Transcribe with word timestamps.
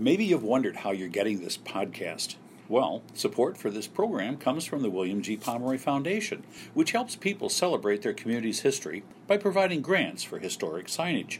Maybe 0.00 0.24
you've 0.24 0.44
wondered 0.44 0.76
how 0.76 0.92
you're 0.92 1.08
getting 1.08 1.40
this 1.40 1.58
podcast. 1.58 2.36
Well, 2.68 3.02
support 3.14 3.58
for 3.58 3.68
this 3.68 3.88
program 3.88 4.36
comes 4.36 4.64
from 4.64 4.82
the 4.82 4.90
William 4.90 5.22
G. 5.22 5.36
Pomeroy 5.36 5.76
Foundation, 5.76 6.44
which 6.72 6.92
helps 6.92 7.16
people 7.16 7.48
celebrate 7.48 8.02
their 8.02 8.12
community's 8.12 8.60
history 8.60 9.02
by 9.26 9.38
providing 9.38 9.82
grants 9.82 10.22
for 10.22 10.38
historic 10.38 10.86
signage. 10.86 11.38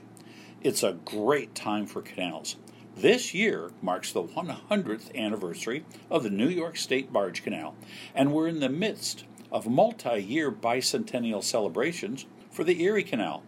It's 0.61 0.83
a 0.83 0.99
great 1.05 1.55
time 1.55 1.87
for 1.87 2.03
canals. 2.03 2.57
This 2.97 3.33
year 3.33 3.71
marks 3.81 4.11
the 4.11 4.25
100th 4.25 5.15
anniversary 5.15 5.85
of 6.11 6.25
the 6.25 6.31
New 6.31 6.49
York 6.49 6.77
State 6.77 7.13
Barge 7.13 7.45
Canal, 7.45 7.77
and 8.13 8.33
we're 8.33 8.49
in 8.49 8.59
the 8.59 8.69
midst 8.69 9.25
of 9.53 9.69
multi 9.69 10.19
year 10.21 10.51
bicentennial 10.51 11.45
celebrations 11.45 12.27
for 12.51 12.65
the 12.65 12.83
Erie 12.83 13.05
Canal. 13.05 13.45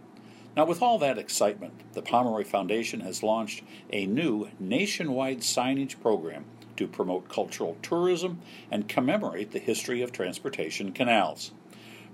Now, 0.56 0.66
with 0.66 0.82
all 0.82 0.98
that 0.98 1.18
excitement, 1.18 1.94
the 1.94 2.02
Pomeroy 2.02 2.44
Foundation 2.44 3.00
has 3.00 3.22
launched 3.22 3.62
a 3.92 4.06
new 4.06 4.48
nationwide 4.58 5.40
signage 5.40 6.00
program 6.00 6.44
to 6.76 6.88
promote 6.88 7.28
cultural 7.28 7.76
tourism 7.82 8.40
and 8.70 8.88
commemorate 8.88 9.52
the 9.52 9.58
history 9.58 10.00
of 10.02 10.12
transportation 10.12 10.92
canals. 10.92 11.52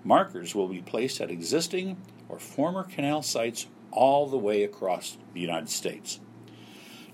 Markers 0.05 0.55
will 0.55 0.69
be 0.69 0.83
placed 0.83 1.21
at 1.21 1.31
existing 1.31 1.97
or 2.29 2.39
former 2.39 2.85
canal 2.85 3.23
sites 3.23 3.67
all 3.91 4.27
the 4.27 4.37
way 4.37 4.63
across 4.63 5.17
the 5.33 5.41
United 5.41 5.71
States. 5.71 6.21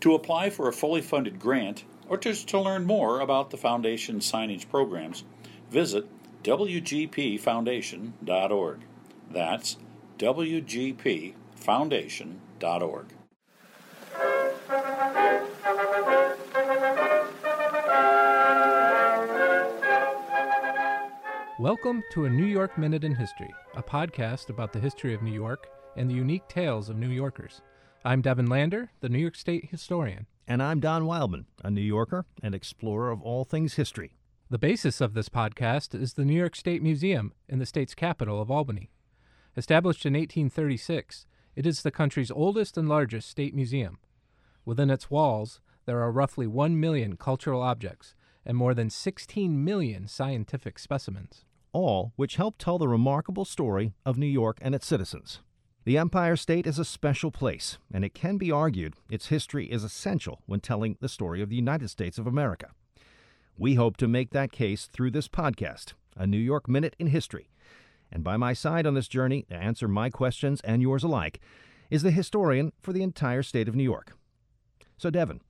To 0.00 0.14
apply 0.14 0.50
for 0.50 0.66
a 0.66 0.72
fully 0.72 1.00
funded 1.00 1.38
grant 1.38 1.84
or 2.08 2.18
just 2.18 2.48
to 2.48 2.60
learn 2.60 2.84
more 2.84 3.20
about 3.20 3.50
the 3.50 3.56
Foundation's 3.56 4.28
signage 4.30 4.68
programs, 4.68 5.22
visit 5.70 6.06
WGPFoundation.org. 6.42 8.80
That's 9.30 9.76
WGPFoundation.org. 10.22 13.06
Welcome 21.58 22.04
to 22.12 22.26
a 22.26 22.30
New 22.30 22.44
York 22.44 22.78
Minute 22.78 23.02
in 23.02 23.16
History, 23.16 23.52
a 23.74 23.82
podcast 23.82 24.48
about 24.48 24.72
the 24.72 24.78
history 24.78 25.12
of 25.12 25.22
New 25.22 25.32
York 25.32 25.66
and 25.96 26.08
the 26.08 26.14
unique 26.14 26.46
tales 26.46 26.88
of 26.88 26.96
New 26.96 27.08
Yorkers. 27.08 27.60
I'm 28.04 28.22
Devin 28.22 28.46
Lander, 28.46 28.92
the 29.00 29.08
New 29.08 29.18
York 29.18 29.34
State 29.34 29.70
historian. 29.72 30.26
And 30.46 30.62
I'm 30.62 30.78
Don 30.78 31.04
Wildman, 31.04 31.46
a 31.64 31.70
New 31.72 31.80
Yorker 31.80 32.26
and 32.40 32.54
explorer 32.54 33.10
of 33.10 33.20
all 33.22 33.44
things 33.44 33.74
history. 33.74 34.14
The 34.50 34.58
basis 34.58 35.00
of 35.00 35.14
this 35.14 35.28
podcast 35.28 36.00
is 36.00 36.14
the 36.14 36.24
New 36.24 36.38
York 36.38 36.54
State 36.54 36.80
Museum 36.80 37.32
in 37.48 37.58
the 37.58 37.66
state's 37.66 37.96
capital 37.96 38.40
of 38.40 38.52
Albany. 38.52 38.88
Established 39.56 40.06
in 40.06 40.14
1836, 40.14 41.26
it 41.54 41.66
is 41.66 41.82
the 41.82 41.90
country's 41.90 42.30
oldest 42.30 42.78
and 42.78 42.88
largest 42.88 43.28
state 43.28 43.54
museum. 43.54 43.98
Within 44.64 44.88
its 44.88 45.10
walls, 45.10 45.60
there 45.84 46.00
are 46.00 46.10
roughly 46.10 46.46
1 46.46 46.80
million 46.80 47.16
cultural 47.16 47.60
objects 47.60 48.14
and 48.46 48.56
more 48.56 48.72
than 48.74 48.88
16 48.88 49.62
million 49.62 50.08
scientific 50.08 50.78
specimens. 50.78 51.44
All 51.72 52.12
which 52.16 52.36
help 52.36 52.56
tell 52.56 52.78
the 52.78 52.88
remarkable 52.88 53.44
story 53.44 53.92
of 54.06 54.16
New 54.16 54.26
York 54.26 54.58
and 54.62 54.74
its 54.74 54.86
citizens. 54.86 55.40
The 55.84 55.98
Empire 55.98 56.36
State 56.36 56.66
is 56.66 56.78
a 56.78 56.84
special 56.84 57.30
place, 57.30 57.78
and 57.92 58.04
it 58.04 58.14
can 58.14 58.38
be 58.38 58.52
argued 58.52 58.94
its 59.10 59.26
history 59.26 59.66
is 59.66 59.84
essential 59.84 60.40
when 60.46 60.60
telling 60.60 60.96
the 61.00 61.08
story 61.08 61.42
of 61.42 61.48
the 61.48 61.56
United 61.56 61.88
States 61.88 62.18
of 62.18 62.26
America. 62.26 62.70
We 63.58 63.74
hope 63.74 63.96
to 63.98 64.08
make 64.08 64.30
that 64.30 64.52
case 64.52 64.86
through 64.86 65.10
this 65.10 65.28
podcast, 65.28 65.92
a 66.16 66.26
New 66.26 66.38
York 66.38 66.68
Minute 66.68 66.94
in 66.98 67.08
History, 67.08 67.48
and 68.12 68.22
by 68.22 68.36
my 68.36 68.52
side 68.52 68.86
on 68.86 68.94
this 68.94 69.08
journey 69.08 69.42
to 69.48 69.54
answer 69.54 69.88
my 69.88 70.10
questions 70.10 70.60
and 70.60 70.82
yours 70.82 71.02
alike 71.02 71.40
is 71.90 72.02
the 72.02 72.10
historian 72.10 72.72
for 72.80 72.92
the 72.92 73.02
entire 73.02 73.42
state 73.42 73.68
of 73.68 73.74
New 73.74 73.82
York. 73.82 74.16
So, 74.96 75.10
Devin, 75.10 75.40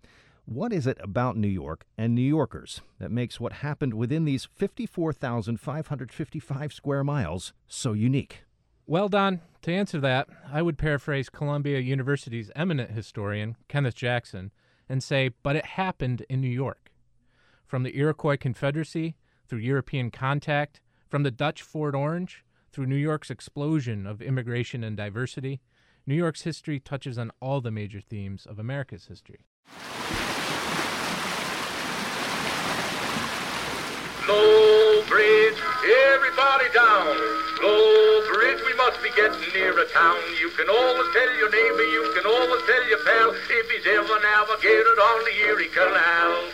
what 0.45 0.73
is 0.73 0.87
it 0.87 0.99
about 1.01 1.37
New 1.37 1.49
York 1.49 1.85
and 1.97 2.15
New 2.15 2.23
Yorkers 2.23 2.81
that 2.99 3.11
makes 3.11 3.39
what 3.39 3.53
happened 3.55 3.95
within 3.95 4.25
these 4.25 4.45
54,555 4.45 6.73
square 6.73 7.05
miles 7.05 7.53
so 7.69 7.93
unique? 7.93 8.45
Well, 8.87 9.09
Don, 9.09 9.41
to 9.63 9.73
answer 9.73 10.01
that, 10.01 10.29
I 10.53 10.63
would 10.63 10.79
paraphrase 10.79 11.29
Columbia 11.29 11.79
University's 11.79 12.51
eminent 12.57 12.91
historian, 12.91 13.57
Kenneth 13.69 13.95
Jackson, 13.95 14.51
and 14.89 15.01
say, 15.03 15.31
but 15.43 15.55
it 15.55 15.65
happened 15.65 16.27
in 16.29 16.41
New 16.41 16.49
York. 16.49 16.91
From 17.65 17.85
the 17.85 17.97
Iroquois 17.97 18.37
Confederacy, 18.37 19.15
through 19.49 19.61
European 19.61 20.11
contact, 20.11 20.81
from 21.09 21.23
the 21.23 21.31
Dutch 21.31 21.63
Fort 21.63 21.95
Orange, 21.95 22.45
through 22.73 22.87
New 22.87 22.97
York's 22.97 23.31
explosion 23.31 24.07
of 24.07 24.23
immigration 24.23 24.83
and 24.83 24.97
diversity, 24.97 25.61
New 26.07 26.15
York's 26.15 26.43
history 26.43 26.81
touches 26.81 27.19
on 27.19 27.31
all 27.41 27.61
the 27.61 27.71
major 27.71 28.01
themes 28.01 28.47
of 28.47 28.59
America's 28.59 29.07
history. 29.07 29.45
Low 34.27 35.03
bridge, 35.07 35.59
everybody 36.17 36.69
down. 36.73 37.15
Low 37.63 38.33
bridge, 38.33 38.59
we 38.65 38.75
must 38.75 39.03
be 39.03 39.11
getting 39.15 39.53
near 39.53 39.79
a 39.79 39.89
town. 39.91 40.19
You 40.41 40.49
can 40.57 40.69
always 40.69 41.13
tell 41.13 41.37
your 41.37 41.51
neighbor, 41.51 41.87
you 41.93 42.13
can 42.17 42.25
always 42.27 42.63
tell 42.65 42.89
your 42.89 43.05
pal, 43.05 43.35
if 43.51 43.71
he's 43.71 43.87
ever 43.87 44.19
navigated 44.23 44.99
on 44.99 45.25
the 45.25 45.35
Erie 45.47 45.69
Canal. 45.69 46.49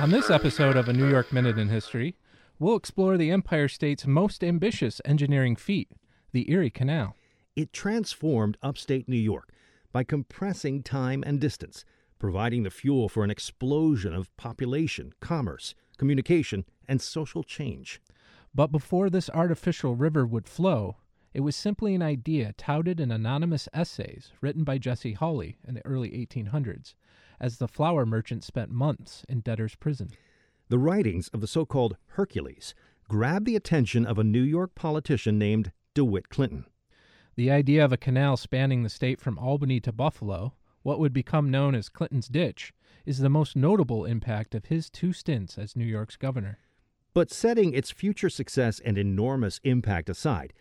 On 0.00 0.10
this 0.10 0.28
episode 0.28 0.76
of 0.76 0.88
A 0.88 0.92
New 0.92 1.08
York 1.08 1.32
Minute 1.32 1.58
in 1.58 1.68
History, 1.68 2.16
we'll 2.64 2.76
explore 2.76 3.18
the 3.18 3.30
Empire 3.30 3.68
State's 3.68 4.06
most 4.06 4.42
ambitious 4.42 4.98
engineering 5.04 5.54
feat, 5.54 5.90
the 6.32 6.50
Erie 6.50 6.70
Canal. 6.70 7.14
It 7.54 7.74
transformed 7.74 8.56
upstate 8.62 9.06
New 9.06 9.18
York 9.18 9.52
by 9.92 10.02
compressing 10.02 10.82
time 10.82 11.22
and 11.26 11.38
distance, 11.38 11.84
providing 12.18 12.62
the 12.62 12.70
fuel 12.70 13.10
for 13.10 13.22
an 13.22 13.30
explosion 13.30 14.14
of 14.14 14.34
population, 14.38 15.12
commerce, 15.20 15.74
communication, 15.98 16.64
and 16.88 17.02
social 17.02 17.42
change. 17.42 18.00
But 18.54 18.72
before 18.72 19.10
this 19.10 19.28
artificial 19.28 19.94
river 19.94 20.24
would 20.24 20.48
flow, 20.48 20.96
it 21.34 21.40
was 21.40 21.54
simply 21.54 21.94
an 21.94 22.00
idea 22.00 22.54
touted 22.56 22.98
in 22.98 23.10
anonymous 23.10 23.68
essays 23.74 24.32
written 24.40 24.64
by 24.64 24.78
Jesse 24.78 25.12
Hawley 25.12 25.58
in 25.68 25.74
the 25.74 25.84
early 25.84 26.12
1800s, 26.12 26.94
as 27.38 27.58
the 27.58 27.68
flour 27.68 28.06
merchant 28.06 28.42
spent 28.42 28.70
months 28.70 29.22
in 29.28 29.40
debtor's 29.40 29.74
prison. 29.74 30.12
The 30.74 30.80
writings 30.80 31.28
of 31.28 31.40
the 31.40 31.46
so 31.46 31.64
called 31.64 31.96
Hercules 32.08 32.74
grabbed 33.08 33.46
the 33.46 33.54
attention 33.54 34.04
of 34.04 34.18
a 34.18 34.24
New 34.24 34.42
York 34.42 34.74
politician 34.74 35.38
named 35.38 35.70
DeWitt 35.94 36.30
Clinton. 36.30 36.64
The 37.36 37.48
idea 37.48 37.84
of 37.84 37.92
a 37.92 37.96
canal 37.96 38.36
spanning 38.36 38.82
the 38.82 38.88
state 38.88 39.20
from 39.20 39.38
Albany 39.38 39.78
to 39.78 39.92
Buffalo, 39.92 40.54
what 40.82 40.98
would 40.98 41.12
become 41.12 41.48
known 41.48 41.76
as 41.76 41.88
Clinton's 41.88 42.26
Ditch, 42.26 42.74
is 43.06 43.20
the 43.20 43.28
most 43.28 43.54
notable 43.54 44.04
impact 44.04 44.52
of 44.52 44.64
his 44.64 44.90
two 44.90 45.12
stints 45.12 45.58
as 45.58 45.76
New 45.76 45.84
York's 45.84 46.16
governor. 46.16 46.58
But 47.12 47.30
setting 47.30 47.72
its 47.72 47.92
future 47.92 48.28
success 48.28 48.80
and 48.80 48.98
enormous 48.98 49.60
impact 49.62 50.10
aside, 50.10 50.52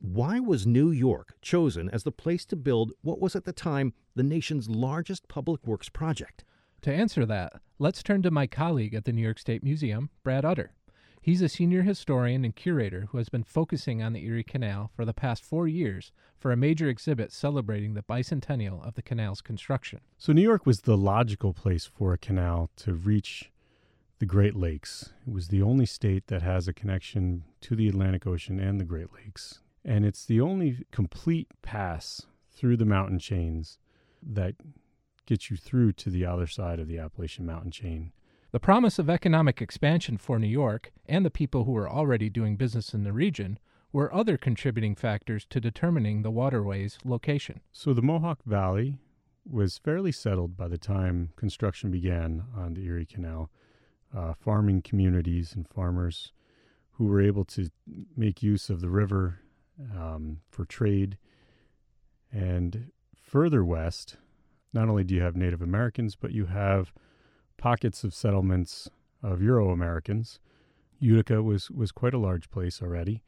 why 0.00 0.40
was 0.40 0.66
New 0.66 0.90
York 0.90 1.36
chosen 1.42 1.88
as 1.90 2.02
the 2.02 2.10
place 2.10 2.44
to 2.46 2.56
build 2.56 2.90
what 3.02 3.20
was 3.20 3.36
at 3.36 3.44
the 3.44 3.52
time 3.52 3.94
the 4.16 4.24
nation's 4.24 4.68
largest 4.68 5.28
public 5.28 5.64
works 5.64 5.88
project? 5.88 6.42
To 6.82 6.92
answer 6.92 7.26
that, 7.26 7.60
let's 7.78 8.02
turn 8.02 8.22
to 8.22 8.30
my 8.30 8.46
colleague 8.46 8.94
at 8.94 9.04
the 9.04 9.12
New 9.12 9.20
York 9.20 9.38
State 9.38 9.62
Museum, 9.62 10.08
Brad 10.22 10.46
Utter. 10.46 10.72
He's 11.20 11.42
a 11.42 11.48
senior 11.50 11.82
historian 11.82 12.42
and 12.42 12.56
curator 12.56 13.08
who 13.10 13.18
has 13.18 13.28
been 13.28 13.44
focusing 13.44 14.02
on 14.02 14.14
the 14.14 14.24
Erie 14.24 14.42
Canal 14.42 14.90
for 14.96 15.04
the 15.04 15.12
past 15.12 15.44
four 15.44 15.68
years 15.68 16.10
for 16.38 16.50
a 16.50 16.56
major 16.56 16.88
exhibit 16.88 17.32
celebrating 17.32 17.92
the 17.92 18.02
bicentennial 18.02 18.86
of 18.86 18.94
the 18.94 19.02
canal's 19.02 19.42
construction. 19.42 20.00
So, 20.16 20.32
New 20.32 20.40
York 20.40 20.64
was 20.64 20.80
the 20.80 20.96
logical 20.96 21.52
place 21.52 21.84
for 21.84 22.14
a 22.14 22.18
canal 22.18 22.70
to 22.76 22.94
reach 22.94 23.50
the 24.18 24.24
Great 24.24 24.56
Lakes. 24.56 25.12
It 25.26 25.34
was 25.34 25.48
the 25.48 25.60
only 25.60 25.84
state 25.84 26.28
that 26.28 26.40
has 26.40 26.66
a 26.66 26.72
connection 26.72 27.44
to 27.60 27.76
the 27.76 27.88
Atlantic 27.88 28.26
Ocean 28.26 28.58
and 28.58 28.80
the 28.80 28.86
Great 28.86 29.12
Lakes. 29.12 29.60
And 29.84 30.06
it's 30.06 30.24
the 30.24 30.40
only 30.40 30.86
complete 30.90 31.48
pass 31.60 32.22
through 32.50 32.78
the 32.78 32.86
mountain 32.86 33.18
chains 33.18 33.78
that 34.22 34.54
gets 35.30 35.48
you 35.48 35.56
through 35.56 35.92
to 35.92 36.10
the 36.10 36.26
other 36.26 36.48
side 36.48 36.80
of 36.80 36.88
the 36.88 36.98
Appalachian 36.98 37.46
Mountain 37.46 37.70
chain. 37.70 38.10
The 38.50 38.58
promise 38.58 38.98
of 38.98 39.08
economic 39.08 39.62
expansion 39.62 40.16
for 40.16 40.40
New 40.40 40.48
York 40.48 40.90
and 41.06 41.24
the 41.24 41.30
people 41.30 41.62
who 41.64 41.70
were 41.70 41.88
already 41.88 42.28
doing 42.28 42.56
business 42.56 42.92
in 42.92 43.04
the 43.04 43.12
region 43.12 43.60
were 43.92 44.12
other 44.12 44.36
contributing 44.36 44.96
factors 44.96 45.46
to 45.50 45.60
determining 45.60 46.22
the 46.22 46.32
waterway's 46.32 46.98
location. 47.04 47.60
So 47.70 47.94
the 47.94 48.02
Mohawk 48.02 48.40
Valley 48.44 48.96
was 49.48 49.78
fairly 49.78 50.10
settled 50.10 50.56
by 50.56 50.66
the 50.66 50.78
time 50.78 51.30
construction 51.36 51.92
began 51.92 52.42
on 52.56 52.74
the 52.74 52.84
Erie 52.86 53.06
Canal. 53.06 53.50
Uh, 54.12 54.34
farming 54.34 54.82
communities 54.82 55.52
and 55.54 55.68
farmers 55.68 56.32
who 56.94 57.04
were 57.04 57.22
able 57.22 57.44
to 57.44 57.70
make 58.16 58.42
use 58.42 58.68
of 58.68 58.80
the 58.80 58.90
river 58.90 59.38
um, 59.96 60.40
for 60.50 60.64
trade. 60.64 61.18
And 62.32 62.90
further 63.14 63.64
west, 63.64 64.16
not 64.72 64.88
only 64.88 65.04
do 65.04 65.14
you 65.14 65.22
have 65.22 65.36
Native 65.36 65.62
Americans, 65.62 66.16
but 66.16 66.32
you 66.32 66.46
have 66.46 66.92
pockets 67.56 68.04
of 68.04 68.14
settlements 68.14 68.88
of 69.22 69.42
Euro 69.42 69.70
Americans. 69.70 70.40
Utica 70.98 71.42
was, 71.42 71.70
was 71.70 71.92
quite 71.92 72.14
a 72.14 72.18
large 72.18 72.50
place 72.50 72.82
already, 72.82 73.22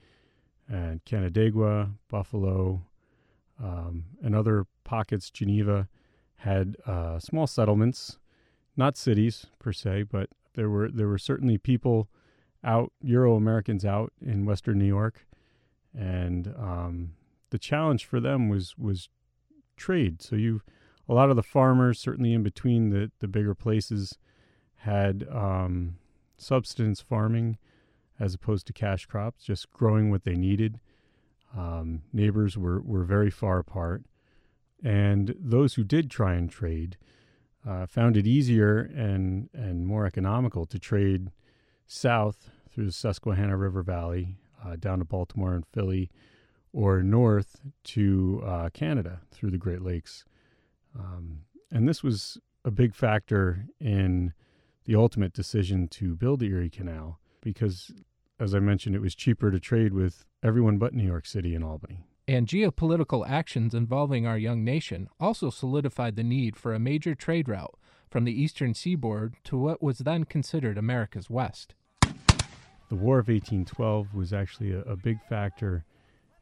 and 0.68 1.04
Canandaigua, 1.04 1.92
Buffalo, 2.08 2.82
um, 3.62 4.04
and 4.22 4.34
other 4.34 4.66
pockets, 4.84 5.30
Geneva, 5.30 5.88
had 6.36 6.76
uh, 6.86 7.18
small 7.18 7.46
settlements 7.46 8.18
not 8.76 8.96
cities 8.96 9.46
per 9.58 9.72
se, 9.72 10.04
but 10.04 10.30
there 10.54 10.68
were 10.70 10.90
there 10.90 11.08
were 11.08 11.18
certainly 11.18 11.58
people 11.58 12.08
out 12.64 12.92
Euro 13.02 13.36
Americans 13.36 13.84
out 13.84 14.12
in 14.20 14.46
Western 14.46 14.78
New 14.78 14.86
York, 14.86 15.26
and 15.96 16.54
um, 16.58 17.12
the 17.50 17.58
challenge 17.58 18.04
for 18.04 18.20
them 18.20 18.48
was 18.48 18.76
was 18.78 19.08
trade. 19.76 20.22
So 20.22 20.36
you, 20.36 20.62
a 21.08 21.14
lot 21.14 21.30
of 21.30 21.36
the 21.36 21.42
farmers, 21.42 21.98
certainly 21.98 22.32
in 22.32 22.42
between 22.42 22.90
the 22.90 23.10
the 23.20 23.28
bigger 23.28 23.54
places, 23.54 24.18
had 24.76 25.26
um, 25.30 25.96
subsistence 26.36 27.00
farming 27.00 27.58
as 28.18 28.34
opposed 28.34 28.66
to 28.66 28.72
cash 28.72 29.06
crops, 29.06 29.42
just 29.42 29.70
growing 29.70 30.10
what 30.10 30.24
they 30.24 30.36
needed. 30.36 30.80
Um, 31.56 32.02
neighbors 32.12 32.56
were 32.56 32.80
were 32.80 33.04
very 33.04 33.30
far 33.30 33.58
apart, 33.58 34.04
and 34.82 35.34
those 35.38 35.74
who 35.74 35.84
did 35.84 36.10
try 36.10 36.34
and 36.34 36.50
trade 36.50 36.96
uh, 37.66 37.86
found 37.86 38.16
it 38.16 38.26
easier 38.26 38.78
and 38.78 39.48
and 39.52 39.86
more 39.86 40.06
economical 40.06 40.66
to 40.66 40.78
trade 40.78 41.30
south 41.86 42.50
through 42.70 42.86
the 42.86 42.92
Susquehanna 42.92 43.56
River 43.56 43.82
Valley 43.82 44.36
uh, 44.64 44.76
down 44.76 44.98
to 44.98 45.04
Baltimore 45.04 45.54
and 45.54 45.66
Philly, 45.66 46.10
or 46.72 47.02
north 47.02 47.60
to 47.84 48.42
uh, 48.44 48.70
Canada 48.72 49.20
through 49.30 49.50
the 49.50 49.58
Great 49.58 49.82
Lakes. 49.82 50.24
Um, 50.98 51.40
and 51.70 51.88
this 51.88 52.02
was 52.02 52.38
a 52.64 52.70
big 52.70 52.94
factor 52.94 53.66
in 53.80 54.32
the 54.84 54.94
ultimate 54.94 55.32
decision 55.32 55.88
to 55.88 56.14
build 56.14 56.40
the 56.40 56.46
Erie 56.46 56.70
Canal 56.70 57.18
because, 57.40 57.92
as 58.38 58.54
I 58.54 58.60
mentioned, 58.60 58.94
it 58.94 59.00
was 59.00 59.14
cheaper 59.14 59.50
to 59.50 59.60
trade 59.60 59.92
with 59.92 60.24
everyone 60.42 60.78
but 60.78 60.94
New 60.94 61.06
York 61.06 61.26
City 61.26 61.54
and 61.54 61.64
Albany. 61.64 62.04
And 62.28 62.46
geopolitical 62.46 63.28
actions 63.28 63.74
involving 63.74 64.26
our 64.26 64.38
young 64.38 64.64
nation 64.64 65.08
also 65.18 65.50
solidified 65.50 66.16
the 66.16 66.22
need 66.22 66.56
for 66.56 66.72
a 66.72 66.78
major 66.78 67.14
trade 67.14 67.48
route 67.48 67.74
from 68.10 68.24
the 68.24 68.42
eastern 68.42 68.74
seaboard 68.74 69.34
to 69.44 69.56
what 69.56 69.82
was 69.82 69.98
then 69.98 70.24
considered 70.24 70.78
America's 70.78 71.28
West. 71.28 71.74
The 72.02 72.96
War 72.96 73.18
of 73.18 73.28
1812 73.28 74.14
was 74.14 74.32
actually 74.32 74.72
a, 74.72 74.80
a 74.80 74.96
big 74.96 75.18
factor 75.28 75.84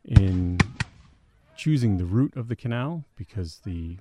in 0.05 0.59
choosing 1.57 1.97
the 1.97 2.05
route 2.05 2.37
of 2.37 2.49
the 2.49 2.57
canal 2.57 3.05
because 3.17 3.61
the 3.65 3.99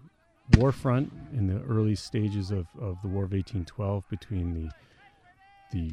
war 0.57 0.71
front 0.71 1.11
in 1.33 1.47
the 1.47 1.61
early 1.63 1.95
stages 1.95 2.51
of, 2.51 2.67
of 2.79 2.97
the 3.01 3.07
War 3.07 3.23
of 3.25 3.31
1812 3.31 4.09
between 4.09 4.53
the 4.53 4.71
the 5.71 5.91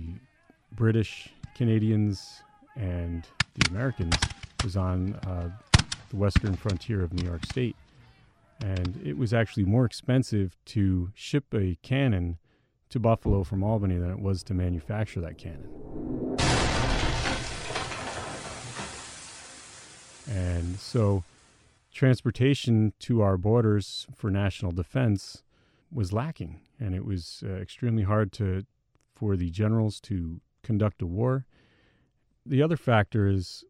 British, 0.72 1.28
Canadians, 1.54 2.42
and 2.76 3.26
the 3.54 3.68
Americans 3.70 4.16
was 4.64 4.76
on 4.76 5.14
uh, 5.26 5.50
the 6.08 6.16
western 6.16 6.54
frontier 6.54 7.02
of 7.02 7.12
New 7.12 7.26
York 7.26 7.44
State. 7.44 7.76
And 8.62 8.98
it 9.04 9.18
was 9.18 9.34
actually 9.34 9.64
more 9.64 9.84
expensive 9.84 10.56
to 10.66 11.10
ship 11.14 11.44
a 11.52 11.76
cannon 11.82 12.38
to 12.88 12.98
Buffalo 12.98 13.44
from 13.44 13.62
Albany 13.62 13.98
than 13.98 14.10
it 14.10 14.18
was 14.18 14.42
to 14.44 14.54
manufacture 14.54 15.20
that 15.20 15.36
cannon. 15.36 15.68
And 20.28 20.78
so 20.78 21.22
transportation 21.96 22.92
to 23.00 23.22
our 23.22 23.36
borders 23.36 24.06
for 24.14 24.30
national 24.30 24.72
defense 24.72 25.42
was 25.90 26.12
lacking, 26.12 26.60
and 26.78 26.94
it 26.94 27.04
was 27.04 27.42
uh, 27.46 27.54
extremely 27.54 28.02
hard 28.02 28.32
to 28.32 28.64
for 29.14 29.36
the 29.36 29.50
generals 29.50 29.98
to 29.98 30.40
conduct 30.62 31.00
a 31.00 31.06
war. 31.06 31.46
The 32.44 32.62
other 32.62 32.76
factor 32.76 33.26
is 33.26 33.64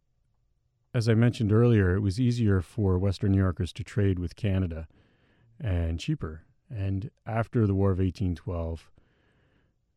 as 0.96 1.10
I 1.10 1.14
mentioned 1.14 1.52
earlier, 1.52 1.94
it 1.94 2.00
was 2.00 2.18
easier 2.18 2.62
for 2.62 2.98
Western 2.98 3.32
New 3.32 3.38
Yorkers 3.38 3.70
to 3.74 3.84
trade 3.84 4.18
with 4.18 4.34
Canada 4.34 4.88
and 5.60 6.00
cheaper. 6.00 6.42
And 6.74 7.10
after 7.26 7.66
the 7.66 7.74
War 7.74 7.90
of 7.90 7.98
1812, 7.98 8.90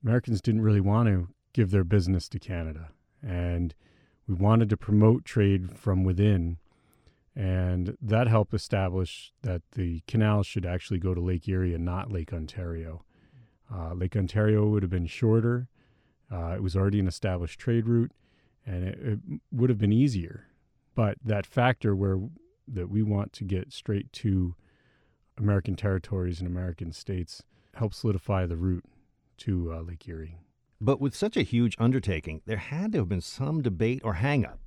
Americans 0.04 0.42
didn't 0.42 0.62
really 0.62 0.82
want 0.82 1.08
to 1.08 1.30
give 1.54 1.72
their 1.72 1.86
business 1.86 2.28
to 2.30 2.40
Canada. 2.40 2.90
And 3.26 3.74
we 4.28 4.36
wanted 4.36 4.70
to 4.72 4.78
promote 4.78 5.24
trade 5.24 5.72
from 5.72 6.04
within. 6.04 6.58
And 7.42 7.96
that 8.02 8.28
helped 8.28 8.54
establish 8.54 9.32
that 9.44 9.62
the 9.72 10.02
canal 10.08 10.44
should 10.44 10.66
actually 10.66 11.00
go 11.00 11.14
to 11.14 11.22
Lake 11.22 11.48
Erie 11.48 11.74
and 11.74 11.86
not 11.86 12.12
Lake 12.12 12.34
Ontario. 12.34 13.06
Uh, 13.74 13.94
Lake 13.94 14.18
Ontario 14.18 14.68
would 14.68 14.84
have 14.84 14.90
been 14.90 15.08
shorter. 15.08 15.70
Uh, 16.32 16.56
it 16.56 16.64
was 16.64 16.76
already 16.76 17.00
an 17.00 17.08
established 17.08 17.60
trade 17.60 17.88
route, 17.88 18.12
and 18.66 18.84
it, 18.84 19.00
it 19.02 19.20
would 19.52 19.70
have 19.70 19.80
been 19.80 19.94
easier 19.94 20.50
but 21.00 21.18
that 21.24 21.46
factor 21.46 21.96
where 21.96 22.20
that 22.68 22.90
we 22.90 23.02
want 23.02 23.32
to 23.32 23.46
get 23.46 23.72
straight 23.72 24.12
to 24.12 24.54
American 25.38 25.74
territories 25.74 26.42
and 26.42 26.48
American 26.48 26.92
states 26.92 27.42
helped 27.76 27.96
solidify 27.96 28.46
the 28.46 28.58
route 28.58 28.84
to 29.38 29.72
uh, 29.74 29.80
Lake 29.80 30.06
Erie. 30.10 30.36
But 30.82 31.00
with 31.00 31.16
such 31.16 31.38
a 31.38 31.42
huge 31.42 31.78
undertaking, 31.80 32.42
there 32.46 32.58
had 32.58 32.92
to 32.92 32.98
have 32.98 33.08
been 33.08 33.22
some 33.22 33.62
debate 33.62 34.02
or 34.04 34.16
hangup. 34.16 34.58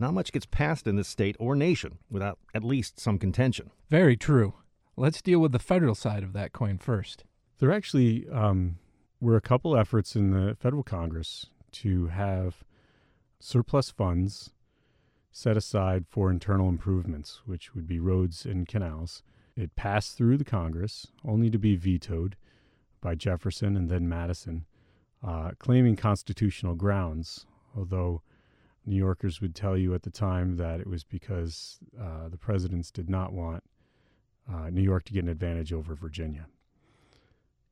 Not 0.00 0.14
much 0.14 0.32
gets 0.32 0.46
passed 0.46 0.86
in 0.86 0.96
this 0.96 1.08
state 1.08 1.36
or 1.38 1.54
nation 1.54 1.98
without 2.10 2.38
at 2.54 2.64
least 2.64 2.98
some 2.98 3.18
contention. 3.18 3.70
Very 3.90 4.16
true. 4.16 4.54
Let's 4.96 5.20
deal 5.20 5.38
with 5.38 5.52
the 5.52 5.58
federal 5.58 5.94
side 5.94 6.22
of 6.22 6.32
that 6.32 6.52
coin 6.52 6.78
first. 6.78 7.24
There 7.58 7.70
actually 7.70 8.26
um, 8.30 8.78
were 9.20 9.36
a 9.36 9.42
couple 9.42 9.76
efforts 9.76 10.16
in 10.16 10.30
the 10.30 10.56
federal 10.58 10.82
Congress 10.82 11.46
to 11.72 12.06
have 12.06 12.64
surplus 13.38 13.90
funds 13.90 14.50
set 15.30 15.56
aside 15.56 16.06
for 16.08 16.30
internal 16.30 16.68
improvements, 16.68 17.42
which 17.44 17.74
would 17.74 17.86
be 17.86 18.00
roads 18.00 18.46
and 18.46 18.66
canals. 18.66 19.22
It 19.54 19.76
passed 19.76 20.16
through 20.16 20.38
the 20.38 20.44
Congress, 20.44 21.08
only 21.24 21.50
to 21.50 21.58
be 21.58 21.76
vetoed 21.76 22.36
by 23.02 23.14
Jefferson 23.14 23.76
and 23.76 23.90
then 23.90 24.08
Madison, 24.08 24.64
uh, 25.22 25.50
claiming 25.58 25.96
constitutional 25.96 26.74
grounds, 26.74 27.46
although 27.76 28.22
New 28.86 28.96
Yorkers 28.96 29.40
would 29.40 29.54
tell 29.54 29.76
you 29.76 29.94
at 29.94 30.02
the 30.02 30.10
time 30.10 30.56
that 30.56 30.80
it 30.80 30.86
was 30.86 31.04
because 31.04 31.78
uh, 32.00 32.28
the 32.28 32.38
presidents 32.38 32.90
did 32.90 33.08
not 33.08 33.32
want 33.32 33.62
uh, 34.52 34.70
New 34.70 34.82
York 34.82 35.04
to 35.04 35.12
get 35.12 35.22
an 35.22 35.28
advantage 35.28 35.72
over 35.72 35.94
Virginia. 35.94 36.46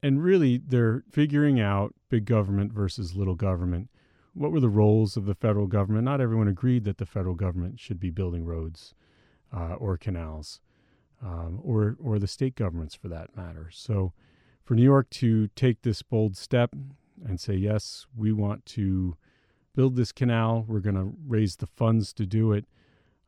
And 0.03 0.23
really, 0.23 0.59
they're 0.59 1.03
figuring 1.11 1.59
out 1.59 1.95
big 2.09 2.25
government 2.25 2.73
versus 2.73 3.17
little 3.17 3.35
government 3.35 3.89
what 4.39 4.53
were 4.53 4.61
the 4.61 4.69
roles 4.69 5.17
of 5.17 5.27
the 5.27 5.35
federal 5.35 5.67
government? 5.67 6.05
Not 6.05 6.21
everyone 6.21 6.47
agreed 6.49 6.85
that 6.85 6.99
the 6.99 7.07
federal 7.07 7.35
government 7.35 7.81
should 7.81 7.99
be 7.99 8.11
building 8.11 8.45
roads 8.45 8.95
uh, 9.53 9.75
or 9.75 9.97
canals, 9.97 10.61
um, 11.23 11.61
or 11.63 11.97
or 12.03 12.19
the 12.19 12.29
state 12.29 12.55
governments 12.55 12.95
for 12.95 13.09
that 13.09 13.37
matter. 13.37 13.69
So, 13.73 14.13
for 14.63 14.75
New 14.75 14.85
York 14.85 15.11
to 15.11 15.49
take 15.49 15.83
this 15.83 16.03
bold 16.03 16.37
step 16.37 16.71
and 17.27 17.41
say, 17.41 17.55
yes, 17.55 18.07
we 18.17 18.33
want 18.33 18.65
to 18.67 19.17
build 19.79 19.95
this 19.95 20.11
canal, 20.11 20.65
we're 20.67 20.81
going 20.81 20.97
to 20.97 21.13
raise 21.25 21.55
the 21.55 21.67
funds 21.69 22.13
to 22.13 22.27
do 22.27 22.51
it. 22.51 22.65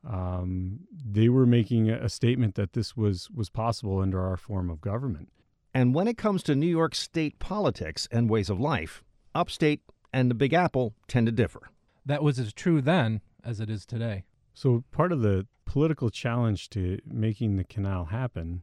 Um, 0.04 0.80
they 0.90 1.28
were 1.28 1.46
making 1.46 1.88
a 1.88 2.08
statement 2.08 2.56
that 2.56 2.72
this 2.72 2.96
was 2.96 3.30
was 3.30 3.48
possible 3.48 4.00
under 4.00 4.20
our 4.20 4.36
form 4.36 4.68
of 4.68 4.80
government. 4.80 5.28
And 5.72 5.94
when 5.94 6.08
it 6.08 6.18
comes 6.18 6.42
to 6.42 6.56
New 6.56 6.66
York 6.66 6.96
state 6.96 7.38
politics 7.38 8.08
and 8.10 8.28
ways 8.28 8.50
of 8.50 8.58
life, 8.58 9.04
upstate 9.32 9.82
and 10.12 10.28
the 10.28 10.34
Big 10.34 10.52
Apple 10.52 10.92
tend 11.06 11.26
to 11.26 11.32
differ. 11.32 11.70
That 12.04 12.20
was 12.20 12.40
as 12.40 12.52
true 12.52 12.80
then 12.80 13.20
as 13.44 13.60
it 13.60 13.70
is 13.70 13.86
today. 13.86 14.24
So, 14.52 14.82
part 14.90 15.12
of 15.12 15.20
the 15.20 15.46
political 15.66 16.10
challenge 16.10 16.68
to 16.70 16.98
making 17.06 17.58
the 17.58 17.64
canal 17.64 18.06
happen 18.06 18.62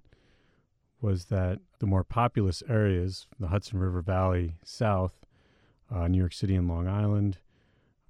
was 1.00 1.28
that 1.28 1.60
the 1.80 1.88
more 1.88 2.04
populous 2.04 2.62
areas, 2.68 3.28
the 3.40 3.48
Hudson 3.48 3.80
River 3.80 4.02
Valley 4.02 4.56
south, 4.66 5.26
uh, 5.90 6.10
New 6.10 6.18
York 6.18 6.34
City 6.34 6.56
and 6.56 6.68
Long 6.68 6.90
Island, 6.90 7.38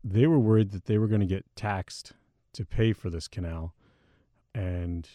they 0.03 0.27
were 0.27 0.39
worried 0.39 0.71
that 0.71 0.85
they 0.85 0.97
were 0.97 1.07
going 1.07 1.21
to 1.21 1.27
get 1.27 1.45
taxed 1.55 2.13
to 2.53 2.65
pay 2.65 2.93
for 2.93 3.09
this 3.09 3.27
canal 3.27 3.73
and 4.53 5.07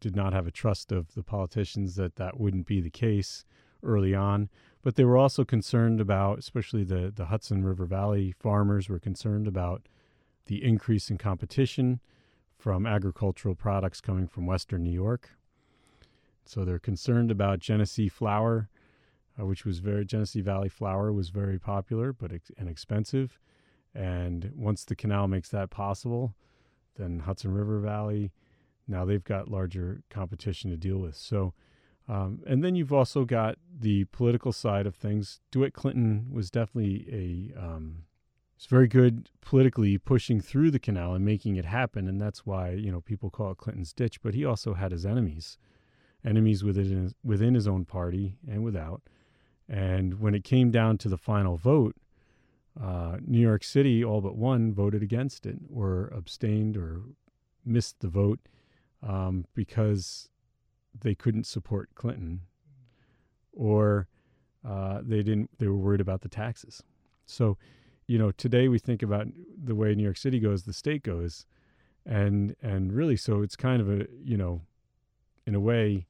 did 0.00 0.16
not 0.16 0.32
have 0.32 0.46
a 0.46 0.50
trust 0.50 0.90
of 0.90 1.14
the 1.14 1.22
politicians 1.22 1.94
that 1.96 2.16
that 2.16 2.38
wouldn't 2.38 2.66
be 2.66 2.80
the 2.80 2.90
case 2.90 3.44
early 3.82 4.14
on. 4.14 4.48
But 4.82 4.96
they 4.96 5.04
were 5.04 5.16
also 5.16 5.44
concerned 5.44 6.00
about, 6.00 6.38
especially 6.38 6.82
the, 6.82 7.12
the 7.14 7.26
Hudson 7.26 7.64
River 7.64 7.86
Valley 7.86 8.32
farmers 8.32 8.88
were 8.88 8.98
concerned 8.98 9.46
about 9.46 9.88
the 10.46 10.64
increase 10.64 11.08
in 11.08 11.18
competition 11.18 12.00
from 12.58 12.86
agricultural 12.86 13.54
products 13.54 14.00
coming 14.00 14.26
from 14.26 14.46
Western 14.46 14.82
New 14.82 14.92
York. 14.92 15.30
So 16.44 16.64
they're 16.64 16.78
concerned 16.78 17.30
about 17.30 17.60
Genesee 17.60 18.08
flour, 18.08 18.68
uh, 19.40 19.46
which 19.46 19.64
was 19.64 19.78
very 19.78 20.04
Genesee 20.04 20.40
Valley 20.40 20.68
flour 20.68 21.12
was 21.12 21.28
very 21.28 21.58
popular 21.58 22.12
but 22.12 22.32
ex- 22.32 22.50
and 22.58 22.68
expensive. 22.68 23.38
And 23.94 24.52
once 24.56 24.84
the 24.84 24.96
canal 24.96 25.28
makes 25.28 25.48
that 25.50 25.70
possible, 25.70 26.34
then 26.96 27.20
Hudson 27.20 27.52
River 27.52 27.78
Valley, 27.80 28.32
now 28.88 29.04
they've 29.04 29.24
got 29.24 29.48
larger 29.48 30.02
competition 30.10 30.70
to 30.70 30.76
deal 30.76 30.98
with. 30.98 31.16
So 31.16 31.52
um, 32.08 32.42
and 32.46 32.64
then 32.64 32.74
you've 32.74 32.92
also 32.92 33.24
got 33.24 33.56
the 33.80 34.04
political 34.06 34.52
side 34.52 34.86
of 34.86 34.94
things. 34.94 35.40
DeWitt 35.50 35.72
Clinton 35.72 36.26
was 36.30 36.50
definitely 36.50 37.06
a 37.56 37.60
um, 37.60 38.04
was 38.56 38.66
very 38.66 38.88
good 38.88 39.30
politically 39.40 39.98
pushing 39.98 40.40
through 40.40 40.70
the 40.70 40.78
canal 40.78 41.14
and 41.14 41.24
making 41.24 41.56
it 41.56 41.64
happen, 41.64 42.08
and 42.08 42.20
that's 42.20 42.44
why 42.44 42.72
you 42.72 42.90
know 42.90 43.00
people 43.00 43.30
call 43.30 43.52
it 43.52 43.58
Clinton's 43.58 43.92
ditch. 43.92 44.20
But 44.20 44.34
he 44.34 44.44
also 44.44 44.74
had 44.74 44.90
his 44.90 45.06
enemies, 45.06 45.58
enemies 46.24 46.64
within 46.64 47.04
his, 47.04 47.14
within 47.22 47.54
his 47.54 47.68
own 47.68 47.84
party 47.84 48.36
and 48.48 48.64
without, 48.64 49.02
And 49.68 50.20
when 50.20 50.34
it 50.34 50.44
came 50.44 50.72
down 50.72 50.98
to 50.98 51.08
the 51.08 51.18
final 51.18 51.56
vote, 51.56 51.94
uh, 52.80 53.16
New 53.26 53.40
York 53.40 53.64
City, 53.64 54.04
all 54.04 54.20
but 54.20 54.36
one, 54.36 54.72
voted 54.72 55.02
against 55.02 55.46
it 55.46 55.58
or 55.72 56.12
abstained 56.16 56.76
or 56.76 57.02
missed 57.64 58.00
the 58.00 58.08
vote 58.08 58.40
um, 59.02 59.44
because 59.54 60.28
they 60.98 61.14
couldn't 61.14 61.46
support 61.46 61.90
Clinton 61.94 62.42
or 63.52 64.08
uh, 64.66 65.00
they 65.02 65.22
didn't. 65.22 65.50
They 65.58 65.66
were 65.66 65.76
worried 65.76 66.00
about 66.00 66.22
the 66.22 66.28
taxes. 66.28 66.82
So, 67.26 67.58
you 68.06 68.18
know, 68.18 68.30
today 68.30 68.68
we 68.68 68.78
think 68.78 69.02
about 69.02 69.26
the 69.62 69.74
way 69.74 69.94
New 69.94 70.02
York 70.04 70.16
City 70.16 70.38
goes, 70.38 70.62
the 70.62 70.72
state 70.72 71.02
goes, 71.02 71.46
and 72.06 72.54
and 72.62 72.92
really, 72.92 73.16
so 73.16 73.42
it's 73.42 73.56
kind 73.56 73.80
of 73.80 73.90
a 73.90 74.06
you 74.22 74.36
know, 74.36 74.62
in 75.46 75.54
a 75.54 75.60
way, 75.60 76.06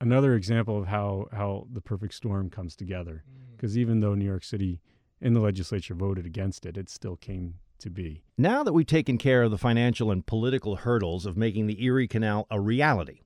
another 0.00 0.34
example 0.34 0.78
of 0.78 0.86
how 0.86 1.26
how 1.32 1.66
the 1.72 1.80
perfect 1.80 2.14
storm 2.14 2.48
comes 2.48 2.76
together. 2.76 3.24
Because 3.56 3.74
mm. 3.74 3.80
even 3.80 4.00
though 4.00 4.14
New 4.14 4.24
York 4.24 4.44
City 4.44 4.80
in 5.20 5.34
the 5.34 5.40
legislature 5.40 5.94
voted 5.94 6.26
against 6.26 6.66
it, 6.66 6.76
it 6.76 6.88
still 6.88 7.16
came 7.16 7.54
to 7.78 7.90
be. 7.90 8.22
Now 8.38 8.62
that 8.62 8.72
we've 8.72 8.86
taken 8.86 9.18
care 9.18 9.42
of 9.42 9.50
the 9.50 9.58
financial 9.58 10.10
and 10.10 10.24
political 10.24 10.76
hurdles 10.76 11.26
of 11.26 11.36
making 11.36 11.66
the 11.66 11.82
Erie 11.82 12.08
Canal 12.08 12.46
a 12.50 12.60
reality, 12.60 13.20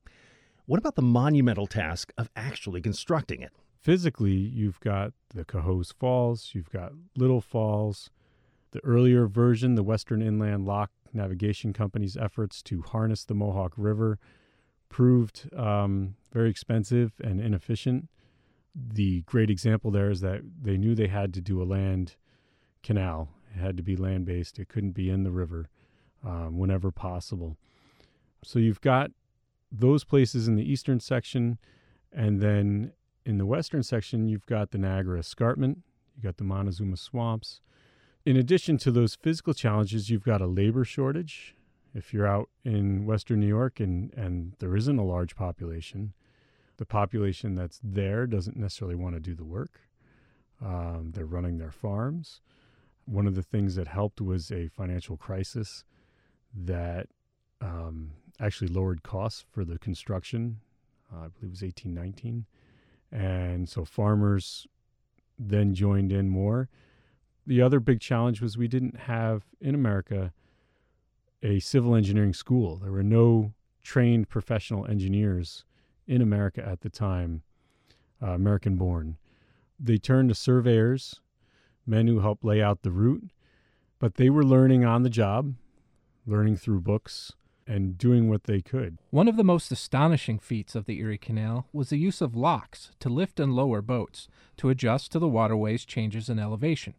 what 0.66 0.78
about 0.78 0.96
the 0.96 1.02
monumental 1.02 1.66
task 1.66 2.12
of 2.18 2.30
actually 2.36 2.80
constructing 2.80 3.42
it? 3.42 3.52
physically, 3.80 4.32
you've 4.32 4.80
got 4.80 5.12
the 5.34 5.44
Cohoes 5.44 5.92
Falls, 5.92 6.50
you've 6.52 6.70
got 6.70 6.92
Little 7.16 7.40
Falls. 7.40 8.10
The 8.72 8.84
earlier 8.84 9.26
version, 9.26 9.74
the 9.74 9.82
Western 9.82 10.22
Inland 10.22 10.64
Lock 10.64 10.90
Navigation 11.12 11.72
Company's 11.72 12.16
efforts 12.16 12.62
to 12.62 12.82
harness 12.82 13.24
the 13.24 13.34
Mohawk 13.34 13.72
River 13.76 14.18
proved 14.88 15.52
um, 15.56 16.14
very 16.32 16.50
expensive 16.50 17.12
and 17.22 17.40
inefficient. 17.40 18.08
The 18.74 19.22
great 19.22 19.50
example 19.50 19.90
there 19.90 20.10
is 20.10 20.20
that 20.20 20.42
they 20.62 20.76
knew 20.76 20.94
they 20.94 21.08
had 21.08 21.34
to 21.34 21.40
do 21.40 21.62
a 21.62 21.64
land 21.64 22.16
canal. 22.82 23.28
It 23.54 23.60
had 23.60 23.76
to 23.76 23.82
be 23.82 23.96
land 23.96 24.26
based, 24.26 24.58
it 24.58 24.68
couldn't 24.68 24.92
be 24.92 25.10
in 25.10 25.24
the 25.24 25.30
river 25.30 25.68
um, 26.24 26.58
whenever 26.58 26.90
possible. 26.90 27.56
So 28.44 28.58
you've 28.58 28.80
got 28.80 29.10
those 29.72 30.04
places 30.04 30.48
in 30.48 30.56
the 30.56 30.70
eastern 30.70 31.00
section, 31.00 31.58
and 32.12 32.40
then 32.40 32.92
in 33.24 33.38
the 33.38 33.46
western 33.46 33.82
section, 33.82 34.28
you've 34.28 34.46
got 34.46 34.70
the 34.70 34.78
Niagara 34.78 35.18
Escarpment, 35.18 35.78
you've 36.14 36.24
got 36.24 36.36
the 36.36 36.44
Montezuma 36.44 36.96
Swamps. 36.96 37.60
In 38.24 38.36
addition 38.36 38.78
to 38.78 38.90
those 38.90 39.14
physical 39.14 39.54
challenges, 39.54 40.10
you've 40.10 40.24
got 40.24 40.40
a 40.40 40.46
labor 40.46 40.84
shortage. 40.84 41.54
If 41.94 42.12
you're 42.12 42.26
out 42.26 42.50
in 42.64 43.04
western 43.04 43.40
New 43.40 43.48
York 43.48 43.80
and, 43.80 44.12
and 44.14 44.54
there 44.58 44.76
isn't 44.76 44.98
a 44.98 45.04
large 45.04 45.34
population, 45.34 46.12
the 46.80 46.86
population 46.86 47.54
that's 47.54 47.78
there 47.84 48.26
doesn't 48.26 48.56
necessarily 48.56 48.94
want 48.94 49.14
to 49.14 49.20
do 49.20 49.34
the 49.34 49.44
work. 49.44 49.82
Um, 50.64 51.12
they're 51.14 51.26
running 51.26 51.58
their 51.58 51.70
farms. 51.70 52.40
One 53.04 53.26
of 53.26 53.34
the 53.34 53.42
things 53.42 53.74
that 53.74 53.86
helped 53.86 54.18
was 54.22 54.50
a 54.50 54.68
financial 54.68 55.18
crisis 55.18 55.84
that 56.54 57.08
um, 57.60 58.12
actually 58.40 58.68
lowered 58.68 59.02
costs 59.02 59.44
for 59.52 59.62
the 59.62 59.78
construction. 59.78 60.60
Uh, 61.12 61.26
I 61.26 61.28
believe 61.28 61.50
it 61.50 61.50
was 61.50 61.62
1819 61.62 62.46
and 63.12 63.68
so 63.68 63.84
farmers 63.84 64.66
then 65.38 65.74
joined 65.74 66.12
in 66.12 66.30
more. 66.30 66.70
The 67.46 67.60
other 67.60 67.78
big 67.78 68.00
challenge 68.00 68.40
was 68.40 68.56
we 68.56 68.68
didn't 68.68 69.00
have 69.00 69.42
in 69.60 69.74
America 69.74 70.32
a 71.42 71.60
civil 71.60 71.94
engineering 71.94 72.32
school. 72.32 72.76
There 72.76 72.92
were 72.92 73.02
no 73.02 73.52
trained 73.82 74.30
professional 74.30 74.86
engineers 74.86 75.66
in 76.10 76.20
America 76.20 76.66
at 76.66 76.80
the 76.80 76.90
time, 76.90 77.42
uh, 78.20 78.32
American 78.32 78.76
born. 78.76 79.16
They 79.78 79.96
turned 79.96 80.28
to 80.30 80.34
surveyors, 80.34 81.20
men 81.86 82.08
who 82.08 82.18
helped 82.18 82.44
lay 82.44 82.60
out 82.60 82.82
the 82.82 82.90
route, 82.90 83.30
but 84.00 84.16
they 84.16 84.28
were 84.28 84.42
learning 84.42 84.84
on 84.84 85.04
the 85.04 85.08
job, 85.08 85.54
learning 86.26 86.56
through 86.56 86.80
books, 86.80 87.32
and 87.64 87.96
doing 87.96 88.28
what 88.28 88.44
they 88.44 88.60
could. 88.60 88.98
One 89.10 89.28
of 89.28 89.36
the 89.36 89.44
most 89.44 89.70
astonishing 89.70 90.40
feats 90.40 90.74
of 90.74 90.86
the 90.86 90.98
Erie 90.98 91.16
Canal 91.16 91.68
was 91.72 91.90
the 91.90 91.98
use 91.98 92.20
of 92.20 92.34
locks 92.34 92.90
to 92.98 93.08
lift 93.08 93.38
and 93.38 93.54
lower 93.54 93.80
boats 93.80 94.26
to 94.56 94.68
adjust 94.68 95.12
to 95.12 95.20
the 95.20 95.28
waterway's 95.28 95.84
changes 95.84 96.28
in 96.28 96.40
elevation. 96.40 96.94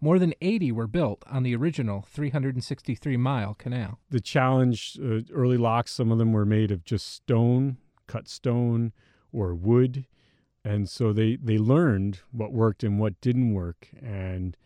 More 0.00 0.20
than 0.20 0.34
80 0.40 0.70
were 0.70 0.86
built 0.86 1.24
on 1.28 1.42
the 1.42 1.56
original 1.56 2.02
363 2.08 3.16
mile 3.16 3.54
canal. 3.54 3.98
The 4.10 4.20
challenge 4.20 4.96
uh, 5.02 5.22
early 5.32 5.56
locks, 5.56 5.90
some 5.92 6.12
of 6.12 6.18
them 6.18 6.32
were 6.32 6.46
made 6.46 6.70
of 6.70 6.84
just 6.84 7.08
stone, 7.12 7.78
cut 8.06 8.28
stone, 8.28 8.92
or 9.32 9.54
wood. 9.54 10.06
And 10.64 10.88
so 10.88 11.12
they, 11.12 11.36
they 11.36 11.58
learned 11.58 12.20
what 12.32 12.52
worked 12.52 12.82
and 12.82 12.98
what 12.98 13.20
didn't 13.20 13.54
work. 13.54 13.88
And 14.02 14.56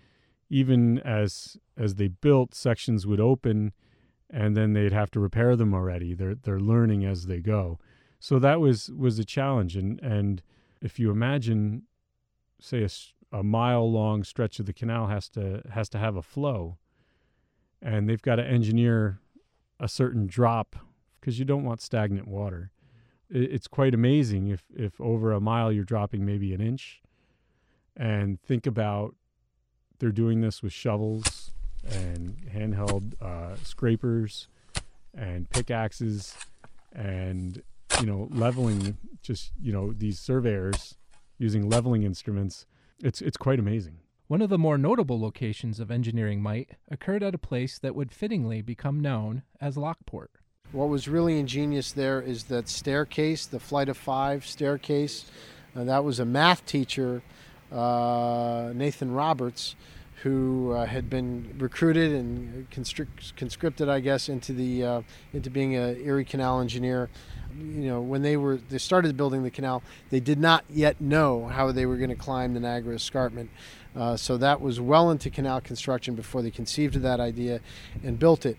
even 0.48 0.98
as 1.00 1.56
as 1.76 1.94
they 1.94 2.08
built, 2.08 2.54
sections 2.54 3.06
would 3.06 3.20
open 3.20 3.72
and 4.28 4.56
then 4.56 4.72
they'd 4.72 4.92
have 4.92 5.10
to 5.12 5.20
repair 5.20 5.56
them 5.56 5.74
already. 5.74 6.14
They're 6.14 6.34
they're 6.34 6.60
learning 6.60 7.04
as 7.04 7.26
they 7.26 7.40
go. 7.40 7.78
So 8.18 8.38
that 8.38 8.60
was 8.60 8.90
was 8.90 9.18
a 9.18 9.24
challenge 9.24 9.76
and 9.76 10.00
and 10.00 10.42
if 10.80 10.98
you 10.98 11.10
imagine 11.10 11.82
say 12.60 12.82
a, 12.82 12.90
a 13.38 13.42
mile 13.42 13.90
long 13.90 14.24
stretch 14.24 14.58
of 14.58 14.66
the 14.66 14.72
canal 14.72 15.06
has 15.06 15.28
to 15.30 15.62
has 15.72 15.88
to 15.90 15.98
have 15.98 16.16
a 16.16 16.22
flow 16.22 16.78
and 17.80 18.08
they've 18.08 18.22
got 18.22 18.36
to 18.36 18.44
engineer 18.44 19.20
a 19.78 19.88
certain 19.88 20.26
drop 20.26 20.76
because 21.18 21.38
you 21.38 21.44
don't 21.44 21.64
want 21.64 21.80
stagnant 21.80 22.28
water. 22.28 22.70
It, 23.30 23.52
it's 23.52 23.68
quite 23.68 23.94
amazing 23.94 24.48
if 24.48 24.64
if 24.74 25.00
over 25.00 25.32
a 25.32 25.40
mile 25.40 25.72
you're 25.72 25.84
dropping 25.84 26.24
maybe 26.24 26.52
an 26.54 26.60
inch. 26.60 27.00
And 27.96 28.40
think 28.40 28.66
about 28.66 29.14
they're 29.98 30.12
doing 30.12 30.40
this 30.40 30.62
with 30.62 30.72
shovels 30.72 31.52
and 31.88 32.36
handheld 32.54 33.20
uh, 33.20 33.56
scrapers 33.62 34.48
and 35.14 35.48
pickaxes 35.50 36.36
and 36.92 37.62
you 38.00 38.06
know 38.06 38.28
leveling 38.30 38.96
just 39.22 39.52
you 39.60 39.72
know 39.72 39.92
these 39.92 40.18
surveyors 40.18 40.96
using 41.38 41.68
leveling 41.68 42.02
instruments. 42.02 42.66
It's 43.02 43.20
it's 43.20 43.36
quite 43.36 43.58
amazing. 43.58 43.98
One 44.28 44.42
of 44.42 44.48
the 44.48 44.58
more 44.58 44.78
notable 44.78 45.20
locations 45.20 45.80
of 45.80 45.90
engineering 45.90 46.40
might 46.40 46.76
occurred 46.88 47.24
at 47.24 47.34
a 47.34 47.38
place 47.38 47.78
that 47.80 47.96
would 47.96 48.12
fittingly 48.12 48.62
become 48.62 49.00
known 49.00 49.42
as 49.60 49.76
Lockport. 49.76 50.30
What 50.72 50.88
was 50.88 51.08
really 51.08 51.36
ingenious 51.38 51.90
there 51.90 52.20
is 52.20 52.44
that 52.44 52.68
staircase, 52.68 53.44
the 53.44 53.58
flight 53.58 53.88
of 53.88 53.96
five 53.96 54.46
staircase. 54.46 55.28
Uh, 55.74 55.82
that 55.84 56.04
was 56.04 56.20
a 56.20 56.24
math 56.24 56.64
teacher, 56.64 57.22
uh, 57.72 58.70
Nathan 58.72 59.10
Roberts, 59.10 59.74
who 60.22 60.70
uh, 60.72 60.86
had 60.86 61.10
been 61.10 61.56
recruited 61.58 62.12
and 62.12 62.70
constrict, 62.70 63.34
conscripted, 63.36 63.88
I 63.88 63.98
guess, 63.98 64.28
into 64.28 64.52
the 64.52 64.84
uh, 64.84 65.02
into 65.32 65.50
being 65.50 65.74
an 65.74 66.00
Erie 66.04 66.24
Canal 66.24 66.60
engineer. 66.60 67.10
You 67.58 67.88
know, 67.88 68.00
when 68.00 68.22
they 68.22 68.36
were 68.36 68.58
they 68.68 68.78
started 68.78 69.16
building 69.16 69.42
the 69.42 69.50
canal, 69.50 69.82
they 70.10 70.20
did 70.20 70.38
not 70.38 70.64
yet 70.70 71.00
know 71.00 71.46
how 71.46 71.72
they 71.72 71.84
were 71.84 71.96
going 71.96 72.10
to 72.10 72.16
climb 72.16 72.54
the 72.54 72.60
Niagara 72.60 72.94
Escarpment. 72.94 73.50
Uh, 73.96 74.16
so 74.16 74.36
that 74.36 74.60
was 74.60 74.80
well 74.80 75.10
into 75.10 75.30
canal 75.30 75.60
construction 75.60 76.14
before 76.14 76.42
they 76.42 76.50
conceived 76.50 76.94
of 76.94 77.02
that 77.02 77.18
idea 77.18 77.60
and 78.04 78.20
built 78.20 78.46
it. 78.46 78.56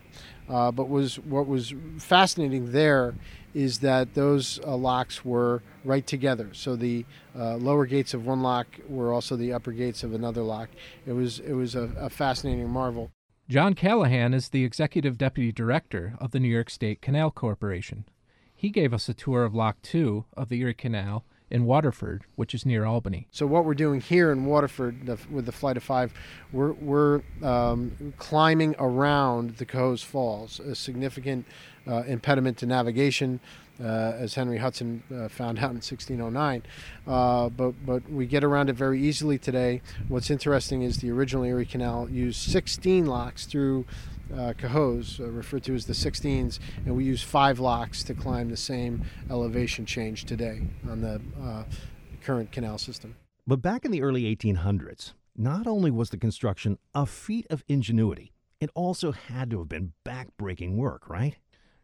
Uh, 0.52 0.70
but 0.70 0.90
was 0.90 1.18
what 1.20 1.48
was 1.48 1.74
fascinating 1.98 2.74
there 2.74 3.16
is 3.54 3.80
that 3.80 4.14
those 4.16 4.60
uh, 4.66 4.76
locks 4.76 5.24
were 5.24 5.64
right 5.86 6.06
together. 6.06 6.50
So 6.52 6.76
the 6.76 7.06
uh, 7.38 7.56
lower 7.56 7.86
gates 7.86 8.14
of 8.14 8.26
one 8.26 8.42
lock 8.42 8.68
were 8.90 9.14
also 9.14 9.38
the 9.38 9.54
upper 9.54 9.72
gates 9.72 10.04
of 10.04 10.14
another 10.14 10.42
lock. 10.42 10.68
It 11.06 11.14
was 11.14 11.40
it 11.40 11.54
was 11.54 11.74
a, 11.76 11.90
a 11.98 12.10
fascinating 12.10 12.70
marvel. 12.70 13.12
John 13.48 13.74
Callahan 13.76 14.34
is 14.34 14.50
the 14.50 14.66
executive 14.66 15.18
deputy 15.18 15.54
director 15.54 16.16
of 16.20 16.32
the 16.32 16.40
New 16.40 16.50
York 16.50 16.70
State 16.70 17.02
Canal 17.02 17.32
Corporation. 17.32 18.06
He 18.54 18.70
gave 18.70 18.94
us 18.94 19.10
a 19.10 19.14
tour 19.14 19.44
of 19.44 19.56
Lock 19.56 19.82
2 19.82 20.26
of 20.38 20.50
the 20.50 20.60
Erie 20.60 20.74
Canal 20.74 21.26
in 21.52 21.66
Waterford, 21.66 22.24
which 22.36 22.54
is 22.56 22.66
near 22.66 22.86
Albany. 22.86 23.28
So 23.32 23.46
what 23.46 23.66
we're 23.66 23.74
doing 23.74 24.00
here 24.02 24.32
in 24.32 24.46
Waterford 24.46 25.06
the, 25.06 25.18
with 25.30 25.46
the 25.46 25.52
Flight 25.52 25.78
of 25.78 25.84
Five, 25.84 26.14
we're, 26.52 26.72
we're 26.72 27.22
um, 27.44 28.14
climbing 28.18 28.76
around 28.80 29.58
the 29.58 29.66
Cohoes 29.66 30.04
Falls, 30.04 30.60
a 30.60 30.74
significant 30.74 31.46
uh, 31.86 32.04
impediment 32.04 32.58
to 32.60 32.66
navigation. 32.66 33.40
Uh, 33.82 34.16
as 34.16 34.36
Henry 34.36 34.60
Hudson 34.60 35.02
uh, 35.10 35.28
found 35.28 35.58
out 35.58 35.72
in 35.72 35.78
1609. 35.78 36.62
Uh, 37.08 37.50
but 37.50 37.74
but 37.84 38.08
we 38.12 38.28
get 38.28 38.44
around 38.44 38.70
it 38.70 38.74
very 38.74 39.02
easily 39.02 39.40
today. 39.40 39.82
What's 40.08 40.30
interesting 40.30 40.84
is 40.84 40.98
the 40.98 41.10
original 41.10 41.44
Erie 41.46 41.66
Canal 41.66 42.08
used 42.08 42.42
16 42.52 43.08
locks 43.08 43.48
through 43.48 43.86
uh, 44.34 44.54
Cohoes, 44.54 45.20
uh, 45.20 45.30
referred 45.30 45.64
to 45.64 45.76
as 45.76 45.86
the 45.86 45.94
16s, 45.94 46.60
and 46.86 46.96
we 46.96 47.04
use 47.04 47.22
five 47.22 47.60
locks 47.60 48.04
to 48.04 48.14
climb 48.14 48.50
the 48.50 48.58
same 48.58 49.04
elevation 49.30 49.86
change 49.86 50.26
today 50.26 50.62
on 50.90 51.02
the 51.02 51.22
uh, 51.42 51.64
current 52.24 52.52
canal 52.52 52.78
system. 52.78 53.16
But 53.48 53.62
back 53.62 53.86
in 53.86 53.92
the 53.92 54.02
early 54.02 54.24
1800s, 54.36 55.14
not 55.36 55.68
only 55.68 55.92
was 55.92 56.10
the 56.10 56.18
construction 56.18 56.78
a 56.94 57.06
feat 57.06 57.48
of 57.50 57.64
ingenuity, 57.68 58.34
it 58.60 58.70
also 58.76 59.12
had 59.12 59.50
to 59.52 59.60
have 59.60 59.70
been 59.70 59.94
backbreaking 60.06 60.76
work, 60.76 61.10
right? 61.10 61.38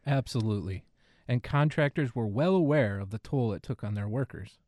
Absolutely. 0.06 0.84
And 1.26 1.42
contractors 1.42 2.14
were 2.14 2.26
well 2.26 2.54
aware 2.54 2.98
of 2.98 3.10
the 3.10 3.18
toll 3.18 3.52
it 3.52 3.62
took 3.62 3.82
on 3.84 3.94
their 3.94 4.08
workers. 4.08 4.58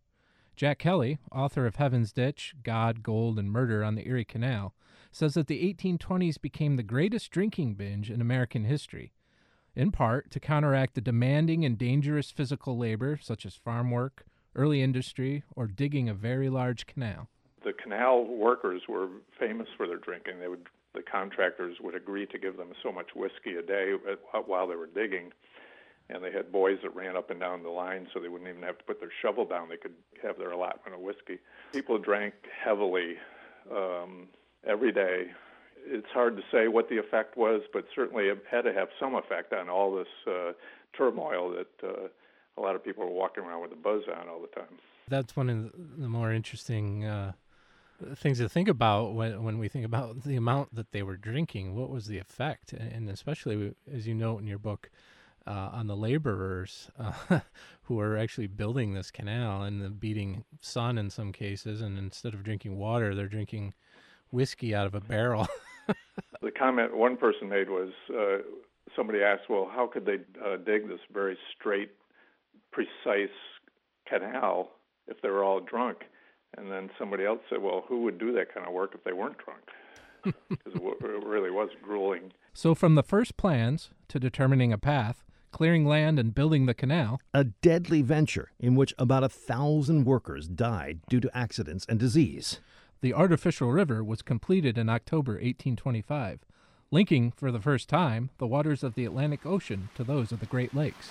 Jack 0.57 0.79
Kelly, 0.79 1.19
author 1.33 1.67
of 1.67 1.77
Heaven's 1.77 2.13
Ditch, 2.13 2.55
God, 2.63 3.03
Gold, 3.03 3.39
and 3.39 3.51
Murder 3.51 3.83
on 3.83 3.95
the 3.95 4.07
Erie 4.07 4.25
Canal, 4.25 4.75
says 5.11 5.35
that 5.35 5.47
the 5.47 5.75
1820s 5.75 6.41
became 6.41 6.77
the 6.77 6.83
greatest 6.83 7.31
drinking 7.31 7.75
binge 7.75 8.11
in 8.11 8.21
American 8.21 8.65
history, 8.65 9.13
in 9.75 9.91
part 9.91 10.31
to 10.31 10.41
counteract 10.41 10.95
the 10.95 11.01
demanding 11.01 11.65
and 11.65 11.79
dangerous 11.79 12.31
physical 12.31 12.77
labor 12.77 13.19
such 13.21 13.47
as 13.47 13.55
farm 13.57 13.91
work, 13.91 14.25
early 14.55 14.83
industry, 14.83 15.43
or 15.57 15.67
digging 15.67 16.09
a 16.09 16.15
very 16.15 16.49
large 16.49 16.87
canal. 16.87 17.29
The 17.65 17.73
canal 17.73 18.25
workers 18.25 18.83
were 18.89 19.09
famous 19.39 19.69
for 19.77 19.87
their 19.87 19.99
drinking. 19.99 20.41
They 20.41 20.49
would 20.49 20.67
the 20.93 21.03
contractors 21.03 21.77
would 21.81 21.95
agree 21.95 22.27
to 22.27 22.37
give 22.37 22.57
them 22.57 22.73
so 22.83 22.91
much 22.91 23.11
whiskey 23.15 23.55
a 23.57 23.63
day 23.63 23.93
uh, 23.95 24.39
while 24.41 24.67
they 24.67 24.75
were 24.75 24.89
digging 24.89 25.31
and 26.13 26.23
they 26.25 26.33
had 26.33 26.51
boys 26.53 26.79
that 26.83 26.95
ran 26.95 27.17
up 27.17 27.31
and 27.31 27.41
down 27.41 27.63
the 27.63 27.69
line 27.71 28.07
so 28.13 28.21
they 28.21 28.29
wouldn't 28.29 28.51
even 28.51 28.63
have 28.63 28.79
to 28.79 28.85
put 28.85 29.01
their 29.01 29.11
shovel 29.23 29.45
down. 29.45 29.69
They 29.69 29.77
could 29.77 29.95
have 30.23 30.39
their 30.39 30.53
allotment 30.53 30.95
of 30.95 31.01
whiskey. 31.01 31.39
People 31.73 31.99
drank 31.99 32.35
heavily 32.65 33.15
um, 33.71 34.29
every 34.67 34.93
day. 34.93 35.27
It's 35.87 36.09
hard 36.13 36.37
to 36.37 36.43
say 36.53 36.69
what 36.69 36.89
the 36.89 36.99
effect 36.99 37.37
was, 37.37 37.63
but 37.73 37.87
certainly 37.95 38.25
it 38.25 38.45
had 38.51 38.63
to 38.63 38.73
have 38.73 38.89
some 38.99 39.15
effect 39.15 39.53
on 39.53 39.69
all 39.69 39.95
this 39.95 40.09
uh, 40.27 40.53
turmoil 40.97 41.51
that 41.51 41.89
uh, 41.89 42.09
a 42.59 42.61
lot 42.61 42.75
of 42.75 42.85
people 42.85 43.05
were 43.05 43.15
walking 43.15 43.45
around 43.45 43.63
with 43.63 43.73
a 43.73 43.77
buzz 43.77 44.03
on 44.15 44.29
all 44.29 44.41
the 44.41 44.49
time. 44.49 44.79
That's 45.09 45.35
one 45.35 45.49
of 45.49 45.73
the 45.99 46.09
more 46.09 46.33
interesting 46.33 47.05
uh, 47.05 47.33
things 48.15 48.39
to 48.39 48.49
think 48.49 48.69
about 48.69 49.15
when 49.15 49.43
when 49.43 49.59
we 49.59 49.69
think 49.69 49.85
about 49.85 50.23
the 50.23 50.37
amount 50.37 50.75
that 50.75 50.93
they 50.93 51.03
were 51.03 51.17
drinking. 51.17 51.75
What 51.75 51.91
was 51.91 52.07
the 52.07 52.19
effect, 52.19 52.73
and 52.73 53.09
especially 53.09 53.75
as 53.93 54.07
you 54.07 54.15
note 54.15 54.39
in 54.41 54.47
your 54.47 54.59
book, 54.59 54.91
uh, 55.47 55.71
on 55.73 55.87
the 55.87 55.97
laborers 55.97 56.91
uh, 56.99 57.41
who 57.83 57.99
are 57.99 58.17
actually 58.17 58.47
building 58.47 58.95
this 58.95 59.11
canal 59.11 59.63
and 59.63 59.83
the 59.83 59.91
beating 59.91 60.45
sun 60.61 60.99
in 60.99 61.11
some 61.11 61.33
cases, 61.33 61.81
and 61.81 61.99
instead 61.99 62.35
of 62.35 62.43
drinking 62.43 62.77
water, 62.77 63.15
they're 63.15 63.27
drinking 63.27 63.75
whiskey 64.31 64.75
out 64.75 64.87
of 64.87 64.95
a 64.95 65.01
barrel. 65.01 65.49
the 66.43 66.51
comment 66.51 66.97
one 66.97 67.17
person 67.17 67.49
made 67.49 67.69
was 67.69 67.91
uh, 68.11 68.39
somebody 68.95 69.23
asked, 69.23 69.49
"Well, 69.49 69.69
how 69.73 69.87
could 69.87 70.07
they 70.07 70.19
uh, 70.45 70.57
dig 70.57 70.89
this 70.89 71.01
very 71.13 71.37
straight, 71.57 71.91
precise 72.71 73.35
canal 74.07 74.71
if 75.09 75.21
they 75.23 75.31
were 75.31 75.45
all 75.45 75.61
drunk?" 75.61 75.99
And 76.57 76.71
then 76.71 76.91
somebody 76.99 77.25
else 77.25 77.41
said, 77.49 77.63
"Well, 77.63 77.85
who 77.89 78.03
would 78.03 78.19
do 78.19 78.33
that 78.33 78.53
kind 78.53 78.67
of 78.67 78.73
work 78.73 78.93
if 78.95 79.05
they 79.05 79.13
weren't 79.13 79.39
drunk?" 79.39 79.63
Because 80.51 80.75
it 80.75 81.25
really 81.25 81.51
was 81.51 81.71
grueling. 81.83 82.33
So, 82.53 82.75
from 82.75 82.95
the 82.95 83.03
first 83.03 83.39
plans 83.39 83.91
to 84.09 84.21
determining 84.21 84.71
a 84.71 84.77
path, 84.77 85.25
clearing 85.51 85.85
land 85.85 86.19
and 86.19 86.35
building 86.35 86.67
the 86.67 86.75
canal. 86.75 87.21
A 87.35 87.45
deadly 87.45 88.03
venture 88.03 88.51
in 88.59 88.75
which 88.75 88.95
about 88.99 89.25
a 89.25 89.29
thousand 89.29 90.05
workers 90.05 90.49
died 90.49 91.01
due 91.09 91.21
to 91.21 91.37
accidents 91.37 91.87
and 91.89 91.99
disease. 91.99 92.61
The 93.01 93.15
artificial 93.15 93.71
river 93.71 94.05
was 94.05 94.23
completed 94.23 94.77
in 94.77 94.89
October 94.89 95.33
1825, 95.33 96.41
linking 96.91 97.33
for 97.33 97.51
the 97.51 97.61
first 97.61 97.89
time 97.89 98.31
the 98.39 98.47
waters 98.47 98.83
of 98.83 98.95
the 98.95 99.05
Atlantic 99.05 99.47
Ocean 99.47 99.89
to 99.95 100.05
those 100.05 100.33
of 100.33 100.41
the 100.41 100.47
Great 100.47 100.75
Lakes. 100.75 101.09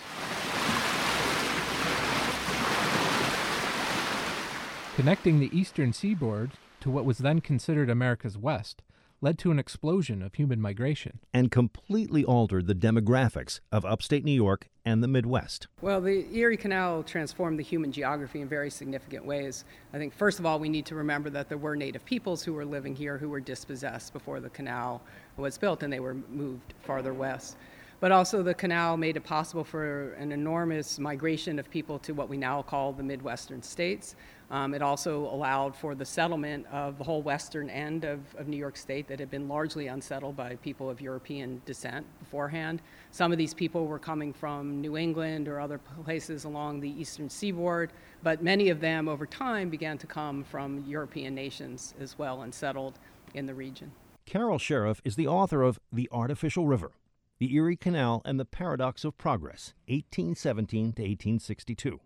Connecting 4.95 5.39
the 5.39 5.57
eastern 5.57 5.93
seaboard 5.93 6.51
to 6.81 6.89
what 6.89 7.05
was 7.05 7.19
then 7.19 7.39
considered 7.41 7.89
America's 7.89 8.37
West, 8.37 8.81
led 9.21 9.37
to 9.39 9.51
an 9.51 9.59
explosion 9.59 10.21
of 10.21 10.35
human 10.35 10.61
migration. 10.61 11.19
And 11.33 11.51
completely 11.51 12.23
altered 12.23 12.67
the 12.67 12.75
demographics 12.75 13.59
of 13.71 13.85
upstate 13.85 14.23
New 14.23 14.31
York 14.31 14.69
and 14.85 15.03
the 15.03 15.07
Midwest. 15.07 15.67
Well, 15.81 16.01
the 16.01 16.25
Erie 16.33 16.57
Canal 16.57 17.03
transformed 17.03 17.59
the 17.59 17.63
human 17.63 17.91
geography 17.91 18.41
in 18.41 18.47
very 18.47 18.69
significant 18.69 19.25
ways. 19.25 19.65
I 19.93 19.97
think, 19.97 20.13
first 20.13 20.39
of 20.39 20.45
all, 20.45 20.59
we 20.59 20.69
need 20.69 20.85
to 20.87 20.95
remember 20.95 21.29
that 21.31 21.49
there 21.49 21.57
were 21.57 21.75
native 21.75 22.05
peoples 22.05 22.43
who 22.43 22.53
were 22.53 22.65
living 22.65 22.95
here 22.95 23.17
who 23.17 23.29
were 23.29 23.39
dispossessed 23.39 24.13
before 24.13 24.39
the 24.39 24.49
canal 24.49 25.01
was 25.37 25.57
built 25.57 25.83
and 25.83 25.91
they 25.91 25.99
were 25.99 26.15
moved 26.29 26.73
farther 26.81 27.13
west. 27.13 27.57
But 27.99 28.13
also, 28.13 28.41
the 28.41 28.53
canal 28.53 28.95
made 28.95 29.17
it 29.17 29.25
possible 29.25 29.65
for 29.65 30.13
an 30.13 30.31
enormous 30.31 30.99
migration 30.99 31.59
of 31.59 31.69
people 31.69 31.99
to 31.99 32.13
what 32.13 32.29
we 32.29 32.37
now 32.37 32.61
call 32.61 32.93
the 32.93 33.03
Midwestern 33.03 33.61
states. 33.61 34.15
Um, 34.51 34.73
it 34.73 34.81
also 34.81 35.25
allowed 35.25 35.75
for 35.75 35.93
the 35.93 36.05
settlement 36.05 36.65
of 36.71 36.97
the 36.97 37.03
whole 37.03 37.21
western 37.21 37.69
end 37.69 38.03
of, 38.03 38.19
of 38.35 38.47
New 38.47 38.57
York 38.57 38.77
State 38.77 39.07
that 39.07 39.19
had 39.19 39.29
been 39.29 39.47
largely 39.47 39.87
unsettled 39.87 40.35
by 40.35 40.55
people 40.57 40.89
of 40.89 40.99
European 40.99 41.61
descent 41.65 42.05
beforehand. 42.19 42.81
Some 43.11 43.31
of 43.31 43.37
these 43.37 43.53
people 43.53 43.85
were 43.85 43.99
coming 43.99 44.33
from 44.33 44.81
New 44.81 44.97
England 44.97 45.47
or 45.47 45.59
other 45.59 45.77
places 45.77 46.45
along 46.45 46.79
the 46.79 46.89
eastern 46.89 47.29
seaboard, 47.29 47.91
but 48.23 48.41
many 48.41 48.69
of 48.69 48.79
them 48.79 49.07
over 49.07 49.27
time 49.27 49.69
began 49.69 49.99
to 49.99 50.07
come 50.07 50.43
from 50.43 50.83
European 50.87 51.35
nations 51.35 51.93
as 51.99 52.17
well 52.17 52.41
and 52.41 52.53
settled 52.53 52.97
in 53.35 53.45
the 53.45 53.53
region. 53.53 53.91
Carol 54.25 54.57
Sheriff 54.57 55.01
is 55.05 55.15
the 55.15 55.27
author 55.27 55.61
of 55.61 55.79
The 55.91 56.09
Artificial 56.11 56.65
River, 56.65 56.91
The 57.39 57.53
Erie 57.55 57.75
Canal 57.75 58.21
and 58.25 58.39
the 58.39 58.45
Paradox 58.45 59.03
of 59.03 59.17
Progress, 59.17 59.73
1817 59.87 60.93
to 60.93 61.01
1862. 61.01 61.99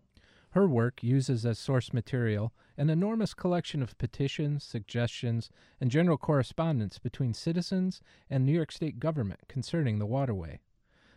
Her 0.54 0.68
work 0.68 1.02
uses 1.02 1.48
as 1.48 1.58
source 1.58 1.94
material 1.94 2.54
an 2.78 2.92
enormous 2.92 3.34
collection 3.34 3.82
of 3.82 3.98
petitions, 3.98 4.64
suggestions, 4.64 5.50
and 5.82 5.90
general 5.90 6.16
correspondence 6.16 7.00
between 7.00 7.34
citizens 7.34 8.02
and 8.30 8.46
New 8.46 8.52
York 8.52 8.72
State 8.72 9.00
government 9.00 9.40
concerning 9.48 9.98
the 9.98 10.06
waterway. 10.06 10.60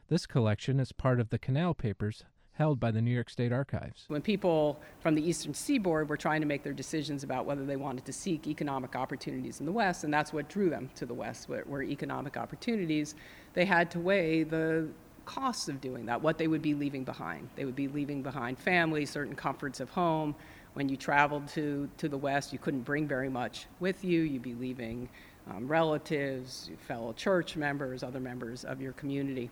This 0.09 0.25
collection 0.25 0.81
is 0.81 0.93
part 0.93 1.21
of 1.21 1.29
the 1.29 1.39
Canal 1.39 1.75
Papers 1.75 2.25
held 2.53 2.81
by 2.81 2.91
the 2.91 3.03
New 3.03 3.11
York 3.11 3.29
State 3.29 3.53
Archives. 3.53 4.07
When 4.09 4.23
people 4.23 4.81
from 5.01 5.15
the 5.15 5.29
eastern 5.29 5.53
seaboard 5.53 6.09
were 6.09 6.17
trying 6.17 6.41
to 6.41 6.47
make 6.47 6.63
their 6.63 6.73
decisions 6.73 7.23
about 7.23 7.45
whether 7.45 7.67
they 7.67 7.77
wanted 7.77 8.07
to 8.07 8.15
seek 8.15 8.47
economic 8.47 8.97
opportunities 8.97 9.61
in 9.61 9.67
the 9.67 9.73
West, 9.73 10.03
and 10.05 10.15
that's 10.15 10.33
what 10.33 10.49
drew 10.49 10.71
them 10.71 10.89
to 10.95 11.05
the 11.05 11.13
West, 11.13 11.51
were, 11.51 11.83
economic 11.83 12.39
opportunities, 12.39 13.15
they 13.53 13.67
had 13.67 13.91
to 13.91 14.01
weigh 14.01 14.45
the 14.45 14.89
costs 15.27 15.69
of 15.69 15.81
doing 15.81 16.07
that, 16.07 16.23
what 16.23 16.39
they 16.39 16.47
would 16.47 16.63
be 16.63 16.75
leaving 16.75 17.05
behind. 17.05 17.49
They 17.57 17.65
would 17.65 17.77
be 17.77 17.89
leaving 17.89 18.23
behind 18.23 18.59
family, 18.59 19.05
certain 19.05 19.35
comforts 19.35 19.81
of 19.81 19.91
home. 19.91 20.35
When 20.75 20.89
you 20.89 20.97
traveled 20.97 21.49
to, 21.49 21.89
to 21.99 22.09
the 22.09 22.17
West, 22.19 22.53
you 22.53 22.59
couldn't 22.59 22.83
bring 22.83 23.07
very 23.07 23.29
much 23.29 23.67
with 23.81 24.05
you. 24.05 24.23
You'd 24.23 24.43
be 24.43 24.55
leaving 24.55 25.09
um, 25.51 25.69
relatives, 25.69 26.71
fellow 26.87 27.13
church 27.13 27.57
members, 27.57 28.03
other 28.03 28.21
members 28.21 28.65
of 28.65 28.81
your 28.81 28.93
community. 28.93 29.51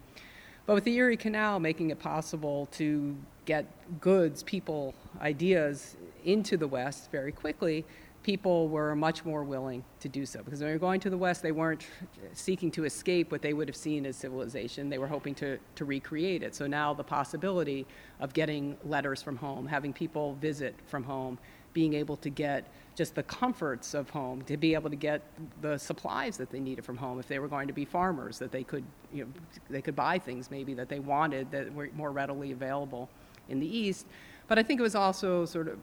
But 0.67 0.75
with 0.75 0.85
the 0.85 0.95
Erie 0.97 1.17
Canal 1.17 1.61
making 1.61 1.91
it 1.91 1.99
possible 1.99 2.67
to 2.73 3.17
get 3.45 3.67
goods, 4.01 4.43
people, 4.43 4.95
ideas 5.21 5.97
into 6.25 6.57
the 6.57 6.67
West 6.67 7.11
very 7.11 7.33
quickly, 7.33 7.85
people 8.25 8.69
were 8.69 8.97
much 8.97 9.25
more 9.25 9.45
willing 9.45 9.85
to 10.01 10.09
do 10.09 10.25
so. 10.27 10.43
Because 10.43 10.61
when 10.61 10.71
they 10.71 10.75
were 10.75 10.81
going 10.81 10.99
to 11.01 11.11
the 11.11 11.17
West, 11.17 11.43
they 11.43 11.53
weren't 11.53 11.87
seeking 12.33 12.71
to 12.73 12.85
escape 12.85 13.31
what 13.31 13.43
they 13.43 13.53
would 13.53 13.69
have 13.69 13.77
seen 13.77 14.07
as 14.07 14.17
civilization. 14.17 14.89
They 14.89 14.99
were 14.99 15.07
hoping 15.07 15.35
to, 15.37 15.59
to 15.77 15.85
recreate 15.85 16.43
it. 16.43 16.55
So 16.55 16.67
now 16.67 16.95
the 16.95 17.05
possibility 17.05 17.87
of 18.19 18.33
getting 18.33 18.77
letters 18.83 19.23
from 19.23 19.37
home, 19.37 19.67
having 19.67 19.93
people 19.93 20.35
visit 20.41 20.75
from 20.87 21.05
home, 21.05 21.39
being 21.75 21.93
able 21.93 22.17
to 22.17 22.31
get 22.31 22.67
just 22.95 23.15
the 23.15 23.23
comforts 23.25 23.93
of 23.93 24.09
home, 24.09 24.41
to 24.43 24.57
be 24.57 24.73
able 24.73 24.89
to 24.89 24.97
get 24.97 25.21
the 25.61 25.77
supplies 25.77 26.39
that 26.39 26.51
they 26.51 26.61
needed 26.61 26.85
from 26.85 26.97
home. 26.97 27.19
If 27.19 27.29
they 27.29 27.39
were 27.39 27.49
going 27.49 27.67
to 27.67 27.75
be 27.75 27.85
farmers, 27.85 28.39
that 28.39 28.53
they 28.53 28.63
could, 28.63 28.85
you 29.13 29.25
know, 29.25 29.31
they 29.69 29.83
could 29.83 29.97
buy 29.97 30.19
things 30.19 30.51
maybe 30.51 30.73
that 30.75 30.89
they 30.89 31.01
wanted 31.01 31.51
that 31.51 31.73
were 31.75 31.91
more 31.95 32.11
readily 32.11 32.53
available 32.53 33.11
in 33.51 33.61
the 33.61 33.67
East 33.67 34.07
but 34.49 34.59
I 34.59 34.63
think 34.63 34.81
it 34.81 34.83
was 34.83 34.95
also 34.95 35.45
sort 35.45 35.69
of 35.69 35.79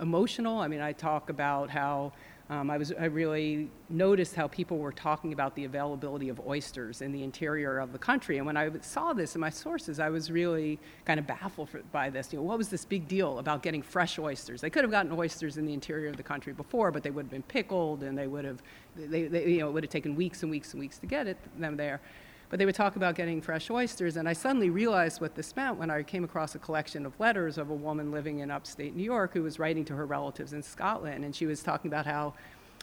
emotional. 0.00 0.58
I 0.58 0.68
mean, 0.68 0.80
I 0.80 0.92
talk 0.92 1.30
about 1.30 1.70
how 1.70 2.12
um, 2.48 2.70
I 2.70 2.78
was 2.78 2.92
I 2.92 3.06
really 3.06 3.68
noticed 3.88 4.36
how 4.36 4.46
people 4.46 4.78
were 4.78 4.92
talking 4.92 5.32
about 5.32 5.56
the 5.56 5.64
availability 5.64 6.28
of 6.28 6.40
oysters 6.46 7.02
in 7.02 7.10
the 7.10 7.24
interior 7.24 7.78
of 7.78 7.92
the 7.92 7.98
country. 7.98 8.36
And 8.36 8.46
when 8.46 8.56
I 8.56 8.70
saw 8.82 9.12
this 9.12 9.34
in 9.34 9.40
my 9.40 9.50
sources, 9.50 9.98
I 9.98 10.10
was 10.10 10.30
really 10.30 10.78
kind 11.04 11.18
of 11.18 11.26
baffled 11.26 11.70
for, 11.70 11.82
by 11.90 12.08
this. 12.08 12.32
You 12.32 12.38
know, 12.38 12.44
what 12.44 12.56
was 12.56 12.68
this 12.68 12.84
big 12.84 13.08
deal 13.08 13.40
about 13.40 13.64
getting 13.64 13.82
fresh 13.82 14.16
oysters? 14.18 14.60
They 14.60 14.70
could 14.70 14.84
have 14.84 14.92
gotten 14.92 15.10
oysters 15.10 15.56
in 15.56 15.66
the 15.66 15.74
interior 15.74 16.08
of 16.08 16.16
the 16.16 16.22
country 16.22 16.52
before, 16.52 16.92
but 16.92 17.02
they 17.02 17.10
would 17.10 17.24
have 17.24 17.32
been 17.32 17.42
pickled, 17.42 18.04
and 18.04 18.16
they 18.16 18.28
would 18.28 18.44
have, 18.44 18.62
they, 18.96 19.24
they 19.24 19.50
you 19.50 19.58
know, 19.58 19.68
it 19.68 19.72
would 19.72 19.82
have 19.82 19.90
taken 19.90 20.14
weeks 20.14 20.42
and 20.42 20.50
weeks 20.50 20.72
and 20.72 20.80
weeks 20.80 20.98
to 20.98 21.06
get 21.06 21.26
it 21.26 21.38
them 21.58 21.76
there. 21.76 22.00
But 22.48 22.58
they 22.58 22.66
would 22.66 22.76
talk 22.76 22.94
about 22.94 23.16
getting 23.16 23.40
fresh 23.40 23.70
oysters, 23.70 24.16
and 24.16 24.28
I 24.28 24.32
suddenly 24.32 24.70
realized 24.70 25.20
what 25.20 25.34
this 25.34 25.54
meant 25.56 25.78
when 25.78 25.90
I 25.90 26.02
came 26.04 26.22
across 26.22 26.54
a 26.54 26.60
collection 26.60 27.04
of 27.04 27.18
letters 27.18 27.58
of 27.58 27.70
a 27.70 27.74
woman 27.74 28.12
living 28.12 28.38
in 28.38 28.50
upstate 28.50 28.94
New 28.94 29.02
York 29.02 29.32
who 29.34 29.42
was 29.42 29.58
writing 29.58 29.84
to 29.86 29.96
her 29.96 30.06
relatives 30.06 30.52
in 30.52 30.62
Scotland, 30.62 31.24
and 31.24 31.34
she 31.34 31.46
was 31.46 31.62
talking 31.62 31.88
about 31.88 32.06
how 32.06 32.34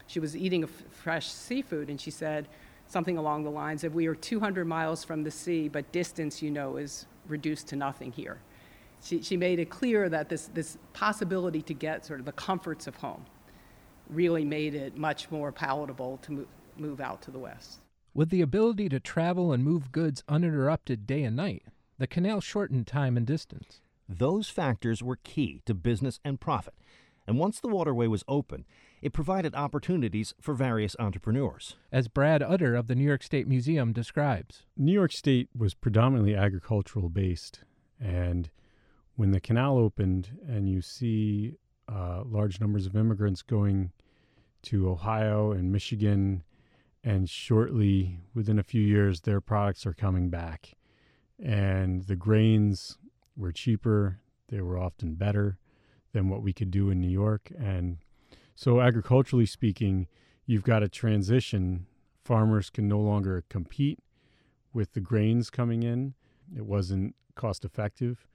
she 0.08 0.20
was 0.20 0.36
eating 0.36 0.68
fresh 0.92 1.28
seafood, 1.28 1.90
and 1.90 2.00
she 2.00 2.12
said 2.12 2.48
something 2.88 3.18
along 3.18 3.44
the 3.44 3.50
lines 3.50 3.86
of, 3.86 3.96
We 3.96 4.08
are 4.08 4.16
200 4.16 4.66
miles 4.66 5.04
from 5.04 5.24
the 5.24 5.32
sea, 5.32 5.70
but 5.70 5.90
distance, 5.94 6.42
you 6.42 6.52
know, 6.52 6.76
is 6.76 7.06
reduced 7.28 7.68
to 7.70 7.78
nothing 7.78 8.12
here. 8.12 8.40
She, 9.02 9.22
she 9.22 9.38
made 9.38 9.60
it 9.60 9.70
clear 9.70 10.10
that 10.10 10.30
this, 10.30 10.50
this 10.54 10.78
possibility 10.94 11.62
to 11.64 11.74
get 11.74 12.06
sort 12.06 12.20
of 12.20 12.26
the 12.26 12.32
comforts 12.34 12.88
of 12.88 12.96
home 12.98 13.26
really 14.10 14.44
made 14.44 14.76
it 14.76 14.98
much 14.98 15.32
more 15.32 15.52
palatable 15.52 16.20
to 16.24 16.32
move, 16.32 16.48
move 16.78 17.02
out 17.02 17.22
to 17.24 17.32
the 17.32 17.40
West. 17.40 17.83
With 18.16 18.30
the 18.30 18.42
ability 18.42 18.90
to 18.90 19.00
travel 19.00 19.52
and 19.52 19.64
move 19.64 19.92
goods 19.92 20.24
uninterrupted 20.28 21.08
day 21.08 21.24
and 21.24 21.36
night, 21.36 21.64
the 21.98 22.06
canal 22.06 22.42
shortened 22.42 22.86
time 22.86 23.18
and 23.18 23.26
distance. 23.26 23.82
Those 24.08 24.50
factors 24.50 25.02
were 25.02 25.18
key 25.24 25.62
to 25.66 25.74
business 25.74 26.20
and 26.24 26.40
profit. 26.40 26.76
And 27.26 27.40
once 27.40 27.60
the 27.60 27.70
waterway 27.70 28.06
was 28.06 28.24
open, 28.28 28.66
it 29.02 29.14
provided 29.14 29.56
opportunities 29.56 30.36
for 30.40 30.54
various 30.54 30.96
entrepreneurs. 31.00 31.76
As 31.92 32.08
Brad 32.08 32.44
Utter 32.44 32.76
of 32.76 32.86
the 32.86 32.94
New 32.94 33.04
York 33.04 33.24
State 33.24 33.48
Museum 33.48 33.94
describes 33.94 34.64
New 34.78 34.94
York 34.94 35.12
State 35.12 35.50
was 35.58 35.74
predominantly 35.74 36.36
agricultural 36.36 37.10
based. 37.10 37.62
And 38.00 38.52
when 39.16 39.32
the 39.32 39.40
canal 39.40 39.80
opened 39.80 40.38
and 40.48 40.70
you 40.70 40.82
see 40.82 41.56
uh, 41.92 42.22
large 42.26 42.60
numbers 42.60 42.86
of 42.86 42.96
immigrants 42.96 43.42
going 43.42 43.92
to 44.64 44.90
Ohio 44.90 45.52
and 45.52 45.72
Michigan, 45.72 46.44
and 47.04 47.30
shortly, 47.30 48.20
within 48.34 48.58
a 48.58 48.64
few 48.64 48.82
years, 48.82 49.22
their 49.22 49.42
products 49.42 49.86
are 49.86 49.94
coming 49.94 50.30
back. 50.30 50.76
And 51.38 52.04
the 52.04 52.16
grains 52.16 52.98
were 53.36 53.52
cheaper, 53.52 54.20
they 54.48 54.62
were 54.62 54.78
often 54.78 55.16
better 55.16 55.58
than 56.14 56.30
what 56.30 56.44
we 56.44 56.54
could 56.54 56.72
do 56.72 56.90
in 56.90 57.02
New 57.02 57.10
York. 57.10 57.52
And 57.58 57.98
so, 58.56 58.80
agriculturally 58.80 59.46
speaking, 59.46 60.08
you've 60.46 60.64
got 60.64 60.84
a 60.84 60.88
transition. 60.88 61.88
Farmers 62.24 62.70
can 62.70 62.88
no 62.88 63.00
longer 63.00 63.44
compete 63.50 64.00
with 64.72 64.94
the 64.94 65.02
grains 65.02 65.50
coming 65.50 65.84
in, 65.84 66.14
it 66.56 66.66
wasn't 66.66 67.16
cost 67.36 67.66
effective. 67.66 68.28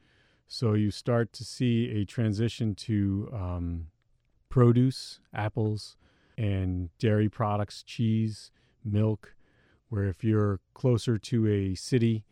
So, 0.47 0.75
you 0.75 0.91
start 0.91 1.33
to 1.35 1.45
see 1.45 1.91
a 1.91 2.05
transition 2.05 2.75
to 2.75 3.31
um, 3.33 3.87
produce, 4.51 5.21
apples, 5.33 5.97
and 6.39 6.89
dairy 6.99 7.29
products, 7.29 7.83
cheese, 7.83 8.51
milk, 8.85 9.35
where 9.89 10.05
if 10.05 10.23
you're 10.23 10.61
closer 10.73 11.19
to 11.19 11.49
a 11.49 11.75
city, 11.75 12.25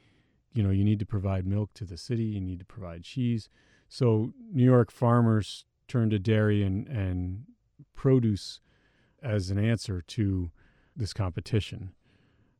you 0.54 0.62
know, 0.62 0.70
you 0.70 0.84
need 0.84 1.00
to 1.00 1.06
provide 1.06 1.46
milk 1.46 1.74
to 1.74 1.84
the 1.84 1.96
city, 1.96 2.22
you 2.24 2.40
need 2.40 2.60
to 2.60 2.64
provide 2.64 3.02
cheese. 3.02 3.48
So 3.88 4.32
New 4.52 4.64
York 4.64 4.90
farmers 4.92 5.64
turn 5.88 6.08
to 6.10 6.18
dairy 6.18 6.62
and, 6.62 6.86
and 6.86 7.42
produce 7.94 8.60
as 9.22 9.50
an 9.50 9.58
answer 9.58 10.02
to 10.02 10.50
this 10.94 11.12
competition. 11.12 11.92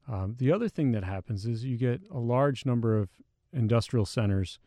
Um, 0.09 0.35
the 0.39 0.53
other 0.53 0.69
thing 0.69 0.93
that 0.93 1.05
happens 1.05 1.47
is 1.47 1.65
you 1.65 1.77
get 1.77 2.01
a 2.11 2.19
large 2.19 2.67
number 2.67 2.99
of 2.99 3.11
industrial 3.53 4.05
centers 4.05 4.59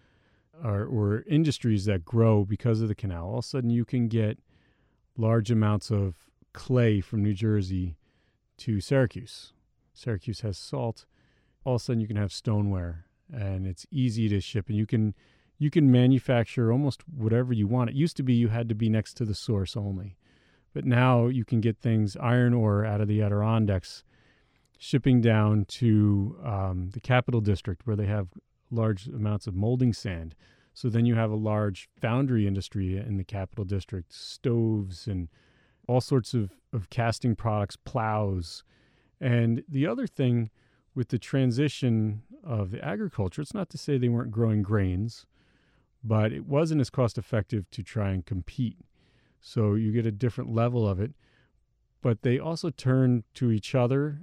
or, 0.63 0.85
or 0.85 1.23
industries 1.27 1.85
that 1.85 2.05
grow 2.05 2.45
because 2.45 2.81
of 2.81 2.87
the 2.87 2.95
canal. 2.95 3.27
All 3.27 3.39
of 3.39 3.45
a 3.45 3.47
sudden, 3.47 3.69
you 3.69 3.85
can 3.85 4.07
get 4.07 4.39
large 5.17 5.51
amounts 5.51 5.91
of 5.91 6.28
clay 6.53 7.01
from 7.01 7.23
New 7.23 7.33
Jersey 7.33 7.97
to 8.57 8.79
Syracuse. 8.81 9.53
Syracuse 9.93 10.41
has 10.41 10.57
salt. 10.57 11.05
All 11.63 11.75
of 11.75 11.81
a 11.81 11.83
sudden, 11.83 11.99
you 11.99 12.07
can 12.07 12.17
have 12.17 12.31
stoneware, 12.31 13.05
and 13.33 13.67
it's 13.67 13.85
easy 13.91 14.29
to 14.29 14.39
ship, 14.39 14.69
and 14.69 14.77
you 14.77 14.85
can 14.85 15.13
you 15.57 15.69
can 15.69 15.91
manufacture 15.91 16.71
almost 16.71 17.03
whatever 17.09 17.51
you 17.51 17.67
want. 17.67 17.89
It 17.89 17.95
used 17.95 18.15
to 18.17 18.23
be 18.23 18.33
you 18.33 18.47
had 18.47 18.69
to 18.69 18.75
be 18.75 18.89
next 18.89 19.15
to 19.15 19.25
the 19.25 19.35
source 19.35 19.75
only, 19.75 20.15
but 20.73 20.85
now 20.85 21.27
you 21.27 21.43
can 21.43 21.59
get 21.59 21.77
things 21.77 22.15
iron 22.17 22.53
ore 22.53 22.85
out 22.85 23.01
of 23.01 23.09
the 23.09 23.21
Adirondacks, 23.21 24.03
shipping 24.77 25.19
down 25.19 25.65
to 25.65 26.37
um, 26.45 26.89
the 26.93 27.01
Capital 27.01 27.41
District 27.41 27.85
where 27.85 27.97
they 27.97 28.05
have 28.05 28.29
large 28.71 29.07
amounts 29.07 29.47
of 29.47 29.55
molding 29.55 29.93
sand. 29.93 30.35
So 30.73 30.87
then 30.87 31.05
you 31.05 31.15
have 31.15 31.31
a 31.31 31.35
large 31.35 31.89
foundry 31.99 32.47
industry 32.47 32.95
in 32.97 33.17
the 33.17 33.25
Capital 33.25 33.65
District, 33.65 34.13
stoves 34.13 35.07
and 35.07 35.27
all 35.89 36.01
sorts 36.01 36.33
of, 36.33 36.51
of 36.71 36.89
casting 36.89 37.35
products, 37.35 37.75
plows. 37.75 38.63
And 39.19 39.63
the 39.67 39.87
other 39.87 40.07
thing 40.07 40.49
with 40.95 41.09
the 41.09 41.19
transition 41.19 42.23
of 42.43 42.71
the 42.71 42.83
agriculture, 42.83 43.41
it's 43.41 43.53
not 43.53 43.69
to 43.71 43.77
say 43.77 43.97
they 43.97 44.09
weren't 44.09 44.31
growing 44.31 44.61
grains 44.61 45.25
but 46.03 46.31
it 46.31 46.45
wasn't 46.45 46.81
as 46.81 46.89
cost 46.89 47.17
effective 47.17 47.69
to 47.71 47.83
try 47.83 48.11
and 48.11 48.25
compete. 48.25 48.77
So 49.41 49.75
you 49.75 49.91
get 49.91 50.05
a 50.05 50.11
different 50.11 50.53
level 50.53 50.87
of 50.87 50.99
it. 50.99 51.11
But 52.01 52.21
they 52.21 52.39
also 52.39 52.69
turned 52.69 53.23
to 53.35 53.51
each 53.51 53.75
other 53.75 54.19